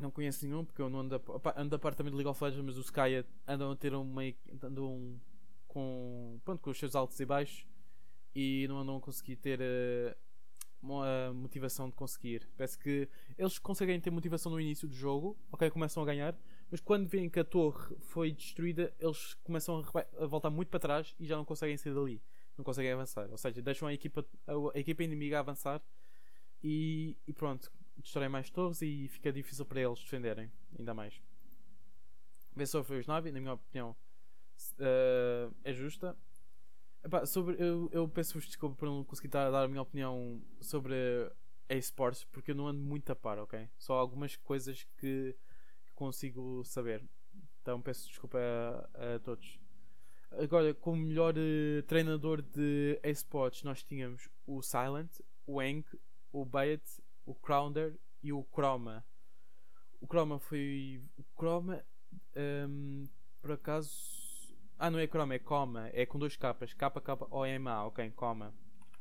não 0.00 0.10
conheço 0.10 0.46
nenhum 0.46 0.64
porque 0.64 0.80
eu 0.80 0.88
não 0.88 1.00
ando 1.00 1.16
a, 1.16 1.60
ando 1.60 1.76
a 1.76 1.78
parte 1.78 1.98
também 1.98 2.10
de 2.10 2.16
League 2.16 2.30
of 2.30 2.42
Legends, 2.42 2.64
mas 2.64 2.78
os 2.78 2.86
Skya 2.86 3.26
andam 3.46 3.70
a 3.70 3.76
ter 3.76 3.92
uma. 3.94 4.22
andam 4.62 5.20
com. 5.68 6.40
pronto, 6.42 6.62
com 6.62 6.70
os 6.70 6.78
seus 6.78 6.94
altos 6.94 7.20
e 7.20 7.26
baixos 7.26 7.66
e 8.34 8.66
não 8.66 8.78
andam 8.78 8.96
a 8.96 9.00
conseguir 9.00 9.36
ter 9.36 9.60
uh, 9.60 10.16
uma 10.80 11.34
motivação 11.34 11.90
de 11.90 11.94
conseguir. 11.94 12.48
Parece 12.56 12.78
que 12.78 13.06
eles 13.36 13.58
conseguem 13.58 14.00
ter 14.00 14.10
motivação 14.10 14.50
no 14.50 14.58
início 14.58 14.88
do 14.88 14.94
jogo, 14.94 15.36
ok? 15.52 15.68
Começam 15.68 16.02
a 16.02 16.06
ganhar, 16.06 16.34
mas 16.70 16.80
quando 16.80 17.06
veem 17.08 17.28
que 17.28 17.40
a 17.40 17.44
torre 17.44 17.94
foi 18.00 18.32
destruída, 18.32 18.90
eles 18.98 19.34
começam 19.44 19.84
a, 19.94 20.24
a 20.24 20.26
voltar 20.26 20.48
muito 20.48 20.70
para 20.70 20.80
trás 20.80 21.14
e 21.20 21.26
já 21.26 21.36
não 21.36 21.44
conseguem 21.44 21.76
sair 21.76 21.94
dali 21.94 22.22
não 22.56 22.64
conseguem 22.64 22.92
avançar. 22.92 23.30
Ou 23.30 23.38
seja, 23.38 23.60
deixam 23.62 23.88
a 23.88 23.94
equipa, 23.94 24.24
a, 24.46 24.52
a 24.76 24.78
equipa 24.78 25.02
inimiga 25.02 25.38
avançar 25.38 25.82
e, 26.62 27.16
e 27.26 27.32
pronto, 27.32 27.70
destroem 27.96 28.28
mais 28.28 28.50
torres 28.50 28.82
e 28.82 29.08
fica 29.08 29.32
difícil 29.32 29.64
para 29.64 29.80
eles 29.80 30.00
defenderem 30.00 30.50
ainda 30.78 30.94
mais. 30.94 31.20
Vencedor 32.54 32.84
foi 32.84 33.00
os 33.00 33.06
Navi, 33.06 33.32
na 33.32 33.40
minha 33.40 33.54
opinião, 33.54 33.96
uh, 34.78 35.54
é 35.64 35.72
justa. 35.72 36.16
Epá, 37.04 37.26
sobre, 37.26 37.56
eu, 37.58 37.90
eu 37.92 38.08
peço-vos 38.08 38.46
desculpa 38.46 38.76
por 38.76 38.86
não 38.86 39.04
conseguir 39.04 39.28
dar, 39.28 39.52
a 39.54 39.68
minha 39.68 39.82
opinião 39.82 40.42
sobre 40.60 40.94
esportes 41.68 42.24
porque 42.24 42.52
eu 42.52 42.54
não 42.54 42.66
ando 42.66 42.80
muito 42.80 43.10
a 43.10 43.16
par, 43.16 43.38
ok? 43.38 43.68
Só 43.76 43.94
algumas 43.94 44.36
coisas 44.36 44.84
que, 44.96 45.36
que 45.84 45.92
consigo 45.94 46.62
saber. 46.64 47.04
Então 47.60 47.80
peço 47.82 48.08
desculpa 48.08 48.38
a, 48.38 49.16
a 49.16 49.18
todos. 49.18 49.58
Agora, 50.38 50.74
como 50.74 50.96
melhor 50.96 51.34
uh, 51.36 51.82
treinador 51.84 52.42
de 52.42 52.98
esportes, 53.04 53.62
nós 53.62 53.82
tínhamos 53.82 54.28
o 54.46 54.62
Silent, 54.62 55.10
o 55.46 55.62
Eng, 55.62 55.84
o 56.32 56.44
Bayet, 56.44 56.82
o 57.24 57.34
Crowder 57.34 57.96
e 58.22 58.32
o 58.32 58.44
Chroma. 58.52 59.04
O 60.00 60.06
Chroma 60.06 60.38
foi. 60.38 61.00
O 61.16 61.24
Chroma, 61.38 61.84
um, 62.68 63.06
por 63.40 63.52
acaso. 63.52 63.90
Ah, 64.78 64.90
não 64.90 64.98
é 64.98 65.06
Chroma, 65.06 65.34
é 65.34 65.38
Coma. 65.38 65.88
É 65.92 66.04
com 66.04 66.18
dois 66.18 66.36
capas. 66.36 66.74
K, 66.74 66.90
K, 66.90 67.26
O, 67.30 67.46
M, 67.46 67.68
A. 67.68 67.86
Ok, 67.86 68.10
Coma. 68.10 68.52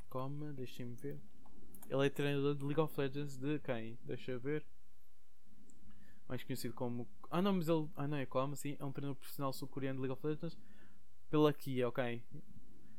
Coma, 0.09 0.53
deixem-me 0.53 0.95
ver. 0.95 1.19
Ele 1.89 2.05
é 2.05 2.09
treinador 2.09 2.55
de 2.55 2.63
League 2.63 2.79
of 2.79 2.97
Legends 2.99 3.37
de 3.37 3.59
quem? 3.59 3.97
Deixa 4.03 4.31
eu 4.31 4.39
ver. 4.39 4.65
Mais 6.27 6.43
conhecido 6.43 6.73
como. 6.73 7.07
Ah, 7.29 7.41
não, 7.41 7.53
mas 7.53 7.67
ele. 7.67 7.89
Ah, 7.95 8.07
não, 8.07 8.17
é 8.17 8.25
Coma, 8.25 8.55
sim. 8.55 8.77
É 8.79 8.85
um 8.85 8.91
treinador 8.91 9.15
profissional 9.15 9.51
sul-coreano 9.51 9.99
de 9.99 10.07
League 10.07 10.13
of 10.13 10.25
Legends. 10.25 10.57
Pela 11.33 11.51
Kia, 11.51 11.87
ok. 11.87 12.23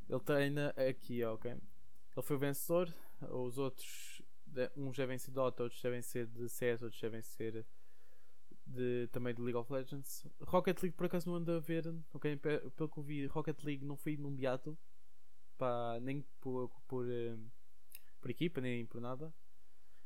Ele 0.09 0.21
treina 0.25 0.71
aqui, 0.71 1.23
ok. 1.23 1.53
Ele 1.53 1.63
foi 2.21 2.35
o 2.35 2.39
vencedor. 2.41 2.93
Os 3.31 3.59
outros. 3.59 4.23
Uns 4.77 4.97
devem 4.97 5.17
ser 5.17 5.31
Dota, 5.31 5.63
outros 5.63 5.81
devem 5.81 6.03
ser 6.03 6.27
de 6.27 6.49
CS, 6.49 6.83
outros 6.83 7.01
devem 7.01 7.23
ser 7.23 7.65
de, 8.67 9.09
também 9.13 9.33
de 9.33 9.41
League 9.41 9.57
of 9.57 9.73
Legends. 9.73 10.27
Rocket 10.41 10.83
League 10.83 10.97
por 10.97 11.07
acaso 11.07 11.29
não 11.29 11.37
anda 11.37 11.59
a 11.59 11.61
ver, 11.61 11.95
ok? 12.13 12.37
Pelo 12.37 12.89
que 12.89 12.99
eu 12.99 13.03
vi, 13.05 13.27
Rocket 13.27 13.63
League 13.63 13.85
não 13.85 13.97
foi 13.97 14.17
num 14.17 14.35
beato, 14.35 14.77
pá, 15.57 16.01
nem 16.03 16.25
por, 16.41 16.69
por, 16.89 17.09
eh, 17.09 17.37
por, 18.21 18.33
equipa, 18.33 18.61
nem 18.61 18.85
por 18.85 19.01
nada. 19.01 19.33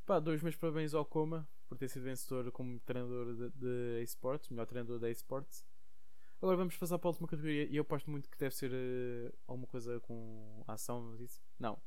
Pá, 0.05 0.21
dois 0.21 0.43
meus 0.43 0.55
parabéns 0.55 0.93
ao 0.93 1.07
Coma 1.07 1.49
por 1.67 1.79
ter 1.79 1.89
sido 1.89 2.03
vencedor 2.03 2.53
como 2.53 2.79
treinador 2.81 3.35
de, 3.35 3.51
de 3.53 4.03
esportes, 4.03 4.51
melhor 4.51 4.67
treinador 4.67 4.99
da 4.99 5.09
esportes. 5.11 5.65
Agora 6.41 6.57
vamos 6.57 6.77
passar 6.77 6.99
para 6.99 7.09
a 7.09 7.11
última 7.11 7.27
categoria 7.27 7.65
e 7.65 7.77
eu 7.77 7.83
aposto 7.83 8.09
muito 8.09 8.31
que 8.31 8.39
deve 8.39 8.55
ser 8.55 8.71
uh, 8.71 9.37
alguma 9.47 9.67
coisa 9.67 9.99
com 10.01 10.63
ação, 10.69 11.17
disse? 11.17 11.41
Não. 11.59 11.81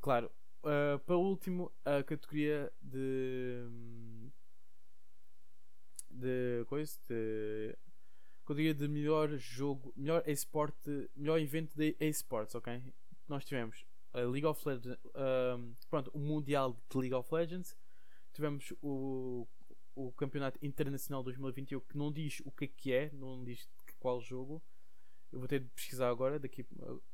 Claro, 0.00 0.28
uh, 0.64 0.98
para 0.98 1.16
o 1.16 1.20
último, 1.20 1.72
a 1.84 2.02
categoria 2.02 2.72
de. 2.82 3.64
Um, 3.68 4.30
de 6.10 6.64
coisa 6.66 6.98
de 7.08 7.76
categoria 8.44 8.74
de 8.74 8.88
melhor 8.88 9.36
jogo, 9.36 9.92
melhor 9.96 10.22
esport 10.26 10.76
melhor 11.16 11.40
evento 11.40 11.76
de 11.76 11.96
esportes, 12.00 12.54
ok? 12.54 12.82
Nós 13.28 13.44
tivemos 13.44 13.84
a 14.12 14.20
League 14.20 14.46
of 14.46 14.68
Legends, 14.68 14.98
um, 15.14 15.74
pronto, 15.88 16.10
o 16.12 16.18
Mundial 16.18 16.76
de 16.90 16.98
League 16.98 17.14
of 17.14 17.32
Legends, 17.34 17.76
tivemos 18.32 18.72
o, 18.82 19.46
o 19.94 20.12
Campeonato 20.12 20.58
Internacional 20.62 21.22
2021 21.22 21.80
que 21.80 21.96
não 21.96 22.12
diz 22.12 22.40
o 22.44 22.50
que 22.50 22.64
é 22.64 22.68
que 22.68 22.92
é, 22.92 23.10
não 23.12 23.44
diz 23.44 23.68
qual 23.98 24.20
jogo. 24.20 24.62
Eu 25.32 25.40
vou 25.40 25.48
ter 25.48 25.60
de 25.60 25.68
pesquisar 25.70 26.08
agora, 26.08 26.38
daqui, 26.38 26.64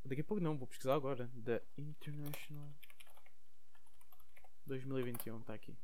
daqui 0.05 0.21
a 0.21 0.25
pouco 0.25 0.43
não, 0.43 0.57
vou 0.57 0.67
pesquisar 0.67 0.95
agora. 0.95 1.31
Da 1.33 1.61
International 1.79 2.71
2021, 4.67 5.41
está 5.41 5.55
aqui. 5.55 5.77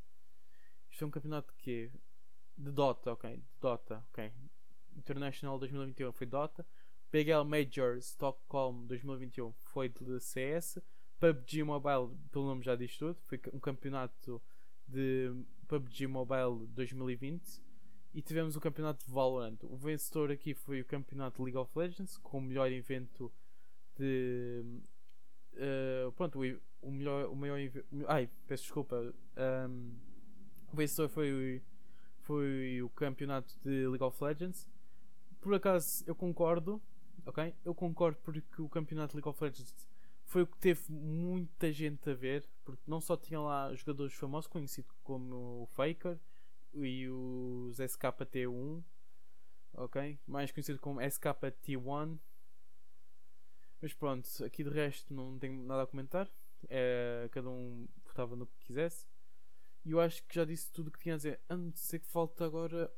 Isto 0.90 1.04
é 1.04 1.06
um 1.06 1.10
campeonato 1.10 1.52
de 1.54 1.62
quê? 1.62 1.90
de 2.56 2.72
Dota, 2.72 3.12
ok. 3.12 3.36
De 3.36 3.60
Dota, 3.60 4.04
ok. 4.10 4.32
International 4.96 5.58
2021 5.58 6.12
foi 6.12 6.26
Dota. 6.26 6.66
PGL 7.10 7.44
Major 7.44 7.98
Stockholm 7.98 8.86
2021 8.86 9.52
foi 9.64 9.88
de 9.88 10.20
CS. 10.20 10.78
PUBG 11.18 11.62
Mobile, 11.62 12.16
pelo 12.30 12.46
nome 12.46 12.62
já 12.62 12.76
diz 12.76 12.96
tudo, 12.96 13.18
foi 13.22 13.40
um 13.52 13.58
campeonato 13.58 14.42
de 14.88 15.32
PUBG 15.68 16.06
Mobile 16.06 16.66
2020. 16.74 17.62
E 18.14 18.22
tivemos 18.22 18.56
o 18.56 18.60
campeonato 18.60 19.04
de 19.04 19.12
Valorant. 19.12 19.58
O 19.64 19.76
vencedor 19.76 20.30
aqui 20.30 20.54
foi 20.54 20.80
o 20.80 20.84
campeonato 20.84 21.42
League 21.42 21.58
of 21.58 21.70
Legends, 21.76 22.16
com 22.18 22.38
o 22.38 22.40
melhor 22.40 22.72
evento 22.72 23.30
de. 23.98 24.64
Uh, 25.52 26.10
pronto, 26.12 26.40
o, 26.40 26.88
o 26.88 26.90
melhor. 26.90 27.28
O 27.28 27.36
maior. 27.36 27.58
Ai, 28.08 28.30
peço 28.46 28.62
desculpa. 28.64 28.96
Um, 29.68 29.94
o 30.72 30.76
vencedor 30.76 31.08
foi 31.08 31.32
o 31.32 31.62
foi 32.26 32.82
o 32.82 32.88
campeonato 32.90 33.56
de 33.62 33.86
League 33.86 34.02
of 34.02 34.22
Legends. 34.22 34.68
Por 35.40 35.54
acaso 35.54 36.02
eu 36.06 36.14
concordo, 36.14 36.82
ok? 37.24 37.54
Eu 37.64 37.72
concordo 37.74 38.18
porque 38.24 38.60
o 38.60 38.68
campeonato 38.68 39.12
de 39.12 39.16
League 39.18 39.28
of 39.28 39.42
Legends 39.42 39.88
foi 40.26 40.42
o 40.42 40.46
que 40.46 40.58
teve 40.58 40.82
muita 40.90 41.72
gente 41.72 42.10
a 42.10 42.14
ver, 42.14 42.44
porque 42.64 42.82
não 42.86 43.00
só 43.00 43.16
tinha 43.16 43.40
lá 43.40 43.72
jogadores 43.74 44.12
famosos 44.12 44.48
conhecidos 44.48 44.90
como 45.04 45.62
o 45.62 45.66
Faker 45.66 46.18
e 46.74 47.08
os 47.08 47.78
SKT1, 47.78 48.82
ok? 49.74 50.18
Mais 50.26 50.50
conhecido 50.50 50.80
como 50.80 51.00
SKT1. 51.00 52.18
Mas 53.80 53.94
pronto, 53.94 54.28
aqui 54.44 54.64
de 54.64 54.70
resto 54.70 55.14
não 55.14 55.38
tenho 55.38 55.62
nada 55.64 55.84
a 55.84 55.86
comentar. 55.86 56.28
É, 56.68 57.28
cada 57.30 57.48
um 57.48 57.86
votava 58.04 58.34
no 58.34 58.46
que 58.46 58.66
quisesse. 58.66 59.06
E 59.84 59.92
eu 59.92 60.00
acho 60.00 60.24
que 60.24 60.34
já 60.34 60.44
disse 60.44 60.72
tudo 60.72 60.88
o 60.88 60.90
que 60.90 60.98
tinha 60.98 61.14
a 61.14 61.18
dizer. 61.18 61.40
A 61.48 61.56
não 61.56 61.72
ser 61.72 62.00
que 62.00 62.06
falta 62.08 62.44
agora 62.44 62.92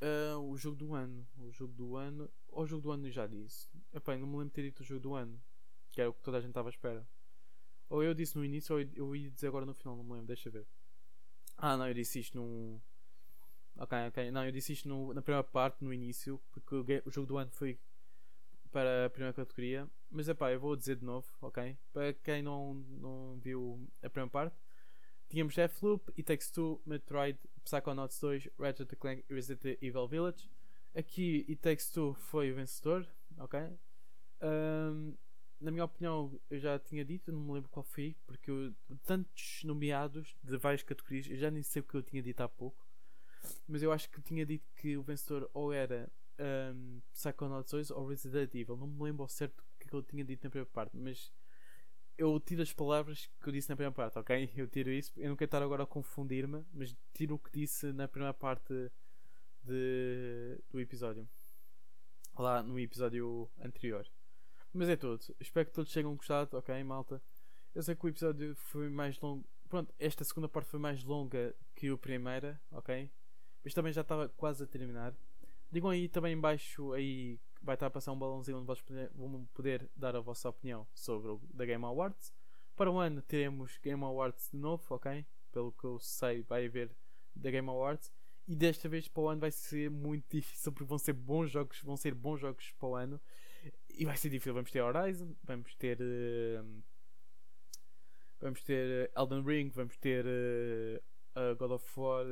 uh, 0.00 0.38
o 0.38 0.56
jogo 0.56 0.76
do 0.76 0.94
ano. 0.94 1.26
O 1.38 1.50
jogo 1.50 1.72
do 1.74 1.96
ano. 1.96 2.30
Ou 2.46 2.62
o 2.62 2.66
jogo 2.66 2.82
do 2.82 2.92
ano 2.92 3.10
já 3.10 3.26
disse. 3.26 3.68
Epá, 3.92 4.16
não 4.16 4.28
me 4.28 4.34
lembro 4.34 4.46
de 4.46 4.52
ter 4.52 4.62
dito 4.62 4.80
o 4.80 4.84
jogo 4.84 5.00
do 5.00 5.14
ano. 5.14 5.42
Que 5.92 6.00
era 6.00 6.10
o 6.10 6.14
que 6.14 6.22
toda 6.22 6.38
a 6.38 6.40
gente 6.40 6.50
estava 6.50 6.68
à 6.68 6.70
espera. 6.70 7.06
Ou 7.88 8.02
eu 8.02 8.14
disse 8.14 8.36
no 8.36 8.44
início, 8.44 8.74
ou 8.74 8.80
eu 8.80 9.14
ia 9.14 9.30
dizer 9.30 9.48
agora 9.48 9.66
no 9.66 9.74
final, 9.74 9.96
não 9.96 10.04
me 10.04 10.12
lembro, 10.12 10.26
deixa 10.26 10.50
ver. 10.50 10.66
Ah, 11.56 11.76
não, 11.76 11.86
eu 11.86 11.94
disse 11.94 12.18
isto 12.18 12.36
no. 12.36 12.82
Ok, 13.76 13.98
ok. 14.08 14.30
Não, 14.30 14.44
eu 14.44 14.52
disse 14.52 14.72
isto 14.72 14.88
no, 14.88 15.12
na 15.14 15.22
primeira 15.22 15.44
parte, 15.44 15.84
no 15.84 15.92
início, 15.92 16.40
porque 16.50 16.74
o, 16.74 16.84
o, 17.06 17.10
jogo 17.10 17.26
do 17.26 17.38
ano 17.38 17.50
foi 17.50 17.78
para 18.70 19.06
a 19.06 19.10
primeira 19.10 19.34
categoria. 19.34 19.88
Mas 20.10 20.28
é 20.28 20.34
pá, 20.34 20.50
eu 20.50 20.58
vou 20.58 20.74
dizer 20.74 20.96
de 20.96 21.04
novo, 21.04 21.26
ok? 21.40 21.76
Para 21.92 22.12
quem 22.14 22.42
não, 22.42 22.74
não 22.74 23.38
viu 23.40 23.86
a 24.02 24.10
primeira 24.10 24.30
parte, 24.30 24.56
Tínhamos 25.32 25.54
Deathloop, 25.54 26.10
It 26.10 26.24
Takes 26.24 26.50
Two, 26.50 26.82
Metroid, 26.84 27.38
Psychonauts 27.64 28.20
2, 28.20 28.50
Ratchet 28.58 28.94
Clank 28.96 29.24
e 29.30 29.34
Resident 29.34 29.78
Evil 29.80 30.06
Village. 30.06 30.50
Aqui 30.94 31.46
It 31.48 31.62
Takes 31.62 31.90
Two 31.90 32.12
foi 32.12 32.52
o 32.52 32.54
vencedor, 32.54 33.06
ok? 33.38 33.58
Um, 34.42 35.14
na 35.62 35.70
minha 35.70 35.84
opinião, 35.84 36.38
eu 36.50 36.58
já 36.58 36.78
tinha 36.78 37.04
dito, 37.04 37.32
não 37.32 37.40
me 37.40 37.52
lembro 37.52 37.70
qual 37.70 37.84
foi, 37.84 38.16
porque 38.26 38.50
eu, 38.50 38.74
tantos 39.04 39.62
nomeados 39.64 40.36
de 40.42 40.56
várias 40.56 40.82
categorias, 40.82 41.28
eu 41.28 41.36
já 41.36 41.50
nem 41.50 41.62
sei 41.62 41.80
o 41.80 41.84
que 41.84 41.94
eu 41.94 42.02
tinha 42.02 42.22
dito 42.22 42.40
há 42.40 42.48
pouco, 42.48 42.86
mas 43.66 43.82
eu 43.82 43.92
acho 43.92 44.10
que 44.10 44.20
tinha 44.20 44.44
dito 44.44 44.68
que 44.74 44.96
o 44.96 45.02
vencedor 45.02 45.48
ou 45.54 45.72
era 45.72 46.10
um, 46.74 47.00
Psychonauts 47.12 47.70
2 47.70 47.90
ou 47.90 48.06
Resident 48.06 48.54
Evil, 48.54 48.76
não 48.76 48.86
me 48.86 49.02
lembro 49.02 49.22
ao 49.22 49.28
certo 49.28 49.60
o 49.60 49.78
que 49.78 49.94
eu 49.94 50.02
tinha 50.02 50.24
dito 50.24 50.44
na 50.44 50.50
primeira 50.50 50.70
parte, 50.70 50.96
mas 50.96 51.32
eu 52.18 52.38
tiro 52.40 52.62
as 52.62 52.72
palavras 52.72 53.28
que 53.40 53.48
eu 53.48 53.52
disse 53.52 53.68
na 53.68 53.76
primeira 53.76 53.94
parte, 53.94 54.18
ok? 54.18 54.50
Eu 54.56 54.68
tiro 54.68 54.90
isso. 54.90 55.12
Eu 55.16 55.30
não 55.30 55.36
quero 55.36 55.48
estar 55.48 55.62
agora 55.62 55.82
a 55.82 55.86
confundir-me, 55.86 56.64
mas 56.72 56.94
tiro 57.12 57.34
o 57.34 57.38
que 57.38 57.50
disse 57.50 57.92
na 57.92 58.06
primeira 58.06 58.34
parte 58.34 58.90
de, 59.64 60.58
do 60.70 60.80
episódio. 60.80 61.28
Lá 62.38 62.62
no 62.62 62.78
episódio 62.78 63.50
anterior. 63.60 64.06
Mas 64.72 64.88
é 64.88 64.96
tudo. 64.96 65.22
Espero 65.38 65.66
que 65.66 65.72
todos 65.72 65.92
tenham 65.92 66.14
gostado, 66.16 66.56
ok, 66.56 66.82
malta? 66.82 67.22
Eu 67.74 67.82
sei 67.82 67.94
que 67.94 68.04
o 68.04 68.08
episódio 68.08 68.54
foi 68.54 68.88
mais 68.88 69.20
longo. 69.20 69.44
Pronto, 69.68 69.92
esta 69.98 70.24
segunda 70.24 70.48
parte 70.48 70.70
foi 70.70 70.80
mais 70.80 71.02
longa 71.04 71.54
que 71.74 71.88
a 71.88 71.96
primeira, 71.96 72.60
ok? 72.70 73.10
Mas 73.64 73.74
também 73.74 73.92
já 73.92 74.00
estava 74.00 74.28
quase 74.30 74.64
a 74.64 74.66
terminar. 74.66 75.14
Digam 75.70 75.90
aí 75.90 76.08
também 76.08 76.34
embaixo 76.34 76.92
aí 76.92 77.38
vai 77.62 77.74
estar 77.74 77.86
a 77.86 77.90
passar 77.90 78.12
um 78.12 78.18
balãozinho 78.18 78.58
onde 78.58 78.66
vocês 78.66 79.10
vão 79.14 79.46
poder 79.54 79.88
dar 79.96 80.16
a 80.16 80.20
vossa 80.20 80.48
opinião 80.48 80.86
sobre 80.94 81.30
o 81.30 81.40
da 81.52 81.64
Game 81.64 81.84
Awards. 81.84 82.32
Para 82.74 82.90
o 82.90 82.98
ano 82.98 83.22
teremos 83.22 83.78
Game 83.78 84.02
Awards 84.02 84.50
de 84.50 84.56
novo, 84.58 84.82
ok? 84.94 85.24
Pelo 85.52 85.72
que 85.72 85.84
eu 85.84 85.98
sei, 85.98 86.42
vai 86.42 86.66
haver 86.66 86.94
da 87.34 87.50
Game 87.50 87.68
Awards. 87.68 88.10
E 88.48 88.56
desta 88.56 88.88
vez 88.88 89.06
para 89.06 89.22
o 89.22 89.28
ano 89.28 89.40
vai 89.40 89.50
ser 89.50 89.90
muito 89.90 90.26
difícil 90.34 90.72
porque 90.72 90.88
vão 90.88 90.98
ser 90.98 91.12
bons 91.12 91.50
jogos, 91.50 91.80
vão 91.82 91.96
ser 91.96 92.14
bons 92.14 92.40
jogos 92.40 92.72
para 92.78 92.88
o 92.88 92.94
ano. 92.96 93.20
E 93.94 94.04
vai 94.04 94.16
ser 94.16 94.30
difícil. 94.30 94.54
Vamos 94.54 94.70
ter 94.70 94.82
Horizon, 94.82 95.34
vamos 95.44 95.74
ter. 95.76 95.98
Uh, 96.00 96.82
vamos 98.40 98.62
ter 98.62 99.10
Elden 99.16 99.42
Ring, 99.42 99.68
vamos 99.70 99.96
ter 99.98 100.24
uh, 100.26 101.56
God 101.56 101.72
of 101.72 102.00
War 102.00 102.26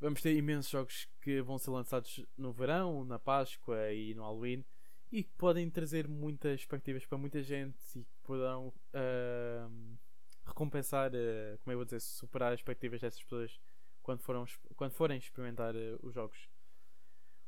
vamos 0.00 0.20
ter 0.20 0.34
imensos 0.36 0.70
jogos 0.70 1.08
que 1.20 1.40
vão 1.40 1.58
ser 1.58 1.70
lançados 1.70 2.24
no 2.36 2.52
verão, 2.52 3.04
na 3.04 3.18
Páscoa 3.18 3.92
e 3.92 4.14
no 4.14 4.22
Halloween 4.22 4.64
e 5.10 5.22
que 5.22 5.32
podem 5.34 5.70
trazer 5.70 6.08
muitas 6.08 6.60
expectativas 6.60 7.06
para 7.06 7.18
muita 7.18 7.42
gente 7.42 7.78
e 7.94 8.04
que 8.04 8.16
poderão 8.22 8.68
uh, 8.68 9.98
recompensar, 10.44 11.10
como 11.62 11.72
eu 11.72 11.78
vou 11.78 11.84
dizer, 11.84 12.00
superar 12.00 12.52
as 12.52 12.60
expectativas 12.60 13.00
dessas 13.00 13.22
pessoas 13.22 13.60
quando, 14.02 14.20
foram, 14.20 14.44
quando 14.76 14.92
forem 14.92 15.18
experimentar 15.18 15.74
os 16.02 16.14
jogos. 16.14 16.48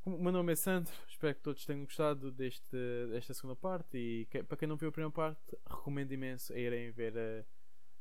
O 0.05 0.11
meu 0.11 0.33
nome 0.33 0.53
é 0.53 0.57
Sandro, 0.57 0.93
espero 1.09 1.35
que 1.35 1.43
todos 1.43 1.65
tenham 1.65 1.85
gostado 1.85 2.31
deste, 2.33 2.77
desta 3.11 3.35
segunda 3.35 3.57
parte 3.57 3.99
e 3.99 4.27
que, 4.27 4.43
para 4.43 4.57
quem 4.57 4.69
não 4.69 4.77
viu 4.77 4.89
a 4.89 4.93
primeira 4.93 5.13
parte, 5.13 5.57
recomendo 5.67 6.13
imenso 6.13 6.53
a 6.53 6.59
irem 6.59 6.91
ver 6.91 7.15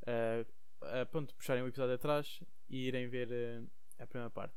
a, 0.06 0.46
a, 0.82 1.02
a 1.02 1.06
pronto, 1.06 1.36
puxarem 1.36 1.64
o 1.64 1.68
episódio 1.68 1.96
atrás 1.96 2.42
e 2.70 2.88
irem 2.88 3.08
ver 3.08 3.30
a, 4.00 4.04
a 4.04 4.08
primeira 4.08 4.30
parte. 4.30 4.56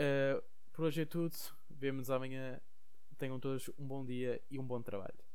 Uh, 0.00 0.42
por 0.72 0.86
hoje 0.86 1.02
é 1.02 1.04
tudo, 1.04 1.36
vemo-nos 1.68 2.10
amanhã. 2.10 2.60
Tenham 3.18 3.38
todos 3.38 3.68
um 3.78 3.86
bom 3.86 4.04
dia 4.04 4.40
e 4.50 4.58
um 4.58 4.66
bom 4.66 4.80
trabalho. 4.80 5.29